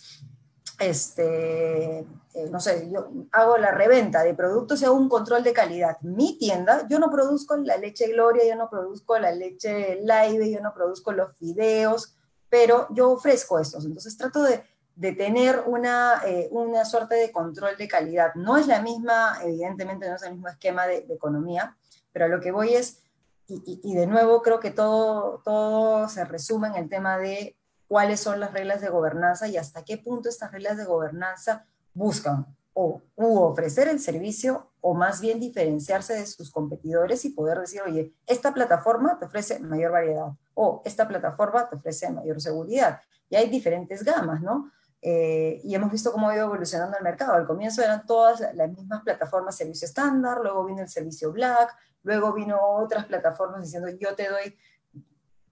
este, 0.78 2.07
eh, 2.34 2.49
no 2.51 2.61
sé, 2.61 2.90
yo 2.92 3.11
hago 3.32 3.59
la 3.59 3.70
reventa 3.70 4.22
de 4.22 4.34
productos 4.34 4.82
y 4.82 4.84
hago 4.84 4.97
un 4.97 5.09
control 5.09 5.42
de 5.42 5.53
calidad. 5.53 6.01
Mi 6.03 6.38
tienda, 6.38 6.86
yo 6.88 6.99
no 6.99 7.11
produzco 7.11 7.57
la 7.57 7.76
leche 7.76 8.09
Gloria, 8.09 8.45
yo 8.47 8.57
no 8.57 8.68
produzco 8.68 9.18
la 9.18 9.32
leche 9.32 10.01
Live, 10.03 10.51
yo 10.51 10.61
no 10.61 10.74
produzco 10.74 11.12
los 11.12 11.36
fideos, 11.36 12.16
pero 12.55 12.86
yo 12.90 13.11
ofrezco 13.11 13.59
estos. 13.59 13.84
Entonces 13.84 14.16
trato 14.16 14.44
de, 14.44 14.62
de 14.94 15.11
tener 15.11 15.64
una, 15.66 16.22
eh, 16.24 16.46
una 16.52 16.84
suerte 16.84 17.16
de 17.16 17.32
control 17.32 17.76
de 17.76 17.88
calidad. 17.88 18.32
No 18.36 18.57
es 18.57 18.68
la 18.68 18.80
misma, 18.80 19.40
evidentemente 19.42 20.09
no 20.09 20.14
es 20.14 20.22
el 20.22 20.34
mismo 20.34 20.46
esquema 20.46 20.86
de, 20.86 21.00
de 21.00 21.14
economía, 21.14 21.76
pero 22.12 22.26
a 22.26 22.28
lo 22.28 22.40
que 22.40 22.52
voy 22.52 22.74
es 22.74 23.02
y, 23.48 23.92
de 23.92 24.07
nuevo 24.07 24.40
creo 24.40 24.61
que 24.61 24.70
todo, 24.70 25.42
todo 25.44 26.09
se 26.09 26.24
resume 26.24 26.68
en 26.68 26.76
el 26.76 26.88
tema 26.88 27.18
de 27.18 27.59
cuáles 27.88 28.20
son 28.20 28.38
las 28.38 28.52
reglas 28.52 28.80
de 28.80 28.88
gobernanza 28.88 29.48
y 29.48 29.57
hasta 29.57 29.84
qué 29.84 29.98
punto 29.98 30.28
estas 30.28 30.52
reglas 30.52 30.76
de 30.76 30.84
gobernanza 30.84 31.66
buscan 31.92 32.46
o 32.72 33.02
u 33.16 33.38
ofrecer 33.40 33.88
el 33.88 33.98
servicio 33.98 34.70
o 34.80 34.94
más 34.94 35.20
bien 35.20 35.40
diferenciarse 35.40 36.14
de 36.14 36.24
sus 36.24 36.52
competidores 36.52 37.24
y 37.24 37.30
poder 37.30 37.59
decir, 37.59 37.82
oye, 37.82 38.14
esta 38.28 38.55
plataforma 38.55 39.18
te 39.18 39.24
ofrece 39.24 39.59
mayor 39.59 39.90
variedad 39.90 40.34
o 40.55 40.82
esta 40.84 41.07
plataforma 41.07 41.68
te 41.68 41.76
ofrece 41.76 42.11
mayor 42.11 42.40
seguridad. 42.40 43.00
Y 43.28 43.36
hay 43.36 43.48
diferentes 43.48 44.02
gamas, 44.02 44.40
¿no? 44.40 44.70
Eh, 45.02 45.61
y 45.62 45.74
hemos 45.74 45.92
visto 45.92 46.11
cómo 46.11 46.30
ha 46.30 46.34
ido 46.34 46.46
evolucionando 46.46 46.96
el 46.96 47.05
mercado. 47.05 47.34
Al 47.34 47.46
comienzo 47.46 47.82
eran 47.82 48.07
todas 48.07 48.40
las 48.55 48.72
mismas 48.72 49.02
plataformas 49.02 49.57
servicio 49.57 49.86
estándar, 49.86 50.38
luego 50.42 50.64
vino 50.64 50.80
el 50.80 50.88
servicio 50.88 51.30
Black, 51.30 51.76
luego 52.02 52.32
vino 52.32 52.59
otras 52.59 53.05
plataformas 53.05 53.62
diciendo 53.62 53.88
yo 54.00 54.14
te 54.14 54.28
doy 54.30 54.57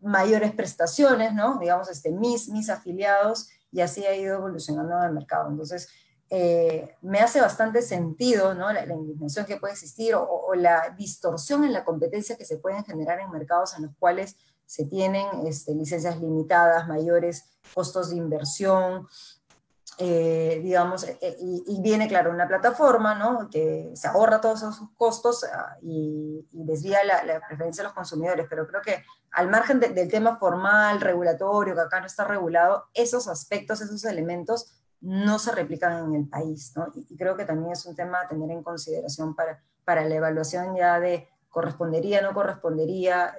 mayores 0.00 0.53
prestaciones, 0.53 1.34
¿no? 1.34 1.59
Digamos, 1.59 1.90
este, 1.90 2.11
mis, 2.11 2.48
mis 2.48 2.70
afiliados, 2.70 3.50
y 3.70 3.80
así 3.80 4.05
ha 4.07 4.14
ido 4.14 4.36
evolucionando 4.36 5.03
el 5.03 5.12
mercado. 5.12 5.50
Entonces, 5.50 5.88
eh, 6.30 6.96
me 7.03 7.18
hace 7.20 7.40
bastante 7.40 7.82
sentido 7.82 8.55
¿no? 8.55 8.72
la, 8.72 8.84
indignación 8.86 9.44
que 9.44 9.59
puede 9.59 9.74
existir 9.74 10.14
o, 10.14 10.24
o, 10.24 10.55
la 10.55 10.94
distorsión 10.96 11.62
en 11.64 11.74
la 11.74 11.84
competencia 11.84 12.38
que 12.38 12.46
se 12.46 12.57
pueden 12.57 12.84
generar 12.84 13.20
en 13.20 13.30
mercados 13.30 13.76
en 13.76 13.82
los 13.82 13.92
cuales 13.98 14.36
se 14.66 14.84
tienen 14.86 15.26
este, 15.46 15.74
licencias 15.74 16.20
limitadas, 16.20 16.88
mayores 16.88 17.44
costos 17.74 18.10
de 18.10 18.16
inversión, 18.16 19.06
eh, 19.98 20.60
digamos, 20.62 21.04
eh, 21.04 21.18
eh, 21.20 21.36
y, 21.38 21.80
viene, 21.82 22.08
claro, 22.08 22.30
una 22.30 22.48
plataforma, 22.48 23.14
¿no? 23.14 23.50
Que 23.50 23.92
se 23.94 24.08
ahorra 24.08 24.40
todos 24.40 24.62
esos 24.62 24.80
costos 24.96 25.44
ah, 25.44 25.76
y, 25.82 26.46
desvía 26.50 27.04
la, 27.04 27.40
preferencia 27.46 27.82
de 27.82 27.88
los 27.88 27.92
consumidores, 27.92 28.46
pero 28.48 28.66
creo 28.66 28.80
que 28.80 29.04
al 29.32 29.50
margen 29.50 29.80
del 29.80 30.10
tema 30.10 30.38
formal, 30.38 31.00
regulatorio, 31.00 31.74
que 31.74 31.80
acá 31.82 32.00
no 32.00 32.06
está 32.06 32.24
regulado, 32.24 32.86
esos 32.94 33.28
aspectos, 33.28 33.80
esos 33.80 34.04
elementos 34.04 34.72
no 35.00 35.38
se 35.38 35.52
replican 35.52 36.06
en 36.06 36.14
el 36.14 36.28
país, 36.28 36.72
¿no? 36.74 36.86
Y, 36.94 37.16
creo 37.16 37.36
que 37.36 37.44
también 37.44 37.72
es 37.72 37.84
un 37.84 37.94
tema 37.94 38.22
a 38.22 38.28
tener 38.28 38.50
en 38.50 38.62
consideración 38.62 39.34
para, 39.34 39.62
para 39.84 40.04
la 40.06 40.14
evaluación 40.14 40.74
ya 40.74 40.98
de 41.00 41.28
correspondería, 41.50 42.22
no 42.22 42.32
correspondería, 42.32 43.34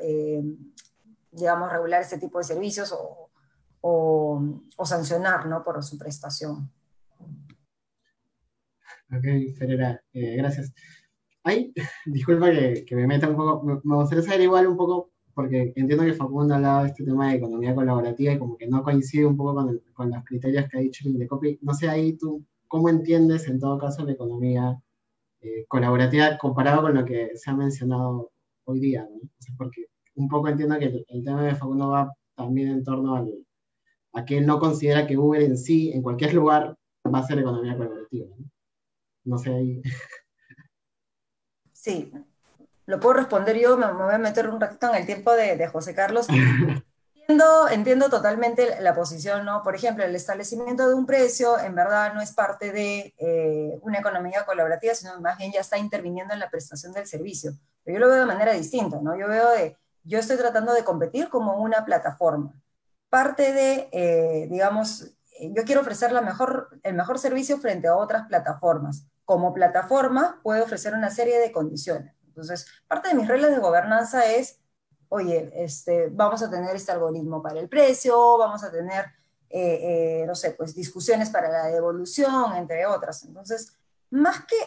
digamos, 1.34 1.72
regular 1.72 2.02
este 2.02 2.18
tipo 2.18 2.38
de 2.38 2.44
servicios 2.44 2.92
o, 2.92 3.30
o, 3.82 4.86
sancionar 4.86 5.48
¿no? 5.48 5.64
por 5.64 5.84
su 5.84 5.98
prestación. 5.98 6.72
Ok, 9.12 9.56
Ferreira, 9.58 10.02
eh, 10.14 10.38
gracias. 10.38 10.74
Ay, 11.44 11.74
disculpa 12.06 12.50
que, 12.50 12.96
me 12.96 13.08
meta 13.08 13.30
un 13.30 13.36
poco, 13.36 13.64
me, 13.64 13.96
gustaría 13.96 14.24
saber 14.24 14.42
igual 14.42 14.68
un 14.68 14.78
poco, 14.78 15.12
porque 15.34 15.74
entiendo 15.76 16.06
que 16.06 16.14
Facundo 16.14 16.56
hablaba 16.56 16.84
de 16.84 16.90
este 16.90 17.04
tema 17.04 17.30
de 17.30 17.38
economía 17.38 17.76
colaborativa 17.76 18.34
y 18.34 18.40
como 18.40 18.58
que 18.58 18.68
no 18.68 18.84
coincide 18.84 19.26
un 19.26 19.36
poco 19.36 19.56
con, 19.56 19.82
con 19.94 20.12
los 20.12 20.24
criterios 20.24 20.66
que 20.70 20.78
ha 20.78 20.82
dicho 20.82 21.08
el 21.08 21.28
Copy. 21.28 21.60
No 21.62 21.74
sé 21.74 21.90
ahí 21.90 22.14
tú, 22.14 22.46
¿cómo 22.68 22.90
entiendes 22.90 23.48
en 23.48 23.60
todo 23.60 23.78
caso 23.78 24.06
la 24.06 24.14
economía 24.14 24.82
eh, 25.42 25.66
colaborativa 25.68 26.38
comparado 26.38 26.84
con 26.84 26.94
lo 26.94 27.06
que 27.06 27.32
se 27.36 27.50
ha 27.52 27.56
mencionado 27.56 28.32
hoy 28.64 28.80
día? 28.80 29.08
porque 29.58 29.88
un 30.16 30.28
poco 30.28 30.50
entiendo 30.50 30.78
que 30.80 30.86
el, 30.86 31.06
el 31.08 31.24
tema 31.24 31.44
de 31.44 31.56
Facundo 31.56 31.90
va 31.90 32.14
también 32.36 32.70
en 32.70 32.84
torno 32.84 33.16
al, 33.16 33.34
a 34.14 34.26
que 34.26 34.38
él 34.38 34.46
no 34.46 34.60
considera 34.60 35.08
que 35.08 35.18
Uber 35.18 35.42
en 35.42 35.58
sí, 35.58 35.92
en 35.92 36.02
cualquier 36.02 36.34
lugar, 36.34 36.76
va 37.14 37.20
a 37.20 37.28
ser 37.28 37.40
economía 37.40 37.76
colaborativa. 37.76 38.28
No, 39.26 39.38
sé 39.38 39.54
ahí. 39.54 39.82
Sí, 41.72 42.14
lo 42.86 43.00
puedo 43.00 43.16
responder 43.16 43.60
yo, 43.60 43.78
me, 43.78 43.92
voy 43.92 44.14
a 44.14 44.18
meter 44.18 44.50
un 44.50 44.60
ratito 44.60 44.90
en 44.90 44.96
el 44.96 45.06
tiempo 45.06 45.34
de, 45.34 45.68
José 45.68 45.96
Carlos. 45.96 46.28
entiendo, 47.16 47.70
entiendo 47.70 48.10
totalmente 48.10 48.82
la 48.82 48.94
posición, 48.94 49.46
¿no? 49.46 49.64
Por 49.64 49.76
ejemplo, 49.76 50.04
el 50.04 50.16
establecimiento 50.16 50.88
de 50.88 50.96
un 50.96 51.06
precio 51.06 51.60
en 51.60 51.74
verdad 51.74 52.14
no 52.14 52.22
es 52.22 52.34
parte 52.34 52.72
de 52.72 53.14
eh, 53.18 53.80
una 53.82 54.00
economía 54.00 54.46
colaborativa, 54.46 54.94
sino 54.94 55.20
más 55.22 55.38
bien 55.38 55.52
ya 55.52 55.62
está 55.62 55.78
interviniendo 55.78 56.34
en 56.34 56.40
la 56.40 56.50
prestación 56.50 56.94
del 56.94 57.08
servicio. 57.08 57.54
Pero 57.84 57.96
yo 57.96 58.06
lo 58.06 58.12
veo 58.12 58.20
de 58.22 58.26
manera 58.28 58.54
distinta, 58.54 59.00
¿no? 59.02 59.18
Yo 59.18 59.28
veo 59.28 59.52
de, 59.52 59.78
yo 60.04 60.20
estoy 60.20 60.38
tratando 60.38 60.74
de 60.74 60.84
competir 60.84 61.30
como 61.30 61.58
una 61.58 61.86
plataforma 61.86 62.54
parte 63.14 63.54
de, 63.54 63.90
eh, 63.92 64.48
digamos, 64.50 65.04
eh, 65.40 65.54
yo 65.56 65.64
quiero 65.66 65.82
ofrecer 65.82 66.12
la 66.12 66.22
mejor, 66.22 66.80
el 66.82 66.96
mejor 66.96 67.20
servicio 67.20 67.60
frente 67.60 67.88
a 67.88 67.96
otras 67.96 68.26
plataformas. 68.28 69.06
Como 69.24 69.54
plataforma 69.54 70.40
puedo 70.42 70.64
ofrecer 70.64 70.96
una 70.96 71.12
serie 71.12 71.38
de 71.38 71.52
condiciones. 71.52 72.16
Entonces, 72.26 72.66
parte 72.88 73.10
de 73.10 73.14
mis 73.14 73.28
reglas 73.28 73.52
de 73.52 73.60
gobernanza 73.60 74.26
es, 74.26 74.58
oye, 75.10 75.52
este, 75.54 76.10
vamos 76.12 76.42
a 76.42 76.50
tener 76.50 76.76
este 76.76 76.92
algoritmo 76.92 77.44
para 77.44 77.60
el 77.60 77.70
precio, 77.70 78.40
vamos 78.40 78.64
a 78.64 78.72
tener, 78.72 79.06
eh, 79.52 80.24
no 80.26 80.34
sé, 80.34 80.56
pues 80.58 80.74
discusiones 80.74 81.30
para 81.30 81.50
la 81.50 81.66
devolución, 81.68 82.56
entre 82.56 82.88
otras. 82.88 83.26
Entonces, 83.26 83.78
más 84.10 84.44
que 84.46 84.58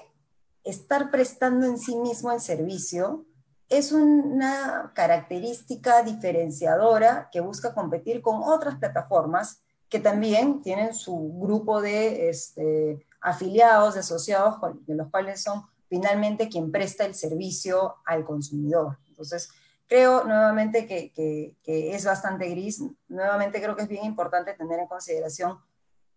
estar 0.63 1.11
prestando 1.11 1.67
en 1.67 1.79
sí 1.79 1.97
mismo 1.97 2.31
el 2.31 2.41
servicio, 2.41 3.27
es 3.69 3.93
una 3.93 4.93
característica 4.95 6.03
diferenciadora 6.03 7.29
que 7.33 7.41
busca 7.41 7.75
competir 7.75 8.23
con 8.23 8.43
otras 8.43 8.77
plataformas 8.77 9.61
que 9.89 9.99
también 10.01 10.63
tienen 10.63 10.95
su 10.95 11.39
grupo 11.41 11.81
de 11.81 12.29
este, 12.29 13.07
afiliados, 13.21 13.95
de 13.95 14.01
asociados, 14.01 14.57
de 14.87 14.95
los 14.95 15.11
cuales 15.11 15.43
son 15.43 15.65
finalmente 15.89 16.49
quien 16.49 16.73
presta 16.73 17.05
el 17.05 17.15
servicio 17.15 17.97
al 18.05 18.25
consumidor. 18.25 18.99
Entonces, 19.09 19.49
creo 19.87 20.25
nuevamente 20.25 20.87
que, 20.87 21.55
es 21.65 22.05
bastante 22.05 22.49
gris. 22.49 22.83
Nuevamente 23.09 23.63
creo 23.63 23.77
que 23.77 23.83
es 23.83 23.89
bien 23.89 24.05
importante 24.05 24.55
tener 24.55 24.81
en 24.81 24.89
consideración 24.89 25.59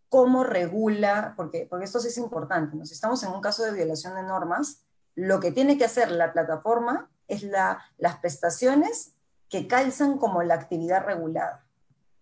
cómo 0.10 0.44
regula, 0.44 1.34
porque, 1.38 1.68
porque 1.70 1.86
esto 1.86 2.00
sí 2.00 2.08
es 2.08 2.18
importante. 2.18 2.76
Si 2.86 2.94
estamos 2.94 3.22
en 3.24 3.32
un 3.32 3.42
caso 3.42 3.64
de 3.64 3.74
violación 3.74 4.16
de 4.16 4.24
normas, 4.24 4.84
lo 5.16 5.40
que 5.40 5.52
tiene 5.52 5.78
que 5.78 5.86
hacer 5.86 6.12
la 6.12 6.34
plataforma 6.34 7.10
es 7.30 7.44
la, 7.44 7.82
las 7.98 8.18
prestaciones 8.18 9.14
que 9.50 9.68
calzan 9.68 10.18
como 10.18 10.44
la 10.44 10.56
actividad 10.56 11.06
regulada, 11.06 11.66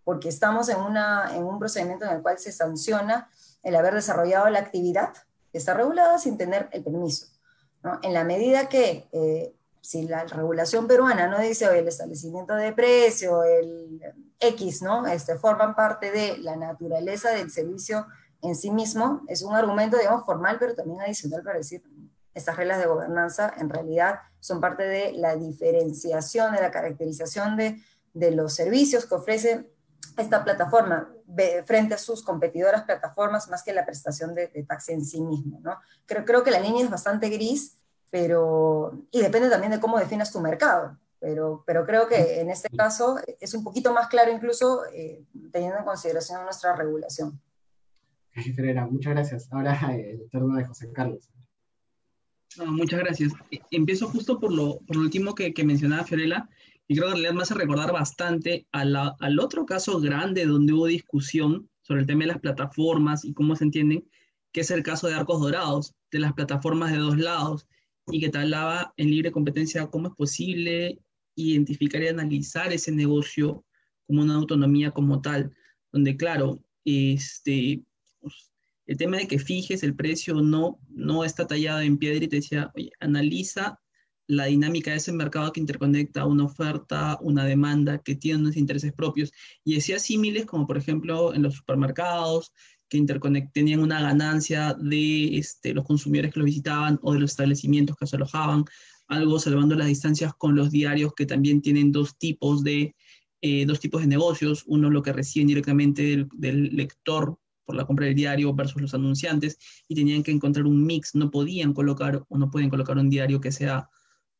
porque 0.03 0.29
estamos 0.29 0.69
en, 0.69 0.79
una, 0.79 1.35
en 1.35 1.43
un 1.43 1.59
procedimiento 1.59 2.05
en 2.05 2.11
el 2.11 2.21
cual 2.21 2.37
se 2.37 2.51
sanciona 2.51 3.29
el 3.63 3.75
haber 3.75 3.93
desarrollado 3.93 4.49
la 4.49 4.59
actividad 4.59 5.13
que 5.51 5.57
está 5.57 5.73
regulada 5.73 6.19
sin 6.19 6.37
tener 6.37 6.69
el 6.71 6.83
permiso. 6.83 7.27
¿no? 7.83 7.99
En 8.03 8.13
la 8.13 8.23
medida 8.23 8.69
que, 8.69 9.09
eh, 9.11 9.53
si 9.81 10.07
la 10.07 10.25
regulación 10.25 10.87
peruana 10.87 11.27
no 11.27 11.39
dice, 11.39 11.67
oye, 11.67 11.79
el 11.79 11.87
establecimiento 11.87 12.53
de 12.55 12.73
precio, 12.73 13.43
el 13.43 14.01
X, 14.39 14.81
¿no? 14.81 15.07
Este, 15.07 15.37
forman 15.37 15.75
parte 15.75 16.11
de 16.11 16.37
la 16.39 16.57
naturaleza 16.57 17.29
del 17.29 17.49
servicio 17.51 18.05
en 18.41 18.55
sí 18.55 18.69
mismo, 18.69 19.23
es 19.27 19.41
un 19.43 19.55
argumento, 19.55 19.97
digamos, 19.97 20.25
formal, 20.25 20.57
pero 20.59 20.75
también 20.75 21.01
adicional 21.01 21.41
para 21.41 21.59
decir, 21.59 21.81
estas 22.37 22.55
reglas 22.55 22.79
de 22.79 22.85
gobernanza 22.85 23.53
en 23.57 23.69
realidad 23.69 24.19
son 24.39 24.61
parte 24.61 24.83
de 24.83 25.13
la 25.13 25.35
diferenciación, 25.35 26.53
de 26.53 26.61
la 26.61 26.71
caracterización 26.71 27.57
de, 27.57 27.81
de 28.13 28.31
los 28.31 28.53
servicios 28.53 29.05
que 29.05 29.15
ofrece 29.15 29.69
esta 30.17 30.43
plataforma 30.43 31.13
frente 31.65 31.93
a 31.93 31.97
sus 31.97 32.23
competidoras 32.23 32.83
plataformas 32.83 33.49
más 33.49 33.63
que 33.63 33.73
la 33.73 33.85
prestación 33.85 34.33
de, 34.33 34.47
taxi 34.67 34.93
en 34.93 35.05
sí 35.05 35.21
mismo. 35.21 35.59
¿no? 35.61 35.77
Creo, 36.05 36.25
creo 36.25 36.43
que 36.43 36.51
la 36.51 36.59
línea 36.59 36.83
es 36.83 36.89
bastante 36.89 37.29
gris, 37.29 37.77
pero, 38.09 39.05
y 39.11 39.21
depende 39.21 39.49
también 39.49 39.71
de 39.71 39.79
cómo 39.79 39.99
definas 39.99 40.31
tu 40.31 40.39
mercado. 40.39 40.97
Pero, 41.19 41.63
pero 41.65 41.85
creo 41.85 42.07
que 42.07 42.41
en 42.41 42.51
este 42.51 42.69
caso 42.75 43.17
es 43.39 43.53
un 43.55 43.63
poquito 43.63 43.91
más 43.91 44.07
claro 44.07 44.31
incluso 44.31 44.85
eh, 44.93 45.25
teniendo 45.51 45.79
en 45.79 45.83
consideración 45.83 46.43
nuestra 46.43 46.75
regulación. 46.75 47.41
Muchas 48.91 49.13
gracias. 49.13 49.47
Ahora 49.51 49.75
eh, 49.93 50.11
el 50.11 50.29
turno 50.29 50.55
de 50.55 50.65
José 50.65 50.91
Carlos 50.93 51.27
muchas 52.65 52.99
gracias. 52.99 53.33
E, 53.51 53.59
empiezo 53.71 54.07
justo 54.07 54.39
por 54.39 54.53
lo, 54.53 54.79
por 54.87 54.97
último 54.97 55.35
que, 55.35 55.53
mencionaba 55.63 56.03
Fiorella, 56.03 56.49
y 56.87 56.95
creo 56.95 57.07
que 57.07 57.11
en 57.11 57.17
realidad 57.17 57.33
me 57.33 57.41
hace 57.43 57.53
recordar 57.53 57.91
bastante 57.91 58.65
al 58.71 59.39
otro 59.39 59.65
caso 59.65 59.99
grande 59.99 60.45
donde 60.45 60.73
hubo 60.73 60.87
discusión 60.87 61.69
sobre 61.81 62.01
el 62.01 62.07
tema 62.07 62.21
de 62.21 62.27
las 62.27 62.39
plataformas 62.39 63.25
y 63.25 63.33
cómo 63.33 63.55
se 63.55 63.65
entienden, 63.65 64.05
que 64.53 64.61
es 64.61 64.71
el 64.71 64.83
caso 64.83 65.07
de 65.07 65.15
Arcos 65.15 65.41
Dorados, 65.41 65.93
de 66.11 66.19
las 66.19 66.33
plataformas 66.33 66.91
de 66.91 66.97
dos 66.97 67.17
lados, 67.17 67.67
y 68.09 68.21
que 68.21 68.29
te 68.29 68.37
hablaba 68.37 68.93
en 68.97 69.11
libre 69.11 69.31
competencia 69.31 69.87
cómo 69.87 70.07
es 70.07 70.15
posible 70.15 70.99
identificar 71.35 72.01
y 72.01 72.07
analizar 72.07 72.71
ese 72.71 72.91
negocio 72.91 73.65
como 74.07 74.21
una 74.21 74.35
autonomía 74.35 74.91
como 74.91 75.21
tal, 75.21 75.53
donde 75.91 76.15
claro, 76.15 76.63
este, 76.85 77.83
el 78.87 78.97
tema 78.97 79.17
de 79.17 79.27
que 79.27 79.37
fijes 79.37 79.83
el 79.83 79.95
precio 79.95 80.35
no, 80.35 80.79
no 80.89 81.23
está 81.23 81.45
tallado 81.45 81.81
en 81.81 81.97
piedra 81.97 82.23
y 82.23 82.27
te 82.27 82.37
decía, 82.37 82.71
oye, 82.73 82.91
analiza 82.99 83.79
la 84.27 84.45
dinámica 84.45 84.91
de 84.91 84.97
ese 84.97 85.11
mercado 85.11 85.51
que 85.51 85.59
interconecta 85.59 86.25
una 86.25 86.45
oferta, 86.45 87.17
una 87.21 87.45
demanda, 87.45 87.99
que 87.99 88.15
tiene 88.15 88.39
unos 88.39 88.57
intereses 88.57 88.93
propios. 88.93 89.31
Y 89.63 89.75
decía 89.75 89.99
símiles 89.99 90.45
como 90.45 90.67
por 90.67 90.77
ejemplo 90.77 91.33
en 91.33 91.43
los 91.43 91.55
supermercados, 91.55 92.51
que 92.89 93.03
tenían 93.53 93.81
una 93.81 94.01
ganancia 94.01 94.73
de 94.73 95.37
este, 95.37 95.73
los 95.73 95.85
consumidores 95.85 96.33
que 96.33 96.39
los 96.39 96.45
visitaban 96.45 96.99
o 97.01 97.13
de 97.13 97.19
los 97.19 97.31
establecimientos 97.31 97.97
que 97.97 98.07
se 98.07 98.15
alojaban, 98.15 98.63
algo 99.07 99.39
salvando 99.39 99.75
las 99.75 99.87
distancias 99.87 100.33
con 100.37 100.55
los 100.55 100.71
diarios 100.71 101.13
que 101.13 101.25
también 101.25 101.61
tienen 101.61 101.91
dos 101.91 102.17
tipos 102.17 102.63
de, 102.63 102.95
eh, 103.41 103.65
dos 103.65 103.79
tipos 103.79 104.01
de 104.01 104.07
negocios, 104.07 104.63
uno 104.67 104.89
lo 104.89 105.01
que 105.01 105.13
reciben 105.13 105.47
directamente 105.47 106.03
del, 106.03 106.29
del 106.33 106.75
lector 106.75 107.37
por 107.67 107.75
la 107.75 107.85
compra 107.85 108.05
del 108.05 108.15
diario 108.15 108.53
versus 108.53 108.81
los 108.81 108.93
anunciantes 108.93 109.59
y 109.89 109.93
tenían 109.93 110.23
que 110.23 110.31
encontrar 110.31 110.65
un 110.65 110.83
mix, 110.83 111.13
no 111.13 111.29
podían 111.29 111.73
colocar 111.73 112.23
o 112.29 112.37
no 112.37 112.49
pueden 112.49 112.69
colocar 112.69 112.97
un 112.97 113.09
diario 113.09 113.41
que 113.41 113.51
sea 113.51 113.89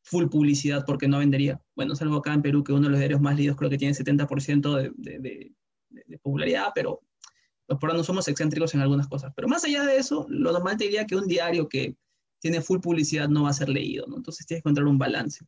full 0.02 0.28
publicidad 0.28 0.84
porque 0.86 1.06
no 1.06 1.18
vendería. 1.18 1.60
Bueno, 1.76 1.94
salvo 1.94 2.16
acá 2.16 2.32
en 2.32 2.40
Perú 2.40 2.64
que 2.64 2.72
uno 2.72 2.84
de 2.84 2.90
los 2.90 2.98
diarios 2.98 3.20
más 3.20 3.36
leídos 3.36 3.56
creo 3.56 3.68
que 3.68 3.76
tiene 3.76 3.94
70% 3.94 4.92
de, 4.96 5.52
popularidad, 6.22 6.68
pero 6.74 7.02
los 7.68 7.78
peruanos 7.78 8.06
somos 8.06 8.26
excéntricos 8.28 8.74
en 8.74 8.80
algunas 8.80 9.08
cosas. 9.08 9.32
Pero 9.36 9.46
más 9.46 9.62
allá 9.64 9.84
de 9.84 9.98
eso, 9.98 10.26
lo 10.30 10.50
normal 10.50 10.78
te 10.78 10.84
diría 10.84 11.04
que 11.04 11.16
un 11.16 11.28
diario 11.28 11.68
que 11.68 11.96
tiene 12.40 12.62
full 12.62 12.80
publicidad 12.80 13.28
no 13.28 13.42
va 13.42 13.50
a 13.50 13.52
ser 13.52 13.68
leído, 13.68 14.06
¿no? 14.06 14.16
Entonces 14.16 14.46
tienes 14.46 14.62
que 14.62 14.68
encontrar 14.70 14.86
un 14.86 14.96
balance. 14.96 15.44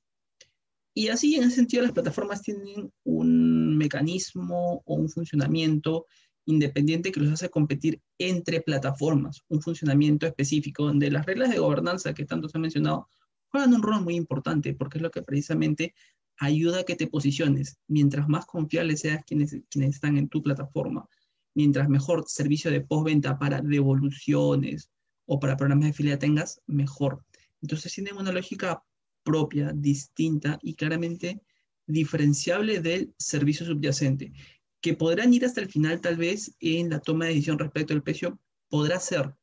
Y 0.92 1.08
así, 1.08 1.36
en 1.36 1.44
ese 1.44 1.56
sentido, 1.56 1.82
las 1.82 1.92
plataformas 1.92 2.42
tienen 2.42 2.92
un 3.04 3.78
mecanismo 3.78 4.82
o 4.84 4.94
un 4.96 5.08
funcionamiento 5.08 6.04
independiente 6.47 7.12
que 7.12 7.20
los 7.20 7.32
hace 7.32 7.51
competir 7.51 8.01
entre 8.18 8.61
plataformas, 8.61 9.43
un 9.49 9.61
funcionamiento 9.61 10.26
específico 10.26 10.84
donde 10.84 11.11
las 11.11 11.26
reglas 11.26 11.51
de 11.51 11.59
gobernanza 11.59 12.14
que 12.14 12.24
tanto 12.24 12.49
se 12.49 12.59
han 12.59 12.62
mencionado 12.62 13.09
juegan 13.49 13.74
un 13.74 13.82
rol 13.82 14.03
muy 14.03 14.14
importante 14.14 14.74
porque 14.74 14.99
es 14.99 15.03
lo 15.03 15.11
que 15.11 15.22
precisamente 15.22 15.95
ayuda 16.38 16.80
a 16.80 16.84
que 16.84 16.97
te 16.97 17.07
posiciones. 17.07 17.78
Mientras 17.86 18.28
más 18.28 18.47
confiables 18.47 19.01
seas 19.01 19.24
quienes, 19.24 19.57
quienes 19.68 19.95
están 19.97 20.16
en 20.16 20.28
tu 20.28 20.43
plataforma, 20.43 21.09
mientras 21.55 21.88
mejor 21.88 22.24
servicio 22.26 22.70
de 22.70 22.80
postventa 22.80 23.38
para 23.38 23.61
devoluciones 23.61 24.91
o 25.26 25.38
para 25.38 25.57
programas 25.57 25.86
de 25.86 25.93
filial 25.93 26.18
tengas, 26.18 26.61
mejor. 26.66 27.24
Entonces 27.62 27.93
tienen 27.93 28.16
una 28.16 28.32
lógica 28.32 28.82
propia, 29.22 29.72
distinta 29.74 30.59
y 30.62 30.74
claramente 30.74 31.43
diferenciable 31.86 32.80
del 32.80 33.12
servicio 33.18 33.66
subyacente, 33.66 34.32
que 34.80 34.94
podrán 34.94 35.32
ir 35.34 35.44
hasta 35.44 35.60
el 35.60 35.68
final 35.68 36.00
tal 36.00 36.16
vez 36.16 36.54
en 36.60 36.90
la 36.90 37.00
toma 37.00 37.26
de 37.26 37.32
decisión 37.32 37.58
respecto 37.58 37.92
al 37.92 38.02
precio, 38.02 38.38
podrá 38.68 38.98
ser, 38.98 39.34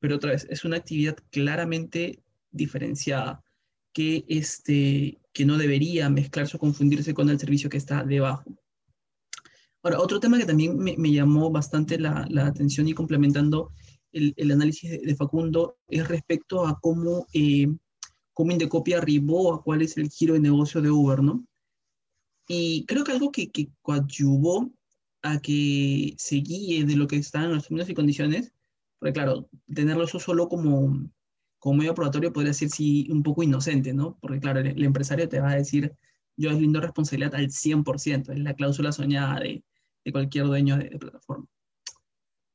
pero 0.00 0.16
otra 0.16 0.32
vez, 0.32 0.46
es 0.50 0.64
una 0.64 0.76
actividad 0.76 1.16
claramente 1.30 2.22
diferenciada, 2.50 3.42
que, 3.92 4.24
este, 4.28 5.18
que 5.32 5.44
no 5.44 5.58
debería 5.58 6.08
mezclarse 6.08 6.56
o 6.56 6.60
confundirse 6.60 7.14
con 7.14 7.28
el 7.30 7.38
servicio 7.38 7.70
que 7.70 7.78
está 7.78 8.04
debajo. 8.04 8.44
Ahora, 9.82 10.00
otro 10.00 10.20
tema 10.20 10.38
que 10.38 10.44
también 10.44 10.76
me, 10.78 11.12
llamó 11.12 11.50
bastante 11.50 11.98
la, 11.98 12.26
atención 12.44 12.88
y 12.88 12.94
complementando 12.94 13.72
el, 14.12 14.34
análisis 14.50 15.00
de, 15.00 15.16
Facundo 15.16 15.78
es 15.88 16.06
respecto 16.08 16.66
a 16.66 16.78
cómo, 16.80 17.26
eh, 17.32 17.68
cómo 18.32 18.52
Indecopy 18.52 18.92
arribó 18.92 19.54
a 19.54 19.62
cuál 19.62 19.82
es 19.82 19.96
el 19.96 20.10
giro 20.10 20.34
de 20.34 20.40
negocio 20.40 20.80
de 20.80 20.90
Uber, 20.90 21.22
¿no? 21.22 21.44
Y 22.48 22.86
creo 22.86 23.04
que 23.04 23.12
algo 23.12 23.30
que, 23.30 23.50
que 23.50 23.68
coadyuvó 23.82 24.72
a 25.22 25.38
que 25.40 26.14
se 26.18 26.36
guíe 26.36 26.84
de 26.84 26.96
lo 26.96 27.06
que 27.06 27.16
están 27.16 27.44
en 27.44 27.54
los 27.54 27.64
términos 27.64 27.90
y 27.90 27.94
condiciones, 27.94 28.52
porque 28.98 29.12
claro, 29.12 29.48
tenerlo 29.72 30.04
eso 30.04 30.18
solo 30.18 30.48
como, 30.48 31.10
como 31.58 31.78
medio 31.78 31.94
probatorio 31.94 32.32
podría 32.32 32.54
ser 32.54 32.70
sí 32.70 33.08
un 33.10 33.22
poco 33.22 33.42
inocente, 33.42 33.92
¿no? 33.92 34.18
Porque 34.20 34.40
claro, 34.40 34.60
el, 34.60 34.82
empresario 34.82 35.28
te 35.28 35.40
va 35.40 35.50
a 35.50 35.56
decir, 35.56 35.94
yo 36.36 36.50
lindo 36.52 36.80
responsabilidad 36.80 37.34
al 37.34 37.50
100%, 37.50 38.32
es 38.32 38.38
la 38.38 38.54
cláusula 38.54 38.92
soñada 38.92 39.40
de, 39.40 39.62
de 40.04 40.12
cualquier 40.12 40.46
dueño 40.46 40.78
de, 40.78 40.98
plataforma. 40.98 41.46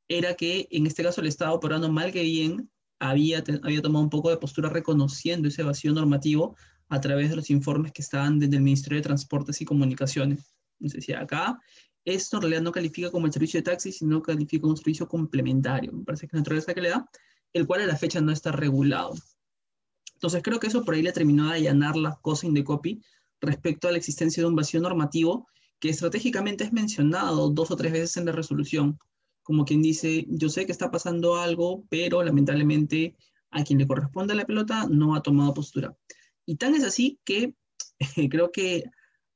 Era 0.07 0.33
que 0.35 0.67
en 0.71 0.87
este 0.87 1.03
caso 1.03 1.21
el 1.21 1.27
Estado, 1.27 1.53
operando 1.53 1.91
mal 1.91 2.11
que 2.11 2.23
bien, 2.23 2.69
había, 2.99 3.43
había 3.63 3.81
tomado 3.81 4.03
un 4.03 4.09
poco 4.09 4.29
de 4.29 4.37
postura 4.37 4.69
reconociendo 4.69 5.47
ese 5.47 5.63
vacío 5.63 5.93
normativo 5.93 6.55
a 6.93 7.01
través 7.01 7.31
de 7.31 7.35
los 7.35 7.49
informes 7.49 7.91
que 7.91 8.03
estaban 8.03 8.37
desde 8.37 8.57
el 8.57 8.61
Ministerio 8.61 8.97
de 8.97 9.03
Transportes 9.03 9.59
y 9.61 9.65
Comunicaciones. 9.65 10.53
Entonces, 10.79 10.99
decía, 10.99 11.21
acá 11.21 11.59
esto 12.05 12.37
en 12.37 12.41
realidad 12.43 12.61
no 12.61 12.71
califica 12.71 13.09
como 13.09 13.25
el 13.25 13.33
servicio 13.33 13.59
de 13.59 13.63
taxi, 13.63 13.91
sino 13.91 14.21
califica 14.21 14.61
como 14.61 14.73
un 14.73 14.77
servicio 14.77 15.07
complementario. 15.07 15.91
Me 15.91 16.03
parece 16.03 16.27
que 16.27 16.35
la 16.35 16.41
naturaleza 16.41 16.73
que 16.73 16.81
le 16.81 16.89
da 16.89 17.09
el 17.53 17.65
cual 17.65 17.81
a 17.81 17.87
la 17.87 17.97
fecha 17.97 18.21
no 18.21 18.31
está 18.31 18.51
regulado. 18.51 19.15
Entonces 20.13 20.43
creo 20.43 20.59
que 20.59 20.67
eso 20.67 20.85
por 20.85 20.93
ahí 20.93 21.01
le 21.01 21.11
terminó 21.11 21.49
de 21.49 21.55
allanar 21.55 21.95
la 21.95 22.15
cosa 22.21 22.45
Indecopy 22.45 23.01
respecto 23.41 23.87
a 23.87 23.91
la 23.91 23.97
existencia 23.97 24.41
de 24.43 24.49
un 24.49 24.55
vacío 24.55 24.79
normativo 24.79 25.47
que 25.79 25.89
estratégicamente 25.89 26.63
es 26.63 26.73
mencionado 26.73 27.49
dos 27.49 27.71
o 27.71 27.75
tres 27.75 27.91
veces 27.91 28.17
en 28.17 28.25
la 28.25 28.31
resolución, 28.33 28.99
como 29.41 29.65
quien 29.65 29.81
dice, 29.81 30.25
yo 30.29 30.47
sé 30.49 30.67
que 30.67 30.71
está 30.71 30.91
pasando 30.91 31.37
algo, 31.37 31.85
pero 31.89 32.23
lamentablemente 32.23 33.15
a 33.49 33.63
quien 33.63 33.79
le 33.79 33.87
corresponde 33.87 34.35
la 34.35 34.45
pelota 34.45 34.87
no 34.89 35.15
ha 35.15 35.21
tomado 35.21 35.53
postura. 35.53 35.95
Y 36.45 36.55
tan 36.55 36.75
es 36.75 36.83
así 36.83 37.19
que 37.25 37.55
creo 38.29 38.51
que 38.51 38.83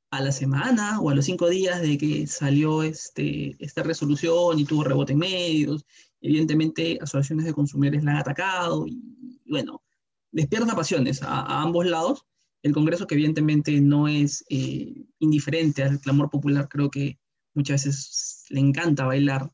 a 0.10 0.22
la 0.22 0.32
semana 0.32 1.02
o 1.02 1.10
a 1.10 1.16
los 1.16 1.26
cinco 1.26 1.50
días 1.50 1.82
de 1.82 1.98
que 1.98 2.28
salió 2.28 2.82
este, 2.84 3.56
esta 3.60 3.84
resolución 3.84 4.58
y 4.58 4.66
tuvo 4.66 4.84
rebote 4.86 5.14
en 5.14 5.20
medios 5.20 5.86
Evidentemente, 6.22 6.98
asociaciones 7.02 7.46
de 7.46 7.54
consumidores 7.54 8.04
la 8.04 8.12
han 8.12 8.18
atacado 8.18 8.88
y, 8.88 9.40
bueno, 9.48 9.84
despierta 10.32 10.76
pasiones 10.76 11.22
a, 11.22 11.62
ambos 11.62 11.86
lados. 11.86 12.26
El 12.64 12.74
Congreso, 12.74 13.06
que 13.06 13.16
evidentemente 13.16 13.80
no 13.82 14.08
es 14.08 14.44
eh, 14.50 15.06
indiferente 15.20 15.84
al 15.84 16.00
clamor 16.00 16.30
popular, 16.30 16.68
creo 16.70 16.90
que 16.90 17.20
muchas 17.54 17.86
veces 17.86 18.46
le 18.50 18.60
encanta 18.60 19.06
bailar 19.06 19.52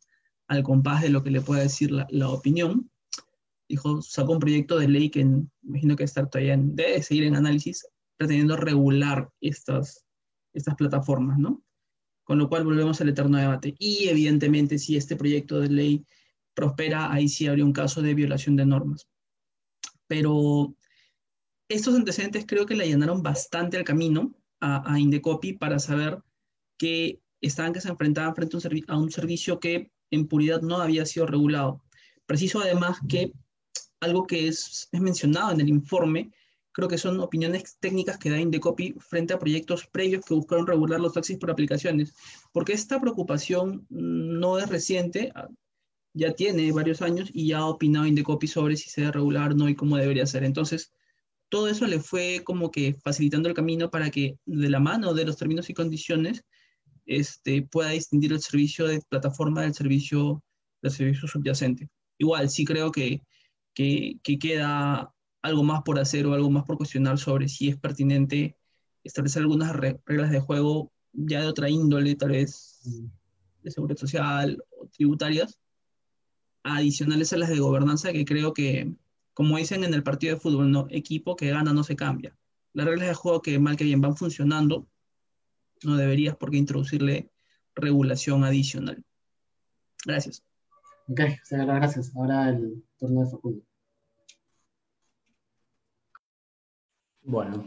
al 0.47 0.63
compás 0.63 1.01
de 1.01 1.09
lo 1.09 1.21
que 1.23 1.31
le 1.31 1.41
pueda 1.41 1.61
decir 1.61 1.91
la, 1.91 2.29
opinión. 2.29 2.89
Dijo, 3.67 4.01
sacó 4.01 4.33
un 4.33 4.39
proyecto 4.39 4.77
de 4.77 4.87
ley 4.87 5.09
que 5.09 5.25
imagino 5.63 5.95
que 5.95 6.03
está 6.03 6.25
todavía 6.27 6.53
en, 6.53 6.75
debe 6.75 7.01
seguir 7.01 7.23
en 7.23 7.35
análisis, 7.35 7.87
pretendiendo 8.17 8.57
regular 8.57 9.29
estas, 9.41 10.05
estas 10.53 10.75
plataformas, 10.75 11.39
¿no? 11.39 11.63
Con 12.23 12.37
lo 12.37 12.49
cual 12.49 12.65
volvemos 12.65 13.01
al 13.01 13.09
eterno 13.09 13.37
debate. 13.37 13.75
Y 13.79 14.07
evidentemente, 14.07 14.77
si 14.77 14.95
este 14.95 15.15
proyecto 15.15 15.59
de 15.59 15.69
ley 15.69 16.05
prospera, 16.53 17.11
ahí 17.11 17.27
sí 17.27 17.47
habría 17.47 17.65
un 17.65 17.73
caso 17.73 18.01
de 18.01 18.13
violación 18.13 18.55
de 18.55 18.65
normas. 18.65 19.07
Pero 20.07 20.75
estos 21.67 21.95
antecedentes 21.95 22.45
creo 22.45 22.65
que 22.65 22.75
le 22.75 22.83
allanaron 22.83 23.23
bastante 23.23 23.77
el 23.77 23.83
camino 23.83 24.33
a, 24.59 24.93
a 24.93 24.99
Indecopy 24.99 25.53
para 25.53 25.79
saber 25.79 26.21
que 26.77 27.21
estaban 27.41 27.73
que 27.73 27.81
se 27.81 27.89
enfrentaban 27.89 28.35
frente 28.35 28.57
a 28.87 28.97
un, 28.97 29.11
servicio 29.11 29.59
que 29.59 29.91
en 30.11 30.27
puridad 30.27 30.61
no 30.61 30.77
había 30.77 31.05
sido 31.05 31.25
regulado. 31.25 31.83
Preciso 32.25 32.61
además 32.61 32.97
que 33.07 33.33
algo 34.03 34.25
que 34.27 34.47
es, 34.47 34.89
es, 34.91 35.01
mencionado 35.01 35.51
en 35.51 35.61
el 35.61 35.69
informe, 35.69 36.31
creo 36.71 36.87
que 36.87 36.97
son 36.97 37.19
opiniones 37.19 37.77
técnicas 37.79 38.17
que 38.17 38.29
da 38.29 38.39
Indecopy 38.39 38.95
frente 38.99 39.33
a 39.33 39.39
proyectos 39.39 39.87
previos 39.87 40.25
que 40.25 40.33
buscaron 40.33 40.67
regular 40.67 40.99
los 40.99 41.13
taxis 41.13 41.37
por 41.37 41.51
aplicaciones, 41.51 42.13
porque 42.51 42.73
esta 42.73 42.99
preocupación 42.99 43.85
no 43.89 44.57
es 44.57 44.69
reciente, 44.69 45.31
ya 46.13 46.33
tiene 46.33 46.71
varios 46.71 47.01
años 47.01 47.29
y 47.33 47.47
ya 47.47 47.59
ha 47.59 47.65
opinado 47.65 48.05
Indecopy 48.05 48.47
sobre 48.47 48.77
si 48.77 48.89
se 48.89 49.01
debe 49.01 49.13
regular 49.13 49.51
o 49.51 49.55
no 49.55 49.69
y 49.69 49.75
cómo 49.75 49.97
debería 49.97 50.25
ser. 50.25 50.43
Entonces, 50.43 50.91
todo 51.49 51.67
eso 51.67 51.85
le 51.85 51.99
fue 51.99 52.41
como 52.43 52.71
que 52.71 52.95
facilitando 53.03 53.47
el 53.47 53.55
camino 53.55 53.91
para 53.91 54.09
que 54.09 54.37
de 54.45 54.69
la 54.69 54.79
mano 54.79 55.13
de 55.13 55.25
los 55.25 55.37
términos 55.37 55.69
y 55.69 55.73
condiciones 55.75 56.43
este, 57.05 57.61
pueda 57.63 57.89
distinguir 57.89 58.33
el 58.33 58.41
servicio 58.41 58.87
de 58.87 59.01
plataforma 59.01 59.61
del 59.61 59.73
servicio, 59.73 60.43
del 60.81 60.91
servicio 60.91 61.27
subyacente. 61.27 61.89
Igual, 62.17 62.49
sí 62.49 62.65
creo 62.65 62.91
que, 62.91 63.21
que, 63.73 64.19
que 64.23 64.39
queda 64.39 65.13
algo 65.41 65.63
más 65.63 65.81
por 65.83 65.99
hacer 65.99 66.25
o 66.25 66.33
algo 66.33 66.49
más 66.49 66.63
por 66.63 66.77
cuestionar 66.77 67.17
sobre 67.19 67.47
si 67.49 67.69
es 67.69 67.77
pertinente 67.77 68.57
establecer 69.03 69.41
algunas 69.41 69.75
reglas 69.75 70.31
de 70.31 70.39
juego 70.39 70.91
ya 71.11 71.41
de 71.41 71.47
otra 71.47 71.69
índole, 71.69 72.15
tal 72.15 72.31
vez 72.31 72.81
de 73.61 73.71
seguridad 73.71 73.97
social 73.97 74.63
o 74.71 74.87
tributarias, 74.87 75.59
adicionales 76.63 77.33
a 77.33 77.37
las 77.37 77.49
de 77.49 77.59
gobernanza 77.59 78.11
que 78.11 78.25
creo 78.25 78.53
que, 78.53 78.93
como 79.33 79.57
dicen 79.57 79.83
en 79.83 79.93
el 79.93 80.03
partido 80.03 80.35
de 80.35 80.41
fútbol, 80.41 80.71
no, 80.71 80.87
equipo 80.89 81.35
que 81.35 81.49
gana 81.49 81.73
no 81.73 81.83
se 81.83 81.95
cambia. 81.95 82.35
Las 82.73 82.87
reglas 82.87 83.09
de 83.09 83.13
juego 83.13 83.41
que 83.41 83.59
mal 83.59 83.75
que 83.75 83.83
bien 83.83 84.01
van 84.01 84.15
funcionando, 84.15 84.87
no 85.83 85.97
deberías 85.97 86.35
por 86.35 86.49
qué 86.51 86.57
introducirle 86.57 87.29
regulación 87.75 88.43
adicional. 88.43 89.03
Gracias. 90.05 90.43
Ok, 91.07 91.19
señora, 91.43 91.75
gracias. 91.75 92.11
Ahora 92.15 92.49
el 92.49 92.83
turno 92.97 93.21
de 93.23 93.29
Facundo. 93.31 93.61
Bueno, 97.23 97.63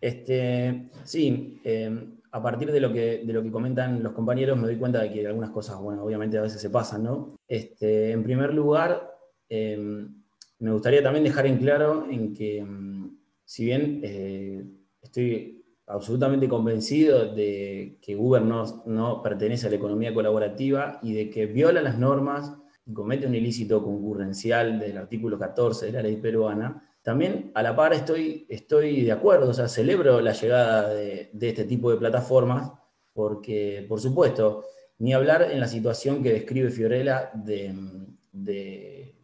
Este, 0.00 0.90
sí, 1.04 1.60
em, 1.64 2.18
a 2.32 2.42
partir 2.42 2.72
de 2.72 2.80
lo, 2.80 2.92
que, 2.92 3.22
de 3.24 3.32
lo 3.32 3.42
que 3.42 3.50
comentan 3.52 4.02
los 4.02 4.12
compañeros 4.12 4.58
me 4.58 4.66
doy 4.66 4.78
cuenta 4.78 5.02
de 5.02 5.12
que 5.12 5.26
algunas 5.26 5.50
cosas, 5.50 5.78
bueno, 5.80 6.04
obviamente 6.04 6.38
a 6.38 6.42
veces 6.42 6.60
se 6.62 6.70
pasan, 6.70 7.04
¿no? 7.04 7.36
Este, 7.48 8.12
en 8.12 8.22
primer 8.24 8.54
lugar, 8.54 9.10
em, 9.48 10.22
me 10.60 10.72
gustaría 10.72 11.02
también 11.02 11.24
dejar 11.24 11.46
en 11.46 11.58
claro 11.58 12.06
en 12.10 12.34
que, 12.34 12.58
em, 12.58 13.18
si 13.44 13.66
bien 13.66 14.00
eh, 14.04 14.64
estoy 15.02 15.59
absolutamente 15.90 16.48
convencido 16.48 17.34
de 17.34 17.98
que 18.00 18.16
Uber 18.16 18.42
no, 18.42 19.22
pertenece 19.22 19.66
a 19.66 19.70
la 19.70 19.76
economía 19.76 20.14
colaborativa 20.14 20.98
y 21.02 21.14
de 21.14 21.30
que 21.30 21.46
viola 21.46 21.82
las 21.82 21.98
normas 21.98 22.52
y 22.86 22.92
comete 22.92 23.26
un 23.26 23.34
ilícito 23.34 23.82
concurrencial 23.82 24.78
del 24.78 24.98
artículo 24.98 25.38
14 25.38 25.86
de 25.86 25.92
la 25.92 26.02
ley 26.02 26.16
peruana, 26.16 26.86
también 27.02 27.50
a 27.54 27.62
la 27.62 27.74
par 27.74 27.92
estoy, 27.92 28.46
estoy 28.48 29.02
de 29.02 29.12
acuerdo, 29.12 29.50
o 29.50 29.54
sea, 29.54 29.68
celebro 29.68 30.20
la 30.20 30.32
llegada 30.32 30.88
de, 30.90 31.30
este 31.40 31.64
tipo 31.64 31.90
de 31.90 31.96
plataformas, 31.96 32.72
porque, 33.12 33.84
por 33.88 34.00
supuesto, 34.00 34.64
ni 34.98 35.14
hablar 35.14 35.50
en 35.50 35.60
la 35.60 35.66
situación 35.66 36.22
que 36.22 36.32
describe 36.32 36.70
Fiorella 36.70 37.30
de, 37.34 39.14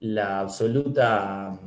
la 0.00 0.40
absoluta 0.40 1.58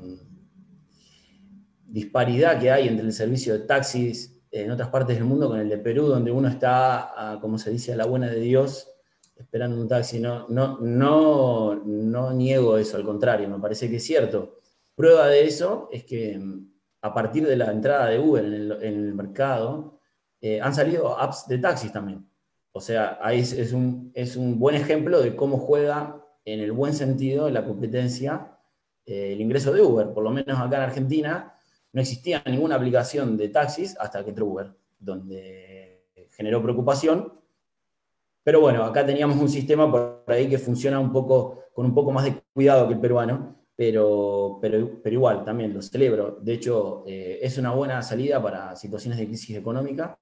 disparidad 1.88 2.60
que 2.60 2.72
hay 2.72 2.88
entre 2.88 3.06
el 3.06 3.14
servicio 3.14 3.54
de 3.54 3.60
taxis 3.60 4.38
en 4.52 4.72
otras 4.72 4.90
partes 4.90 5.16
del 5.16 5.26
mundo 5.26 5.48
con 5.50 5.60
el 5.60 5.70
de 5.70 5.78
Perú, 5.78 6.08
donde 6.08 6.32
uno 6.32 6.48
está, 6.48 7.38
como 7.42 7.58
se 7.58 7.72
dice, 7.72 7.94
a 7.94 7.96
la 7.96 8.06
buena 8.06 8.28
de 8.28 8.40
Dios, 8.40 8.90
esperando 9.36 9.80
un 9.80 9.88
taxi. 9.88 10.20
No, 10.20 10.48
no, 10.50 10.80
no, 10.80 11.76
no 11.76 12.34
niego 12.34 12.78
eso, 12.78 12.98
al 12.98 13.04
contrario, 13.04 13.50
me 13.50 13.60
parece 13.60 13.90
que 13.90 13.98
es 13.98 14.06
cierto. 14.06 14.60
Prueba 14.96 15.28
de 15.28 15.46
eso 15.46 15.90
es 15.92 16.04
que 16.04 16.38
mm, 16.38 16.68
a 17.02 17.14
partir 17.14 17.46
de 17.46 17.56
la 17.56 17.72
entrada 17.72 18.08
de 18.08 18.20
Uber 18.20 18.44
en 18.44 18.54
el, 18.82 19.14
mercado, 19.14 20.00
eh, 20.42 20.60
han 20.62 20.74
salido 20.74 21.18
apps 21.18 21.48
de 21.48 21.60
taxis 21.60 21.92
también. 21.92 22.28
O 22.72 22.82
sea, 22.82 23.18
ahí 23.22 23.40
es, 23.40 23.74
un, 23.74 24.12
es, 24.14 24.36
un, 24.36 24.60
buen 24.60 24.76
ejemplo 24.76 25.20
de 25.22 25.36
cómo 25.36 25.58
juega 25.58 26.24
en 26.46 26.60
el 26.60 26.72
buen 26.72 26.94
sentido 26.94 27.50
la 27.50 27.66
competencia 27.66 28.58
eh, 29.06 29.34
el 29.34 29.42
ingreso 29.42 29.74
de 29.74 29.82
Uber. 29.82 30.14
Por 30.14 30.24
lo 30.24 30.32
menos 30.32 30.60
acá 30.60 30.78
en 30.78 30.84
Argentina 30.84 31.57
no 31.98 32.02
existía 32.04 32.43
ninguna 32.45 32.76
aplicación 32.76 33.36
de 33.36 33.50
taxis 33.50 33.98
hasta 34.00 34.24
que 34.24 34.30
entró 34.30 34.45
Uber, 34.45 34.72
donde 35.00 36.06
generó 36.30 36.62
preocupación. 36.62 37.34
Pero 38.43 38.62
bueno, 38.62 38.84
acá 38.84 39.04
teníamos 39.04 39.38
un 39.38 39.50
sistema 39.50 39.91
por 39.91 40.24
ahí 40.28 40.48
que 40.48 40.60
funciona 40.60 41.00
un 41.00 41.12
poco, 41.12 41.64
con 41.74 41.88
un 41.88 41.95
poco 41.95 42.12
más 42.12 42.26
de 42.26 42.39
cuidado 42.54 42.88
que 42.88 42.93
el 42.93 43.00
peruano, 43.00 43.56
pero, 43.76 44.60
pero, 44.62 45.02
pero 45.02 45.14
igual, 45.16 45.43
también 45.43 45.74
lo 45.74 45.82
celebro. 45.82 46.38
De 46.39 46.54
hecho, 46.54 47.04
eh, 47.08 47.39
es 47.41 47.58
una 47.58 47.74
buena 47.74 48.04
salida 48.04 48.39
para 48.39 48.76
situaciones 48.76 49.18
de 49.18 49.26
crisis 49.26 49.58
económica. 49.58 50.20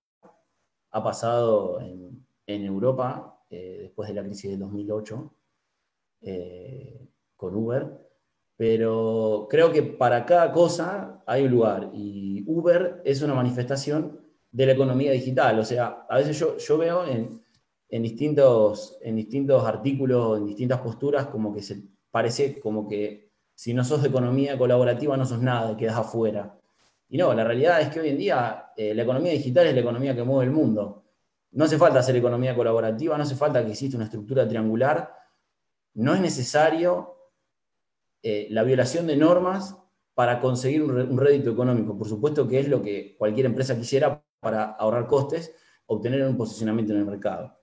Ha 0.92 1.04
pasado 1.04 1.82
en, 1.82 2.26
Europa, 2.48 3.44
eh, 3.50 3.80
después 3.82 4.08
de 4.08 4.16
la 4.16 4.24
crisis 4.24 4.50
del 4.50 4.62
2008, 4.62 5.36
eh, 6.22 7.10
con 7.36 7.54
Uber, 7.54 8.05
pero 8.58 9.48
creo 9.50 9.72
que 9.72 9.84
para 9.84 10.26
cada 10.26 10.52
cosa 10.52 11.22
hay 11.26 11.44
un 11.44 11.52
lugar 11.52 11.90
y 11.94 12.44
Uber 12.48 13.02
es 13.04 13.22
una 13.22 13.34
manifestación 13.34 14.20
de 14.52 14.66
la 14.66 14.72
economía 14.72 15.12
digital. 15.12 15.60
O 15.60 15.66
sea, 15.66 16.06
a 16.10 16.18
veces 16.18 16.40
yo, 16.40 16.58
yo 16.58 16.78
veo 16.78 17.06
en, 17.06 17.42
en, 17.90 18.04
distintos, 18.04 18.98
en 19.02 19.18
distintos 19.18 19.66
artículos, 19.66 20.38
en 20.38 20.46
distintas 20.46 20.80
posturas, 20.80 21.28
como 21.28 21.54
que 21.54 21.62
se 21.62 21.84
parece 22.10 22.60
como 22.62 22.88
que 22.88 23.30
si 23.54 23.74
no 23.74 23.84
sos 23.84 24.02
de 24.02 24.10
economía 24.10 24.58
colaborativa 24.58 25.18
no 25.18 25.26
sos 25.26 25.42
nada, 25.42 25.76
quedas 25.76 25.98
afuera. 25.98 26.58
Y 27.10 27.18
no, 27.18 27.34
la 27.34 27.44
realidad 27.44 27.82
es 27.82 27.90
que 27.90 28.00
hoy 28.00 28.10
en 28.10 28.18
día 28.18 28.72
eh, 28.78 28.94
la 28.94 29.04
economía 29.04 29.32
digital 29.34 29.68
es 29.68 29.74
la 29.74 29.82
economía 29.82 30.16
que 30.16 30.24
mueve 30.24 30.46
el 30.46 30.52
mundo. 30.52 31.04
No 31.52 31.66
hace 31.66 31.78
falta 31.78 32.00
hacer 32.00 32.16
economía 32.16 32.56
colaborativa, 32.56 33.18
no 33.18 33.24
hace 33.24 33.36
falta 33.36 33.64
que 33.64 33.72
exista 33.72 33.98
una 33.98 34.06
estructura 34.06 34.48
triangular. 34.48 35.14
No 35.94 36.14
es 36.14 36.22
necesario 36.22 37.15
eh, 38.26 38.48
la 38.50 38.64
violación 38.64 39.08
de 39.08 39.16
normas 39.16 39.78
para 40.14 40.40
conseguir 40.40 40.84
un, 40.84 41.18
rédito 41.18 41.52
económico. 41.52 41.98
Por 41.98 42.08
supuesto 42.08 42.48
que 42.48 42.60
es 42.60 42.68
lo 42.68 42.82
que 42.82 43.16
cualquier 43.18 43.46
empresa 43.46 43.78
quisiera 43.78 44.24
para 44.40 44.72
ahorrar 44.72 45.08
costes, 45.08 45.54
obtener 45.86 46.24
un 46.24 46.38
posicionamiento 46.38 46.94
en 46.94 47.00
el 47.00 47.06
mercado. 47.06 47.58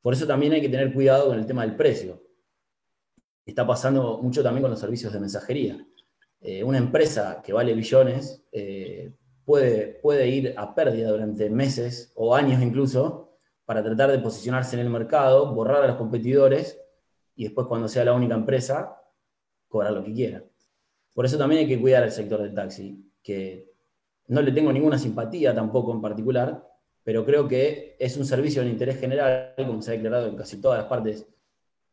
Por 0.00 0.14
eso 0.14 0.26
también 0.26 0.52
hay 0.52 0.60
que 0.60 0.68
tener 0.68 0.92
cuidado 0.92 1.28
con 1.28 1.38
el 1.38 1.46
tema 1.46 1.62
del 1.62 1.76
precio 1.76 2.22
está 3.50 3.66
pasando 3.66 4.18
mucho 4.22 4.42
también 4.42 4.62
con 4.62 4.70
los 4.70 4.80
servicios 4.80 5.12
de 5.12 5.20
mensajería. 5.20 5.84
Eh, 6.40 6.62
una 6.62 6.78
empresa 6.78 7.40
que 7.42 7.52
vale 7.52 7.74
billones 7.74 8.44
eh, 8.52 9.12
puede, 9.44 9.98
puede 10.02 10.28
ir 10.28 10.54
a 10.56 10.74
pérdida 10.74 11.10
durante 11.10 11.48
meses 11.50 12.12
o 12.14 12.34
años 12.34 12.62
incluso 12.62 13.38
para 13.64 13.82
tratar 13.82 14.10
de 14.10 14.18
posicionarse 14.18 14.76
en 14.76 14.80
el 14.80 14.90
mercado, 14.90 15.54
borrar 15.54 15.82
a 15.82 15.88
los 15.88 15.96
competidores 15.96 16.78
y 17.34 17.44
después 17.44 17.66
cuando 17.66 17.88
sea 17.88 18.04
la 18.04 18.12
única 18.12 18.34
empresa, 18.34 18.96
cobrar 19.68 19.92
lo 19.92 20.04
que 20.04 20.12
quiera. 20.12 20.44
Por 21.14 21.24
eso 21.24 21.38
también 21.38 21.60
hay 21.60 21.68
que 21.68 21.80
cuidar 21.80 22.02
al 22.02 22.12
sector 22.12 22.42
del 22.42 22.54
taxi, 22.54 23.04
que 23.22 23.72
no 24.28 24.42
le 24.42 24.52
tengo 24.52 24.72
ninguna 24.72 24.98
simpatía 24.98 25.54
tampoco 25.54 25.92
en 25.92 26.00
particular, 26.00 26.64
pero 27.02 27.24
creo 27.24 27.48
que 27.48 27.96
es 27.98 28.16
un 28.16 28.26
servicio 28.26 28.62
de 28.62 28.68
interés 28.68 29.00
general, 29.00 29.54
como 29.56 29.80
se 29.80 29.90
ha 29.90 29.94
declarado 29.94 30.28
en 30.28 30.36
casi 30.36 30.60
todas 30.60 30.78
las 30.78 30.88
partes 30.88 31.26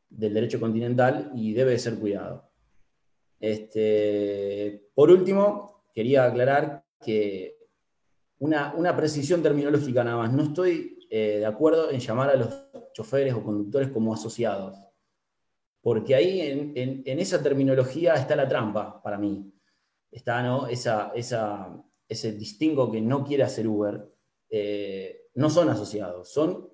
del 0.09 0.33
derecho 0.33 0.59
continental 0.59 1.31
y 1.35 1.53
debe 1.53 1.79
ser 1.79 1.95
cuidado. 1.95 2.49
Este, 3.39 4.89
por 4.93 5.09
último, 5.09 5.83
quería 5.93 6.25
aclarar 6.25 6.83
que 7.01 7.57
una, 8.39 8.95
precisión 8.95 9.41
terminológica 9.41 10.03
nada 10.03 10.17
más. 10.17 10.33
No 10.33 10.43
estoy 10.43 10.99
eh, 11.09 11.37
de 11.39 11.45
acuerdo 11.45 11.91
en 11.91 11.99
llamar 11.99 12.29
a 12.29 12.35
los 12.35 12.53
choferes 12.93 13.33
o 13.33 13.43
conductores 13.43 13.89
como 13.89 14.13
asociados, 14.13 14.77
porque 15.85 16.15
ahí 16.15 16.41
en, 16.73 17.03
esa 17.19 17.43
terminología 17.43 18.15
está 18.15 18.35
la 18.35 18.47
trampa 18.47 19.03
para 19.03 19.19
mí. 19.19 19.53
Está 20.09 20.41
¿no? 20.41 20.65
esa, 20.65 21.13
ese 21.13 22.31
distingo 22.31 22.91
que 22.91 22.99
no 23.01 23.23
quiere 23.23 23.43
hacer 23.43 23.67
Uber. 23.67 24.03
Eh, 24.49 25.27
no 25.35 25.47
son 25.51 25.69
asociados, 25.69 26.33
son 26.33 26.73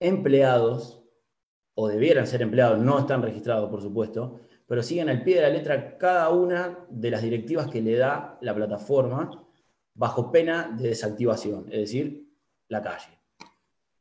empleados, 0.00 1.04
o 1.74 1.86
debieran 1.86 2.26
ser 2.26 2.42
empleados, 2.42 2.80
no 2.80 2.98
están 2.98 3.22
registrados, 3.22 3.70
por 3.70 3.80
supuesto, 3.80 4.40
pero 4.66 4.82
siguen 4.82 5.08
al 5.08 5.22
pie 5.22 5.36
de 5.36 5.42
la 5.42 5.50
letra 5.50 5.96
cada 5.96 6.30
una 6.30 6.86
de 6.90 7.10
las 7.12 7.22
directivas 7.22 7.68
que 7.68 7.82
le 7.82 7.94
da 7.96 8.36
la 8.40 8.52
plataforma 8.52 9.46
bajo 9.94 10.32
pena 10.32 10.74
de 10.76 10.88
desactivación, 10.88 11.66
es 11.70 11.78
decir, 11.78 12.34
la 12.66 12.82
calle. 12.82 13.23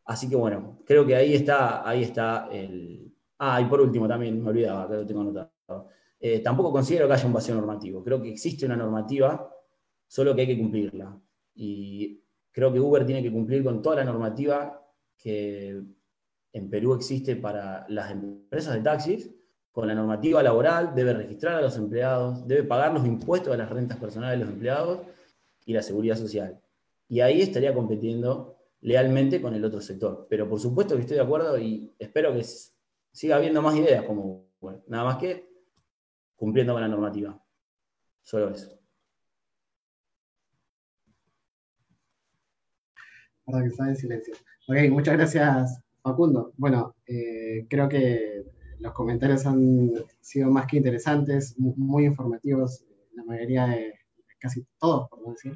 Así 0.06 0.30
que 0.30 0.36
bueno, 0.36 0.80
creo 0.86 1.06
que 1.06 1.16
ahí 1.16 1.34
está, 1.34 1.88
ahí 1.88 2.04
está 2.04 2.50
el... 2.52 3.14
Ah, 3.40 3.62
y 3.62 3.66
por 3.66 3.82
último 3.82 4.08
también, 4.08 4.42
me 4.42 4.50
olvidaba, 4.50 4.88
que 4.88 4.96
lo 4.96 5.06
tengo 5.06 5.22
anotado. 5.22 5.88
Eh, 6.20 6.40
tampoco 6.40 6.72
considero 6.72 7.08
que 7.08 7.14
haya 7.14 7.26
un 7.26 7.34
vacío 7.34 7.56
normativo. 7.56 8.04
Creo 8.04 8.22
que 8.22 8.30
existe 8.30 8.66
una 8.66 8.78
normativa, 8.78 9.52
solo 10.08 10.34
que 10.34 10.42
hay 10.42 10.48
que 10.48 10.58
cumplirla. 10.58 11.20
Y 11.56 12.22
creo 12.52 12.72
que 12.72 12.80
Uber 12.80 13.06
tiene 13.06 13.22
que 13.22 13.32
cumplir 13.32 13.64
con 13.64 13.82
toda 13.82 13.98
la 13.98 14.06
normativa 14.06 14.82
que 15.18 15.82
en 16.54 16.70
Perú 16.70 16.94
existe 16.94 17.36
para 17.36 17.86
las 17.90 18.12
empresas 18.12 18.74
de 18.76 18.82
taxis, 18.82 19.32
con 19.72 19.88
la 19.88 19.96
normativa 19.96 20.44
laboral, 20.44 20.94
debe 20.94 21.14
registrar 21.14 21.56
a 21.56 21.62
los 21.62 21.76
empleados, 21.78 22.48
debe 22.48 22.64
pagar 22.64 22.94
los 22.94 23.06
impuestos 23.06 23.54
a 23.54 23.58
las 23.58 23.70
rentas 23.70 23.98
personales 23.98 24.38
de 24.38 24.46
los 24.46 24.54
empleados 24.54 25.00
y 25.66 25.74
la 25.74 25.82
seguridad 25.82 26.16
social. 26.16 26.62
Y 27.10 27.22
ahí 27.22 27.42
estaría 27.42 27.74
compitiendo 27.74 28.53
lealmente 28.84 29.42
con 29.42 29.54
el 29.56 29.66
otro 29.66 29.82
sector. 29.82 30.28
Pero 30.30 30.48
por 30.48 30.60
supuesto 30.60 30.96
que 30.96 31.02
estoy 31.02 31.18
de 31.18 31.24
acuerdo 31.24 31.58
y 31.58 31.92
espero 31.98 32.34
que 32.34 32.46
siga 33.12 33.38
habiendo 33.38 33.62
más 33.62 33.76
ideas 33.76 34.06
como, 34.06 34.50
nada 34.88 35.06
más 35.06 35.18
que 35.18 35.50
cumpliendo 36.36 36.74
con 36.74 36.82
la 36.82 36.88
normativa. 36.88 37.42
Solo 38.22 38.50
eso. 38.50 38.78
Perdón 43.46 43.64
que 43.64 43.70
está 43.70 43.90
en 43.90 43.96
silencio. 43.96 44.34
Ok, 44.68 44.78
muchas 44.90 45.16
gracias, 45.16 45.82
Facundo. 46.02 46.54
Bueno, 46.58 46.96
eh, 47.06 47.66
creo 47.70 47.90
que 47.90 48.46
los 48.80 48.94
comentarios 48.94 49.46
han 49.46 49.92
sido 50.22 50.50
más 50.50 50.66
que 50.68 50.78
interesantes, 50.78 51.58
muy 51.58 52.06
informativos, 52.06 52.86
la 53.14 53.24
mayoría 53.24 53.68
de 53.68 53.94
casi 54.40 54.66
todos, 54.78 55.10
por 55.10 55.22
no 55.22 55.32
decir. 55.32 55.54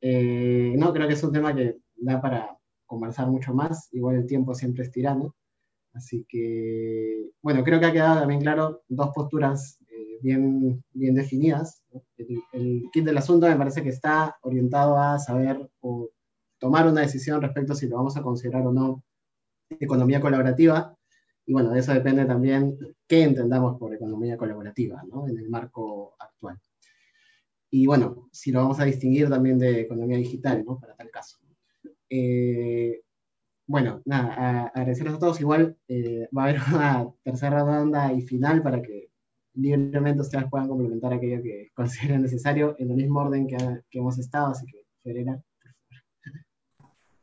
Eh, 0.00 0.74
no, 0.76 0.92
creo 0.92 1.08
que 1.08 1.14
es 1.14 1.22
un 1.22 1.32
tema 1.32 1.54
que 1.54 1.78
da 1.96 2.20
para 2.20 2.53
conversar 2.94 3.28
mucho 3.28 3.52
más, 3.52 3.88
igual 3.92 4.16
el 4.16 4.26
tiempo 4.26 4.54
siempre 4.54 4.84
es 4.84 4.92
tirano. 4.92 5.34
Así 5.92 6.24
que, 6.28 7.30
bueno, 7.42 7.62
creo 7.64 7.78
que 7.80 7.86
ha 7.86 7.92
quedado 7.92 8.20
también 8.20 8.40
claro 8.40 8.82
dos 8.88 9.10
posturas 9.14 9.78
eh, 9.88 10.18
bien, 10.22 10.82
bien 10.92 11.14
definidas. 11.14 11.82
El, 12.16 12.40
el, 12.52 12.82
kit 12.92 13.04
del 13.04 13.18
asunto 13.18 13.48
me 13.48 13.56
parece 13.56 13.82
que 13.82 13.90
está 13.90 14.36
orientado 14.42 14.96
a 14.96 15.18
saber 15.18 15.70
o 15.80 16.10
tomar 16.58 16.86
una 16.86 17.02
decisión 17.02 17.42
respecto 17.42 17.72
a 17.72 17.76
si 17.76 17.88
lo 17.88 17.96
vamos 17.96 18.16
a 18.16 18.22
considerar 18.22 18.66
o 18.66 18.72
no 18.72 19.02
economía 19.68 20.20
colaborativa. 20.20 20.96
Y 21.46 21.52
bueno, 21.52 21.70
de 21.70 21.80
eso 21.80 21.92
depende 21.92 22.24
también 22.24 22.78
qué 23.06 23.22
entendamos 23.22 23.78
por 23.78 23.94
economía 23.94 24.36
colaborativa 24.36 25.02
¿no? 25.08 25.28
en 25.28 25.38
el 25.38 25.48
marco 25.48 26.14
actual. 26.18 26.58
y 27.70 27.86
bueno, 27.86 28.28
si 28.32 28.50
lo 28.52 28.60
vamos 28.60 28.80
a 28.80 28.84
distinguir 28.84 29.28
también 29.28 29.58
de 29.58 29.80
economía 29.82 30.16
digital, 30.16 30.64
¿no? 30.64 30.78
Para 30.78 30.94
tal 30.94 31.10
caso. 31.10 31.43
Eh, 32.10 33.00
bueno, 33.66 34.02
nada, 34.04 34.70
agradecerles 34.74 35.14
a 35.14 35.18
todos. 35.18 35.40
Igual 35.40 35.76
eh, 35.88 36.28
va 36.36 36.44
a 36.44 36.48
haber 36.48 36.60
una 36.74 37.08
tercera 37.22 37.64
ronda 37.64 38.12
y 38.12 38.22
final 38.22 38.62
para 38.62 38.82
que 38.82 39.10
libremente 39.54 40.22
ustedes 40.22 40.46
puedan 40.50 40.68
complementar 40.68 41.12
aquello 41.12 41.42
que 41.42 41.70
consideren 41.74 42.22
necesario 42.22 42.76
en 42.78 42.90
el 42.90 42.96
mismo 42.96 43.20
orden 43.20 43.46
que, 43.46 43.56
que 43.90 43.98
hemos 43.98 44.18
estado. 44.18 44.48
Así 44.48 44.66
que, 44.66 44.84
Ferena, 45.02 45.42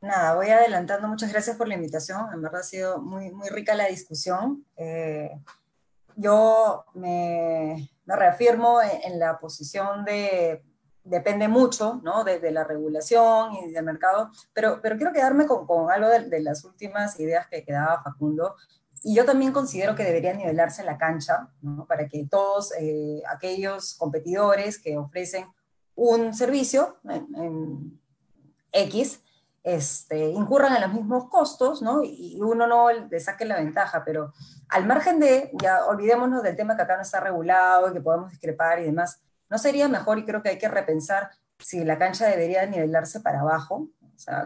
Nada, 0.01 0.33
voy 0.33 0.47
adelantando. 0.47 1.07
Muchas 1.07 1.31
gracias 1.31 1.55
por 1.55 1.67
la 1.67 1.75
invitación. 1.75 2.33
En 2.33 2.41
verdad 2.41 2.61
ha 2.61 2.63
sido 2.63 2.99
muy, 2.99 3.31
muy 3.31 3.49
rica 3.49 3.75
la 3.75 3.85
discusión. 3.85 4.65
Eh, 4.75 5.29
yo 6.15 6.85
me, 6.95 7.91
me 8.05 8.15
reafirmo 8.15 8.79
en, 8.81 9.19
la 9.19 9.37
posición 9.37 10.03
de 10.03 10.63
depende 11.03 11.47
mucho 11.47 11.99
¿no? 12.03 12.23
de, 12.23 12.39
de, 12.39 12.51
la 12.51 12.63
regulación 12.63 13.53
y 13.55 13.71
del 13.71 13.83
mercado, 13.83 14.31
pero, 14.53 14.79
pero 14.81 14.97
quiero 14.97 15.13
quedarme 15.13 15.47
con, 15.47 15.65
con 15.65 15.91
algo 15.91 16.09
de, 16.09 16.39
las 16.41 16.63
últimas 16.63 17.19
ideas 17.19 17.47
que 17.47 17.63
quedaba 17.63 18.03
Facundo. 18.03 18.55
Y 19.03 19.15
yo 19.15 19.25
también 19.25 19.51
considero 19.51 19.95
que 19.95 20.03
debería 20.03 20.33
nivelarse 20.33 20.83
la 20.83 20.97
cancha 20.97 21.49
¿no? 21.61 21.85
para 21.87 22.07
que 22.07 22.27
todos 22.29 22.71
eh, 22.79 23.23
aquellos 23.27 23.95
competidores 23.95 24.79
que 24.79 24.97
ofrecen 24.97 25.47
un 25.95 26.33
servicio 26.33 26.97
en, 27.09 27.99
X 28.73 29.21
este, 29.63 30.29
incurran 30.29 30.73
en 30.75 30.81
los 30.81 30.93
mismos 30.93 31.27
costos, 31.29 31.81
¿no? 31.81 32.03
Y 32.03 32.39
uno 32.41 32.65
no 32.67 32.89
le 32.89 33.45
la 33.45 33.57
ventaja, 33.57 34.03
pero 34.05 34.33
al 34.69 34.87
margen 34.87 35.19
de, 35.19 35.51
ya 35.61 35.85
olvidémonos 35.85 36.41
del 36.41 36.55
tema 36.55 36.77
que 36.77 36.83
acá 36.83 36.95
no 36.95 37.01
está 37.01 37.19
regulado 37.19 37.89
y 37.89 37.93
que 37.93 37.99
podemos 37.99 38.31
discrepar 38.31 38.79
y 38.79 38.85
demás, 38.85 39.21
¿no 39.51 39.57
sería 39.57 39.87
mejor, 39.87 40.17
y 40.17 40.25
creo 40.25 40.41
que 40.41 40.49
hay 40.49 40.57
que 40.57 40.69
repensar 40.69 41.29
si 41.59 41.83
la 41.83 41.99
cancha 41.99 42.25
debería 42.25 42.65
nivelarse 42.65 43.19
para 43.19 43.41
abajo? 43.41 43.89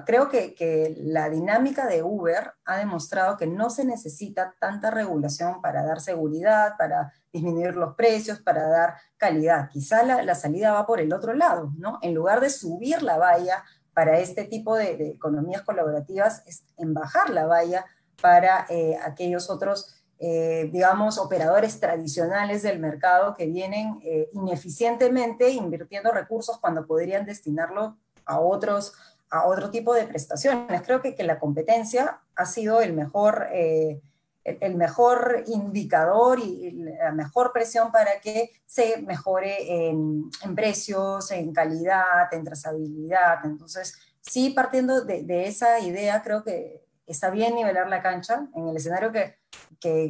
Creo 0.05 0.29
que, 0.29 0.95
la 0.97 1.29
dinámica 1.29 1.85
de 1.85 2.01
Uber 2.01 2.53
ha 2.65 2.77
demostrado 2.77 3.37
que 3.37 3.45
no 3.45 3.69
se 3.69 3.85
necesita 3.85 4.55
tanta 4.59 4.89
regulación 4.89 5.61
para 5.61 5.83
dar 5.83 5.99
seguridad, 5.99 6.75
para 6.77 7.13
disminuir 7.31 7.75
los 7.75 7.95
precios, 7.95 8.39
para 8.39 8.67
dar 8.67 8.95
calidad. 9.17 9.69
Quizá 9.69 10.03
la, 10.03 10.35
salida 10.35 10.73
va 10.73 10.85
por 10.85 10.99
el 10.99 11.13
otro 11.13 11.33
lado, 11.33 11.71
¿no? 11.77 11.99
En 12.01 12.13
lugar 12.13 12.39
de 12.39 12.49
subir 12.49 13.01
la 13.03 13.17
valla 13.17 13.63
para 13.93 14.19
este 14.19 14.45
tipo 14.45 14.75
de, 14.75 14.97
de 14.97 15.09
economías 15.09 15.61
colaborativas 15.61 16.41
es 16.45 16.63
en 16.77 16.93
bajar 16.93 17.29
la 17.29 17.45
valla 17.45 17.85
para 18.21 18.65
eh, 18.69 18.97
aquellos 19.03 19.49
otros, 19.49 20.04
eh, 20.19 20.69
digamos, 20.71 21.17
operadores 21.17 21.79
tradicionales 21.79 22.63
del 22.63 22.79
mercado 22.79 23.35
que 23.35 23.47
vienen 23.47 23.99
eh, 24.03 24.29
ineficientemente 24.33 25.49
invirtiendo 25.49 26.11
recursos 26.11 26.57
cuando 26.59 26.87
podrían 26.87 27.25
destinarlo 27.25 27.97
a 28.25 28.39
otros 28.39 28.93
a 29.29 29.45
otro 29.45 29.69
tipo 29.69 29.93
de 29.93 30.07
prestaciones. 30.07 30.81
Creo 30.83 31.01
que, 31.01 31.15
que 31.15 31.23
la 31.23 31.39
competencia 31.39 32.21
ha 32.35 32.45
sido 32.45 32.81
el 32.81 32.93
mejor, 32.93 33.47
eh, 33.51 34.01
el 34.43 34.75
mejor 34.75 35.43
indicador 35.47 36.39
y 36.39 36.71
la 36.71 37.11
mejor 37.11 37.51
presión 37.51 37.91
para 37.91 38.19
que 38.21 38.51
se 38.65 39.01
mejore 39.01 39.89
en, 39.89 40.29
en 40.43 40.55
precios, 40.55 41.31
en 41.31 41.53
calidad, 41.53 42.31
en 42.31 42.43
trazabilidad. 42.43 43.39
Entonces, 43.43 43.97
sí, 44.21 44.51
partiendo 44.51 45.03
de, 45.03 45.23
de, 45.23 45.47
esa 45.47 45.79
idea, 45.79 46.21
creo 46.23 46.43
que 46.43 46.85
está 47.05 47.29
bien 47.29 47.55
nivelar 47.55 47.89
la 47.89 48.01
cancha 48.01 48.47
en 48.55 48.67
el 48.67 48.77
escenario 48.77 49.11
que, 49.11 49.35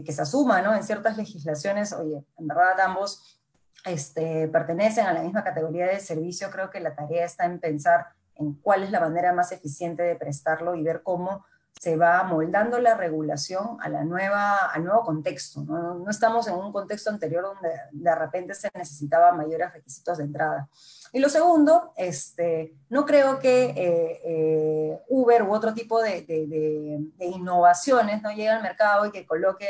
que, 0.06 0.12
se 0.12 0.22
asuma, 0.22 0.62
¿no? 0.62 0.74
En 0.74 0.84
ciertas 0.84 1.18
legislaciones, 1.18 1.92
oye, 1.94 2.24
en 2.38 2.48
verdad 2.48 2.80
ambos 2.80 3.40
este, 3.86 4.48
pertenecen 4.48 5.06
a 5.06 5.14
la 5.14 5.22
misma 5.22 5.44
categoría 5.44 5.88
de 5.88 6.00
servicio, 6.00 6.50
creo 6.50 6.70
que 6.70 6.80
la 6.80 6.96
tarea 6.96 7.26
está 7.26 7.46
en 7.46 7.60
pensar 7.60 8.08
en 8.36 8.54
cuál 8.54 8.84
es 8.84 8.92
la 8.92 9.00
manera 9.00 9.34
más 9.34 9.52
eficiente 9.52 10.04
de 10.04 10.16
prestarlo 10.16 10.76
y 10.76 10.84
ver 10.84 11.04
cómo 11.04 11.46
se 11.80 11.98
va 11.98 12.24
moldando 12.24 12.80
la 12.80 12.96
regulación 12.96 13.78
a 13.82 13.90
la 13.90 14.04
nueva, 14.06 14.58
al 14.72 14.86
nuevo 14.86 15.04
contexto. 15.04 15.62
¿no? 15.62 15.96
no 15.96 16.10
estamos 16.10 16.48
en 16.48 16.56
un 16.56 16.72
contexto 16.72 17.10
anterior 17.10 17.44
donde 17.44 17.70
de 17.92 18.16
repente 18.16 18.54
se 18.54 18.70
necesitaban 18.74 19.36
mayores 19.36 19.74
requisitos 19.74 20.18
de 20.18 20.24
entrada. 20.24 20.70
Y 21.16 21.20
lo 21.20 21.30
segundo, 21.30 21.94
este, 21.96 22.76
no 22.90 23.06
creo 23.06 23.40
que 23.40 23.68
eh, 23.68 24.22
eh, 24.26 25.02
Uber 25.08 25.44
u 25.44 25.54
otro 25.54 25.74
tipo 25.74 26.02
de, 26.02 26.24
de, 26.24 26.46
de, 26.46 26.98
de, 27.16 27.26
innovaciones 27.26 28.22
no 28.22 28.32
llegue 28.32 28.50
al 28.50 28.62
mercado 28.62 29.06
y 29.06 29.12
que 29.12 29.26
coloque, 29.26 29.66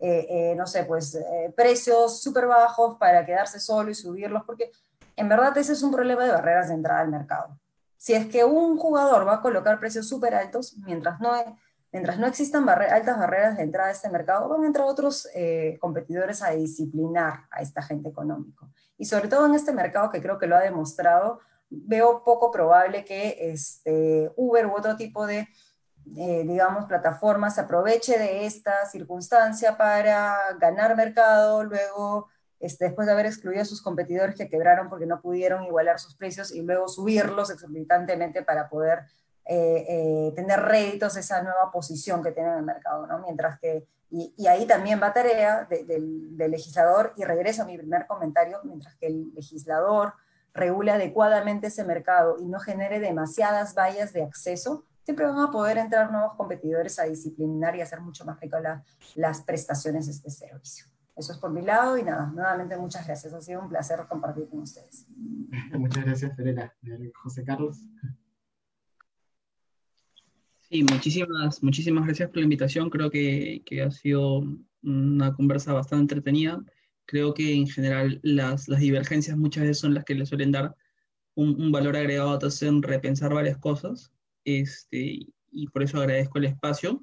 eh, 0.00 0.26
eh 0.28 0.54
no 0.56 0.66
sé, 0.66 0.82
pues 0.82 1.14
eh, 1.14 1.54
precios 1.56 2.20
súper 2.20 2.48
bajos 2.48 2.96
para 2.98 3.24
quedarse 3.24 3.60
solo 3.60 3.92
y 3.92 3.94
subirlos, 3.94 4.42
porque 4.44 4.72
en 5.14 5.28
verdad 5.28 5.56
ese 5.56 5.74
es 5.74 5.84
un 5.84 5.92
problema 5.92 6.24
de 6.24 6.32
barreras 6.32 6.66
de 6.66 6.74
entrada 6.74 7.02
al 7.02 7.10
mercado. 7.10 7.56
Si 7.96 8.14
es 8.14 8.26
que 8.26 8.44
un 8.44 8.76
jugador 8.76 9.24
va 9.24 9.34
a 9.34 9.40
colocar 9.40 9.78
precios 9.78 10.08
súper 10.08 10.34
altos, 10.34 10.78
mientras 10.78 11.20
no, 11.20 11.32
mientras 11.92 12.18
no 12.18 12.26
existan 12.26 12.66
barre 12.66 12.90
altas 12.90 13.16
barreras 13.20 13.56
de 13.56 13.62
entrada 13.62 13.90
a 13.90 13.92
este 13.92 14.10
mercado, 14.10 14.48
van 14.48 14.64
a 14.64 14.66
entrar 14.66 14.84
otros 14.84 15.28
eh, 15.32 15.78
competidores 15.80 16.42
a 16.42 16.50
disciplinar 16.50 17.44
a 17.52 17.62
esta 17.62 17.82
gente 17.82 18.08
económico. 18.08 18.68
Y 18.98 19.06
sobre 19.06 19.28
todo 19.28 19.46
en 19.46 19.54
este 19.54 19.72
mercado 19.72 20.10
que 20.10 20.20
creo 20.20 20.38
que 20.38 20.46
lo 20.46 20.56
ha 20.56 20.60
demostrado, 20.60 21.40
veo 21.70 22.24
poco 22.24 22.50
probable 22.50 23.04
que 23.04 23.50
este, 23.52 24.30
Uber 24.36 24.66
u 24.66 24.76
otro 24.76 24.96
tipo 24.96 25.26
de, 25.26 25.48
eh, 26.16 26.44
digamos, 26.44 26.86
plataformas 26.86 27.54
se 27.54 27.62
aproveche 27.62 28.18
de 28.18 28.44
esta 28.44 28.84
circunstancia 28.86 29.76
para 29.76 30.36
ganar 30.58 30.96
mercado, 30.96 31.64
luego 31.64 32.28
este, 32.60 32.86
después 32.86 33.06
de 33.06 33.12
haber 33.12 33.26
excluido 33.26 33.62
a 33.62 33.66
sus 33.66 33.82
competidores 33.82 34.34
que 34.34 34.48
quebraron 34.48 34.88
porque 34.88 35.06
no 35.06 35.20
pudieron 35.20 35.64
igualar 35.64 36.00
sus 36.00 36.16
precios 36.16 36.52
y 36.52 36.62
luego 36.62 36.88
subirlos 36.88 37.50
exorbitantemente 37.50 38.42
para 38.42 38.68
poder 38.68 39.04
eh, 39.44 39.84
eh, 39.88 40.32
tener 40.34 40.60
réditos 40.60 41.16
esa 41.16 41.42
nueva 41.42 41.70
posición 41.70 42.22
que 42.22 42.32
tienen 42.32 42.52
en 42.52 42.58
el 42.58 42.64
mercado, 42.64 43.06
¿no? 43.06 43.20
Mientras 43.20 43.58
que, 43.60 43.86
y, 44.10 44.34
y 44.36 44.46
ahí 44.46 44.66
también 44.66 45.00
va 45.02 45.12
tarea 45.12 45.64
de, 45.64 45.84
de, 45.84 46.00
del 46.00 46.50
legislador, 46.50 47.12
y 47.16 47.24
regreso 47.24 47.62
a 47.62 47.66
mi 47.66 47.76
primer 47.76 48.06
comentario, 48.06 48.58
mientras 48.64 48.94
que 48.96 49.06
el 49.06 49.32
legislador 49.34 50.14
regule 50.54 50.90
adecuadamente 50.90 51.68
ese 51.68 51.84
mercado 51.84 52.36
y 52.40 52.46
no 52.46 52.58
genere 52.58 53.00
demasiadas 53.00 53.74
vallas 53.74 54.12
de 54.12 54.22
acceso, 54.22 54.84
siempre 55.04 55.26
van 55.26 55.38
a 55.38 55.50
poder 55.50 55.78
entrar 55.78 56.10
nuevos 56.10 56.34
competidores 56.36 56.98
a 56.98 57.04
disciplinar 57.04 57.74
y 57.76 57.80
hacer 57.80 58.00
mucho 58.00 58.24
más 58.24 58.38
rico 58.40 58.58
la, 58.58 58.82
las 59.14 59.40
prestaciones 59.42 60.06
de 60.06 60.12
este 60.12 60.30
servicio. 60.30 60.86
Eso 61.16 61.32
es 61.32 61.38
por 61.38 61.50
mi 61.50 61.62
lado 61.62 61.96
y 61.98 62.02
nada, 62.02 62.26
nuevamente 62.26 62.76
muchas 62.76 63.06
gracias. 63.06 63.32
Ha 63.32 63.40
sido 63.40 63.60
un 63.60 63.68
placer 63.68 64.06
compartir 64.08 64.48
con 64.48 64.60
ustedes. 64.60 65.06
Muchas 65.72 66.04
gracias, 66.04 66.36
Ferela. 66.36 66.72
José 67.22 67.42
Carlos. 67.42 67.80
Sí, 70.70 70.82
muchísimas, 70.82 71.62
muchísimas 71.62 72.04
gracias 72.04 72.28
por 72.28 72.38
la 72.38 72.44
invitación. 72.44 72.90
Creo 72.90 73.10
que, 73.10 73.62
que 73.64 73.82
ha 73.82 73.90
sido 73.90 74.44
una 74.82 75.32
conversa 75.34 75.72
bastante 75.72 76.02
entretenida. 76.02 76.62
Creo 77.06 77.32
que 77.32 77.54
en 77.54 77.66
general 77.66 78.20
las, 78.22 78.68
las 78.68 78.80
divergencias 78.80 79.36
muchas 79.38 79.62
veces 79.62 79.78
son 79.78 79.94
las 79.94 80.04
que 80.04 80.14
le 80.14 80.26
suelen 80.26 80.52
dar 80.52 80.76
un, 81.34 81.60
un 81.60 81.72
valor 81.72 81.96
agregado, 81.96 82.38
te 82.38 82.46
hacen 82.46 82.82
repensar 82.82 83.32
varias 83.32 83.56
cosas. 83.58 84.12
Este, 84.44 85.26
y 85.52 85.66
por 85.68 85.82
eso 85.82 85.98
agradezco 85.98 86.38
el 86.38 86.44
espacio. 86.46 87.00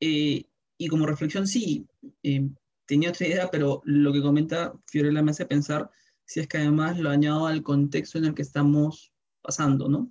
Eh, 0.00 0.44
y 0.76 0.88
como 0.88 1.06
reflexión, 1.06 1.46
sí, 1.46 1.86
eh, 2.22 2.46
tenía 2.86 3.10
otra 3.10 3.26
idea, 3.26 3.48
pero 3.50 3.80
lo 3.84 4.12
que 4.12 4.22
comenta 4.22 4.74
Fiorella 4.86 5.22
me 5.22 5.30
hace 5.30 5.46
pensar 5.46 5.90
si 6.26 6.40
es 6.40 6.48
que 6.48 6.58
además 6.58 6.98
lo 6.98 7.10
añado 7.10 7.46
al 7.46 7.62
contexto 7.62 8.18
en 8.18 8.26
el 8.26 8.34
que 8.34 8.42
estamos 8.42 9.12
pasando, 9.42 9.88
¿no? 9.88 10.10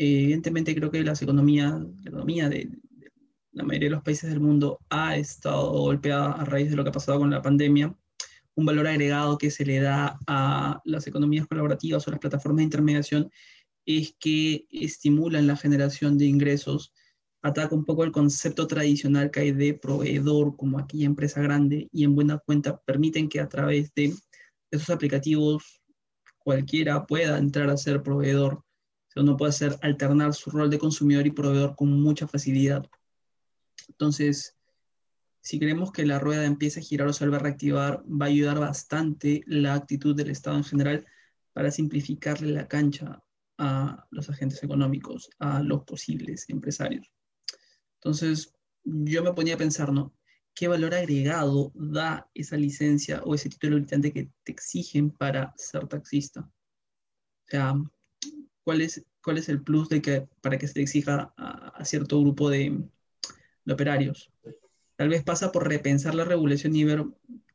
Eh, 0.00 0.22
evidentemente 0.22 0.74
creo 0.74 0.90
que 0.90 1.04
las 1.04 1.20
economías, 1.20 1.78
la 1.78 2.08
economía 2.08 2.48
de, 2.48 2.70
de, 2.92 3.12
la 3.52 3.64
mayoría 3.64 3.90
de 3.90 3.94
los 3.96 4.02
países 4.02 4.30
del 4.30 4.40
mundo 4.40 4.78
ha 4.88 5.14
estado 5.18 5.72
golpeada 5.72 6.32
a 6.32 6.44
raíz 6.46 6.70
de 6.70 6.76
lo 6.76 6.82
que 6.82 6.88
ha 6.88 6.92
pasado 6.92 7.18
con 7.18 7.28
la 7.28 7.42
pandemia. 7.42 7.94
Un 8.54 8.64
valor 8.64 8.86
agregado 8.86 9.36
que 9.36 9.50
se 9.50 9.66
le 9.66 9.78
da 9.78 10.18
a 10.26 10.80
las 10.86 11.06
economías 11.06 11.46
colaborativas 11.46 12.08
o 12.08 12.10
las 12.12 12.18
plataformas 12.18 12.60
de 12.60 12.64
intermediación 12.64 13.30
es 13.84 14.16
que 14.18 14.64
estimulan 14.70 15.46
la 15.46 15.56
generación 15.56 16.16
de 16.16 16.24
ingresos 16.24 16.94
ataca 17.42 17.74
un 17.74 17.84
poco 17.84 18.02
el 18.04 18.10
concepto 18.10 18.66
tradicional 18.66 19.30
que 19.30 19.40
hay 19.40 19.52
de 19.52 19.74
proveedor 19.74 20.56
como 20.56 20.78
aquella 20.78 21.04
empresa 21.04 21.42
grande 21.42 21.90
y 21.92 22.04
en 22.04 22.14
buena 22.14 22.38
cuenta 22.38 22.80
permiten 22.86 23.28
que 23.28 23.40
a 23.40 23.50
través 23.50 23.92
de 23.94 24.14
esos 24.70 24.88
aplicativos 24.88 25.82
cualquiera 26.38 27.06
pueda 27.06 27.36
entrar 27.36 27.68
a 27.68 27.76
ser 27.76 28.02
proveedor. 28.02 28.64
O 29.10 29.12
sea, 29.12 29.22
uno 29.24 29.36
puede 29.36 29.50
hacer 29.50 29.76
alternar 29.82 30.34
su 30.34 30.50
rol 30.50 30.70
de 30.70 30.78
consumidor 30.78 31.26
y 31.26 31.32
proveedor 31.32 31.74
con 31.74 32.00
mucha 32.00 32.28
facilidad. 32.28 32.88
Entonces, 33.88 34.56
si 35.40 35.58
queremos 35.58 35.90
que 35.90 36.06
la 36.06 36.20
rueda 36.20 36.44
empiece 36.44 36.78
a 36.78 36.82
girar 36.82 37.08
o 37.08 37.12
se 37.12 37.24
vuelva 37.24 37.38
a 37.38 37.40
reactivar, 37.40 38.04
va 38.06 38.26
a 38.26 38.28
ayudar 38.28 38.60
bastante 38.60 39.42
la 39.46 39.74
actitud 39.74 40.14
del 40.14 40.30
Estado 40.30 40.56
en 40.56 40.64
general 40.64 41.06
para 41.52 41.72
simplificarle 41.72 42.52
la 42.52 42.68
cancha 42.68 43.20
a 43.58 44.06
los 44.10 44.30
agentes 44.30 44.62
económicos, 44.62 45.28
a 45.40 45.60
los 45.60 45.82
posibles 45.84 46.48
empresarios. 46.48 47.10
Entonces, 47.94 48.54
yo 48.84 49.24
me 49.24 49.32
ponía 49.32 49.54
a 49.54 49.58
pensar, 49.58 49.92
¿no? 49.92 50.14
¿Qué 50.54 50.68
valor 50.68 50.94
agregado 50.94 51.72
da 51.74 52.30
esa 52.34 52.56
licencia 52.56 53.22
o 53.24 53.34
ese 53.34 53.48
título 53.48 53.74
habilitante 53.74 54.12
que 54.12 54.30
te 54.44 54.52
exigen 54.52 55.10
para 55.10 55.52
ser 55.56 55.88
taxista? 55.88 56.48
¿Cuál 58.64 58.80
es, 58.80 59.04
cuál 59.22 59.38
es 59.38 59.48
el 59.48 59.62
plus 59.62 59.88
de 59.88 60.02
que, 60.02 60.28
para 60.40 60.58
que 60.58 60.68
se 60.68 60.74
le 60.76 60.82
exija 60.82 61.32
a, 61.36 61.84
cierto 61.84 62.20
grupo 62.20 62.50
de, 62.50 62.82
de, 63.64 63.72
operarios? 63.72 64.30
Tal 64.96 65.08
vez 65.08 65.22
pasa 65.22 65.50
por 65.50 65.68
repensar 65.68 66.14
la 66.14 66.24
regulación 66.24 66.76
y 66.76 66.84
ver 66.84 67.04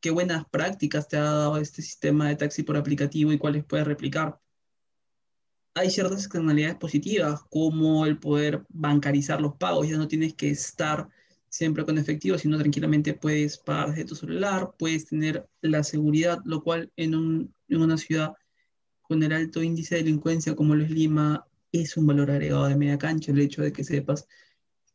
qué 0.01 0.09
buenas 0.11 0.45
prácticas 0.49 1.07
te 1.07 1.17
ha 1.17 1.23
dado 1.23 1.57
este 1.57 1.81
sistema 1.81 2.27
de 2.27 2.35
taxi 2.35 2.63
por 2.63 2.77
aplicativo 2.77 3.31
y 3.31 3.37
cuáles 3.37 3.63
puedes 3.63 3.87
replicar. 3.87 4.39
Hay 5.75 5.91
ciertas 5.91 6.23
externalidades 6.23 6.77
positivas, 6.77 7.41
como 7.49 8.05
el 8.05 8.17
poder 8.17 8.63
bancarizar 8.69 9.41
los 9.41 9.55
pagos, 9.55 9.89
ya 9.89 9.97
no 9.97 10.07
tienes 10.07 10.33
que 10.33 10.49
estar 10.49 11.09
siempre 11.49 11.85
con 11.85 11.97
efectivo, 11.97 12.37
sino 12.37 12.57
tranquilamente 12.57 13.13
puedes 13.13 13.57
pagar 13.57 13.89
desde 13.89 14.05
tu 14.05 14.15
celular, 14.15 14.73
puedes 14.77 15.05
tener 15.05 15.47
la 15.61 15.83
seguridad, 15.83 16.39
lo 16.45 16.63
cual 16.63 16.91
en, 16.95 17.15
un, 17.15 17.53
en 17.67 17.81
una 17.81 17.97
ciudad 17.97 18.33
con 19.07 19.23
el 19.23 19.31
alto 19.31 19.61
índice 19.63 19.95
de 19.95 20.03
delincuencia 20.03 20.55
como 20.55 20.75
lo 20.75 20.83
es 20.83 20.91
Lima, 20.91 21.47
es 21.71 21.97
un 21.97 22.07
valor 22.07 22.31
agregado 22.31 22.67
de 22.67 22.75
media 22.75 22.97
cancha 22.97 23.31
el 23.31 23.39
hecho 23.39 23.61
de 23.61 23.71
que 23.71 23.83
sepas, 23.83 24.27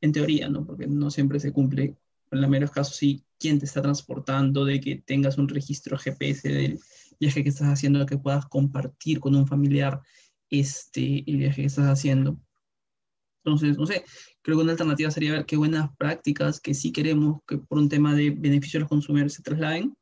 en 0.01 0.13
teoría, 0.13 0.49
¿no? 0.49 0.65
porque 0.65 0.87
no 0.87 1.11
siempre 1.11 1.41
se 1.41 1.53
cumple, 1.53 1.97
en 2.31 2.41
la 2.41 2.49
menos 2.49 2.71
casos 2.71 2.97
sí, 2.97 3.25
quién 3.39 3.59
te 3.59 3.67
está 3.67 3.83
transportando, 3.83 4.65
de 4.65 4.81
que 4.81 4.97
tengas 4.97 5.39
un 5.39 5.49
registro 5.49 5.99
GPS 5.99 6.49
del 6.49 6.81
viaje 7.19 7.43
que 7.43 7.51
estás 7.51 7.69
haciendo, 7.69 8.07
que 8.07 8.19
puedas 8.19 8.47
compartir 8.47 9.21
con 9.21 9.35
un 9.35 9.47
familiar 9.47 10.01
este, 10.49 11.25
el 11.31 11.37
viaje 11.39 11.63
que 11.63 11.67
estás 11.67 11.87
haciendo. 11.87 12.41
Entonces, 13.45 13.79
no 13.79 13.87
sé, 13.87 14.05
creo 14.43 14.59
que 14.59 14.63
una 14.63 14.73
alternativa 14.73 15.11
sería 15.11 15.33
ver 15.33 15.47
qué 15.47 15.57
buenas 15.57 15.91
prácticas 15.97 16.61
que 16.61 16.75
sí 16.75 16.93
queremos 16.93 17.41
que 17.47 17.59
por 17.59 17.79
un 17.79 17.89
tema 17.89 18.15
de 18.15 18.31
beneficio 18.31 18.79
a 18.79 18.81
los 18.83 18.89
consumidores 18.89 19.35
se 19.35 19.43
trasladen, 19.43 19.95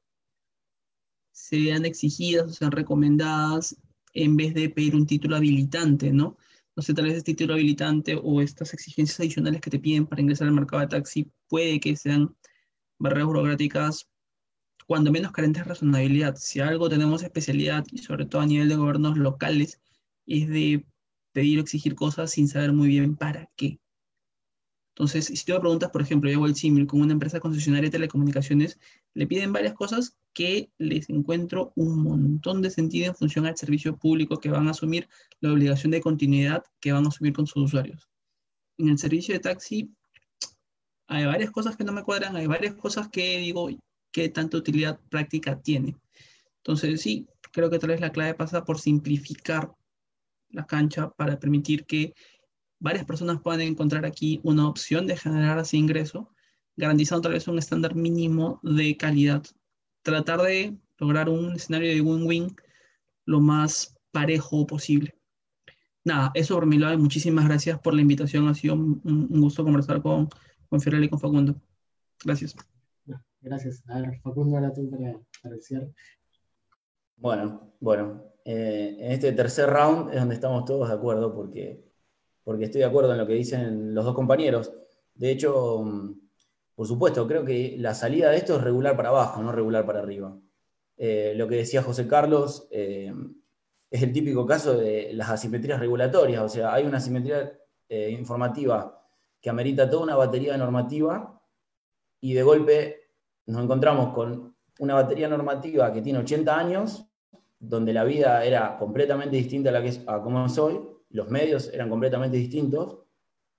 sean 1.32 1.84
exigidas 1.84 2.50
o 2.50 2.52
sean 2.52 2.72
recomendadas 2.72 3.76
en 4.24 4.36
vez 4.36 4.52
de 4.54 4.68
pedir 4.68 4.96
un 4.96 5.06
título 5.06 5.36
habilitante, 5.36 6.12
¿no? 6.12 6.36
No 6.76 6.82
sé, 6.82 6.92
tal 6.94 7.04
vez 7.06 7.14
este 7.14 7.34
título 7.34 7.54
habilitante 7.54 8.18
o 8.20 8.40
estas 8.40 8.74
exigencias 8.74 9.20
adicionales 9.20 9.60
que 9.60 9.70
te 9.70 9.78
piden 9.78 10.06
para 10.06 10.22
ingresar 10.22 10.48
al 10.48 10.54
mercado 10.54 10.80
de 10.82 10.88
taxi 10.88 11.30
puede 11.48 11.78
que 11.80 11.96
sean 11.96 12.36
barreras 12.98 13.26
burocráticas 13.26 14.08
cuando 14.86 15.12
menos 15.12 15.32
carentes 15.32 15.62
de 15.62 15.68
razonabilidad. 15.68 16.34
Si 16.36 16.60
algo 16.60 16.88
tenemos 16.88 17.22
especialidad 17.22 17.84
y 17.92 17.98
sobre 17.98 18.26
todo 18.26 18.42
a 18.42 18.46
nivel 18.46 18.68
de 18.68 18.76
gobiernos 18.76 19.16
locales 19.18 19.80
es 20.26 20.48
de 20.48 20.84
pedir 21.32 21.58
o 21.58 21.62
exigir 21.62 21.94
cosas 21.94 22.32
sin 22.32 22.48
saber 22.48 22.72
muy 22.72 22.88
bien 22.88 23.16
para 23.16 23.48
qué. 23.56 23.78
Entonces, 24.98 25.26
si 25.26 25.44
tú 25.44 25.52
me 25.52 25.60
preguntas, 25.60 25.90
por 25.92 26.02
ejemplo, 26.02 26.28
yo 26.28 26.38
hago 26.38 26.46
el 26.46 26.56
símil 26.56 26.88
con 26.88 27.00
una 27.00 27.12
empresa 27.12 27.38
concesionaria 27.38 27.86
de 27.86 27.92
telecomunicaciones, 27.92 28.80
le 29.14 29.28
piden 29.28 29.52
varias 29.52 29.74
cosas 29.74 30.16
que 30.32 30.72
les 30.76 31.08
encuentro 31.08 31.72
un 31.76 32.02
montón 32.02 32.62
de 32.62 32.70
sentido 32.70 33.06
en 33.06 33.14
función 33.14 33.46
al 33.46 33.56
servicio 33.56 33.96
público 33.96 34.38
que 34.40 34.50
van 34.50 34.66
a 34.66 34.72
asumir, 34.72 35.08
la 35.38 35.52
obligación 35.52 35.92
de 35.92 36.00
continuidad 36.00 36.64
que 36.80 36.90
van 36.90 37.04
a 37.04 37.08
asumir 37.10 37.32
con 37.32 37.46
sus 37.46 37.62
usuarios. 37.62 38.08
En 38.76 38.88
el 38.88 38.98
servicio 38.98 39.34
de 39.34 39.38
taxi 39.38 39.88
hay 41.06 41.26
varias 41.26 41.52
cosas 41.52 41.76
que 41.76 41.84
no 41.84 41.92
me 41.92 42.02
cuadran, 42.02 42.34
hay 42.34 42.48
varias 42.48 42.74
cosas 42.74 43.08
que 43.08 43.38
digo 43.38 43.70
que 44.10 44.28
tanta 44.30 44.56
utilidad 44.56 44.98
práctica 45.10 45.60
tiene. 45.62 45.96
Entonces, 46.56 47.00
sí, 47.00 47.28
creo 47.52 47.70
que 47.70 47.78
tal 47.78 47.90
vez 47.90 48.00
la 48.00 48.10
clave 48.10 48.34
pasa 48.34 48.64
por 48.64 48.80
simplificar 48.80 49.72
la 50.50 50.66
cancha 50.66 51.10
para 51.10 51.38
permitir 51.38 51.86
que 51.86 52.14
varias 52.80 53.04
personas 53.04 53.40
puedan 53.40 53.60
encontrar 53.62 54.04
aquí 54.04 54.40
una 54.42 54.68
opción 54.68 55.06
de 55.06 55.16
generar 55.16 55.58
ese 55.58 55.76
ingreso, 55.76 56.30
garantizando 56.76 57.22
tal 57.22 57.32
vez 57.32 57.48
un 57.48 57.58
estándar 57.58 57.94
mínimo 57.94 58.60
de 58.62 58.96
calidad. 58.96 59.42
Tratar 60.02 60.42
de 60.42 60.76
lograr 60.98 61.28
un 61.28 61.54
escenario 61.54 61.92
de 61.92 62.00
win-win 62.00 62.54
lo 63.24 63.40
más 63.40 63.96
parejo 64.12 64.66
posible. 64.66 65.14
Nada, 66.04 66.30
eso 66.34 66.54
por 66.54 66.66
mi 66.66 66.78
lado, 66.78 66.98
muchísimas 66.98 67.44
gracias 67.46 67.78
por 67.80 67.94
la 67.94 68.00
invitación. 68.00 68.48
Ha 68.48 68.54
sido 68.54 68.74
un, 68.74 69.28
gusto 69.28 69.64
conversar 69.64 70.00
con, 70.00 70.28
con 70.68 70.80
Fiorella 70.80 71.04
y 71.04 71.08
con 71.08 71.20
Facundo. 71.20 71.60
Gracias. 72.24 72.54
Gracias. 73.40 73.82
A 73.88 74.00
ver, 74.00 74.20
Facundo, 74.22 74.56
ahora 74.56 74.72
tú 74.72 74.88
para, 74.90 75.12
para 75.42 75.56
Bueno, 77.16 77.74
bueno, 77.80 78.24
eh, 78.44 78.96
en 78.98 79.12
este 79.12 79.32
tercer 79.32 79.68
round 79.68 80.10
es 80.10 80.20
donde 80.20 80.34
estamos 80.34 80.64
todos 80.64 80.88
de 80.88 80.94
acuerdo 80.94 81.34
porque 81.34 81.87
porque 82.48 82.64
estoy 82.64 82.78
de 82.78 82.86
acuerdo 82.86 83.12
en 83.12 83.18
lo 83.18 83.26
que 83.26 83.34
dicen 83.34 83.94
los 83.94 84.06
dos 84.06 84.14
compañeros. 84.14 84.72
De 85.14 85.30
hecho, 85.30 85.82
mm, 85.82 86.14
por 86.74 86.86
supuesto, 86.86 87.28
creo 87.28 87.44
que 87.44 87.76
la 87.76 87.92
salida 87.92 88.30
de 88.30 88.38
esto 88.38 88.56
es 88.56 88.62
regular 88.62 88.96
para 88.96 89.10
abajo, 89.10 89.42
no 89.42 89.52
regular 89.52 89.84
para 89.84 89.98
arriba. 89.98 90.34
Eh, 90.96 91.34
lo 91.36 91.46
que 91.46 91.56
decía 91.56 91.82
José 91.82 92.08
Carlos 92.08 92.66
eh, 92.70 93.12
es 93.90 94.02
el 94.02 94.14
típico 94.14 94.46
caso 94.46 94.78
de 94.78 95.10
las 95.12 95.28
asimetrías 95.28 95.78
regulatorias, 95.78 96.42
o 96.42 96.48
sea, 96.48 96.72
hay 96.72 96.86
una 96.86 96.96
asimetría 96.96 97.52
eh, 97.86 98.16
informativa 98.18 98.98
que 99.42 99.50
amerita 99.50 99.90
toda 99.90 100.04
una 100.04 100.16
batería 100.16 100.52
de 100.52 100.58
normativa 100.58 101.38
y 102.18 102.32
de 102.32 102.42
golpe 102.42 103.10
nos 103.44 103.62
encontramos 103.62 104.14
con 104.14 104.56
una 104.78 104.94
batería 104.94 105.28
normativa 105.28 105.92
que 105.92 106.00
tiene 106.00 106.20
80 106.20 106.58
años, 106.58 107.04
donde 107.58 107.92
la 107.92 108.04
vida 108.04 108.42
era 108.42 108.78
completamente 108.78 109.36
distinta 109.36 109.68
a, 109.68 109.72
la 109.74 109.82
que 109.82 109.88
es, 109.88 110.02
a 110.06 110.22
como 110.22 110.46
es 110.46 110.56
hoy, 110.56 110.80
los 111.10 111.28
medios 111.28 111.70
eran 111.72 111.88
completamente 111.88 112.36
distintos, 112.36 112.98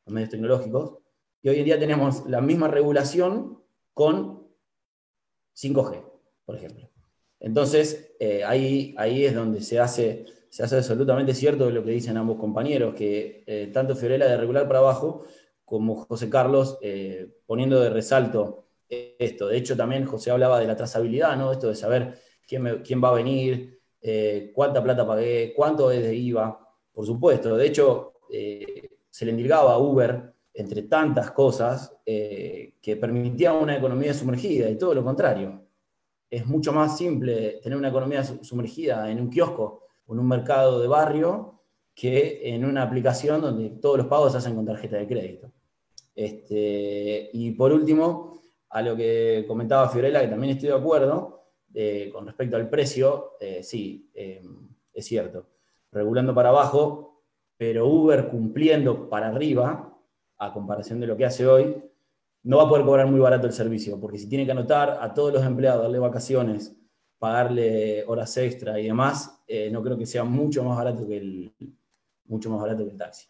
los 0.06 0.14
medios 0.14 0.30
tecnológicos, 0.30 1.00
y 1.42 1.50
hoy 1.50 1.60
en 1.60 1.66
día 1.66 1.80
tenemos 1.80 2.26
la 2.28 2.42
misma 2.42 2.68
regulación 2.68 3.64
con 3.94 4.48
5G, 5.56 6.04
por 6.46 6.56
ejemplo. 6.56 6.90
Entonces, 7.40 8.14
eh, 8.20 8.44
ahí, 8.44 8.94
ahí 8.98 9.26
es 9.26 9.34
donde 9.34 9.62
se 9.62 9.80
hace, 9.80 10.26
se 10.50 10.64
hace 10.64 10.78
absolutamente 10.78 11.34
cierto 11.34 11.70
lo 11.70 11.84
que 11.84 11.92
dicen 11.92 12.18
ambos 12.18 12.38
compañeros, 12.38 12.94
que 12.94 13.44
eh, 13.48 13.70
tanto 13.74 13.96
Fiorella 13.96 14.28
de 14.28 14.38
regular 14.38 14.68
para 14.68 14.80
abajo 14.80 15.26
como 15.64 15.96
José 15.96 16.30
Carlos 16.30 16.78
eh, 16.82 17.30
poniendo 17.46 17.80
de 17.80 17.90
resalto 17.90 18.66
esto. 18.90 19.48
De 19.48 19.58
hecho, 19.58 19.78
también 19.78 20.06
José 20.06 20.32
hablaba 20.32 20.60
de 20.60 20.68
la 20.68 20.76
trazabilidad, 20.76 21.38
¿no? 21.38 21.52
Esto 21.52 21.68
de 21.68 21.76
saber 21.76 22.20
quién, 22.48 22.82
quién 22.84 23.02
va 23.04 23.10
a 23.10 23.14
venir, 23.14 23.80
cuánta 24.56 24.84
plata 24.84 25.06
pagué, 25.06 25.54
cuánto 25.56 25.92
es 25.92 26.02
de 26.02 26.16
IVA. 26.16 26.69
Por 26.92 27.06
supuesto, 27.06 27.56
de 27.56 27.68
hecho, 27.68 28.14
eh, 28.30 28.90
se 29.10 29.26
le 29.26 29.32
indicaba 29.32 29.74
a 29.74 29.80
Uber, 29.80 30.34
entre 30.54 30.84
tantas 30.84 31.32
cosas, 31.32 31.96
eh, 32.06 32.76
que 32.82 32.96
permitía 32.96 33.54
una 33.54 33.78
economía 33.78 34.14
sumergida 34.14 34.70
y 34.70 34.78
todo 34.78 34.94
lo 34.94 35.04
contrario. 35.04 35.66
Es 36.30 36.46
mucho 36.46 36.72
más 36.74 36.98
simple 36.98 37.60
tener 37.64 37.78
una 37.78 37.90
economía 37.90 38.24
sumergida 38.24 39.10
en 39.10 39.20
un 39.20 39.30
kiosco 39.30 39.88
o 40.06 40.14
en 40.14 40.20
un 40.20 40.28
mercado 40.28 40.80
de 40.80 40.88
barrio 40.88 41.62
que 41.96 42.42
en 42.44 42.66
una 42.66 42.84
aplicación 42.84 43.42
donde 43.42 43.70
todos 43.82 43.98
los 43.98 44.08
pagos 44.08 44.32
se 44.32 44.38
hacen 44.38 44.56
con 44.56 44.66
tarjeta 44.66 44.98
de 44.98 45.08
crédito. 45.08 45.52
Este, 46.16 47.30
y 47.34 47.52
por 47.52 47.72
último, 47.72 48.42
a 48.70 48.82
lo 48.82 48.96
que 48.96 49.46
comentaba 49.48 49.90
Fiorella, 49.90 50.22
que 50.22 50.28
también 50.28 50.54
estoy 50.54 50.70
de 50.70 50.76
acuerdo, 50.76 51.44
eh, 51.74 52.10
con 52.12 52.26
respecto 52.26 52.58
al 52.58 52.70
precio, 52.70 53.34
sí, 53.62 54.10
es 54.14 55.06
cierto 55.06 55.59
regulando 55.92 56.34
para 56.34 56.50
abajo, 56.50 57.24
pero 57.58 57.88
Uber 57.88 58.30
cumpliendo 58.30 59.10
para 59.10 59.28
arriba, 59.28 59.98
a 60.38 60.54
comparación 60.54 61.00
de 61.00 61.08
lo 61.08 61.18
que 61.18 61.26
hace 61.26 61.46
hoy, 61.46 61.84
no 62.44 62.58
va 62.58 62.64
a 62.64 62.70
poder 62.70 62.86
cobrar 62.86 63.08
muy 63.08 63.20
barato 63.20 63.48
el 63.48 63.54
servicio, 63.54 64.00
porque 64.00 64.18
si 64.18 64.30
tiene 64.30 64.46
que 64.46 64.52
anotar 64.52 64.98
a 65.02 65.14
todos 65.14 65.34
los 65.34 65.44
empleados, 65.44 65.82
darle 65.82 66.00
vacaciones, 66.00 66.76
pagarle 67.18 68.06
horas 68.08 68.36
extra 68.38 68.80
y 68.80 68.86
demás, 68.86 69.44
eh, 69.46 69.70
no 69.70 69.84
creo 69.84 69.98
que 69.98 70.06
sea 70.06 70.24
mucho 70.24 70.64
más 70.64 70.78
barato 70.78 71.06
que 71.06 71.18
el, 71.18 71.54
mucho 72.26 72.50
más 72.50 72.62
barato 72.62 72.86
que 72.86 72.92
el 72.92 72.98
taxi. 72.98 73.28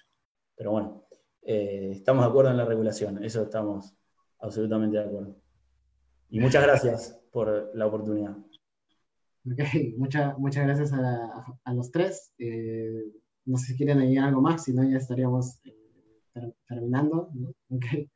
Pero 0.55 0.71
bueno, 0.71 1.05
eh, 1.41 1.89
estamos 1.93 2.23
de 2.23 2.29
acuerdo 2.29 2.51
en 2.51 2.57
la 2.57 2.65
regulación, 2.65 3.23
eso 3.23 3.41
estamos 3.41 3.95
absolutamente 4.39 4.97
de 4.97 5.05
acuerdo. 5.05 5.35
Y 6.29 6.39
muchas 6.39 6.61
gracias 6.61 7.19
por 7.31 7.71
la 7.73 7.87
oportunidad. 7.87 8.35
Ok, 9.51 9.59
muchas 9.97 10.37
muchas 10.37 10.65
gracias 10.65 10.93
a, 10.93 11.45
a 11.63 11.73
los 11.73 11.91
tres. 11.91 12.33
Eh, 12.37 13.03
no 13.45 13.57
sé 13.57 13.67
si 13.67 13.77
quieren 13.77 13.99
añadir 13.99 14.19
algo 14.19 14.41
más, 14.41 14.63
si 14.63 14.73
no 14.73 14.83
ya 14.83 14.97
estaríamos 14.97 15.59
eh, 15.65 16.53
terminando. 16.67 17.31
Okay. 17.69 18.09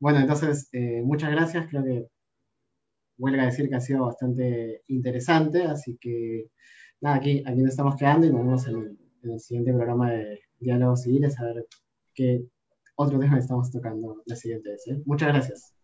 Bueno, 0.00 0.20
entonces, 0.20 0.68
eh, 0.72 1.02
muchas 1.02 1.30
gracias. 1.30 1.66
Creo 1.68 1.84
que 1.84 2.08
huelga 3.18 3.46
decir 3.46 3.68
que 3.68 3.74
ha 3.74 3.80
sido 3.80 4.06
bastante 4.06 4.82
interesante, 4.86 5.62
así 5.64 5.98
que 6.00 6.50
nada, 7.00 7.16
aquí, 7.16 7.42
aquí 7.44 7.60
nos 7.60 7.70
estamos 7.70 7.96
quedando 7.96 8.26
y 8.26 8.30
nos 8.30 8.40
vemos 8.40 8.66
en 8.68 8.98
el, 9.24 9.40
siguiente 9.40 9.72
programa 9.74 10.12
de 10.12 10.40
Diálogos 10.58 11.02
Civiles 11.02 11.38
a 11.38 11.44
ver 11.44 11.66
qué 12.14 12.44
otro 12.96 13.18
tema 13.18 13.38
estamos 13.38 13.70
tocando 13.70 14.22
la 14.24 14.36
siguiente 14.36 14.70
vez. 14.70 14.84
Muchas 15.04 15.28
gracias. 15.28 15.74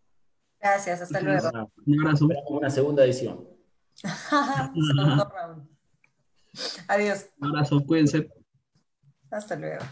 Gracias, 0.59 1.01
hasta 1.01 1.21
luego. 1.21 1.71
Un 1.85 1.99
abrazo. 1.99 2.27
Una 2.49 2.69
segunda 2.69 3.03
edición. 3.03 3.54
Adiós. 6.87 7.25
Un 7.39 7.47
abrazo, 7.49 7.85
cuídense. 7.85 8.29
Hasta 9.31 9.55
luego. 9.55 9.83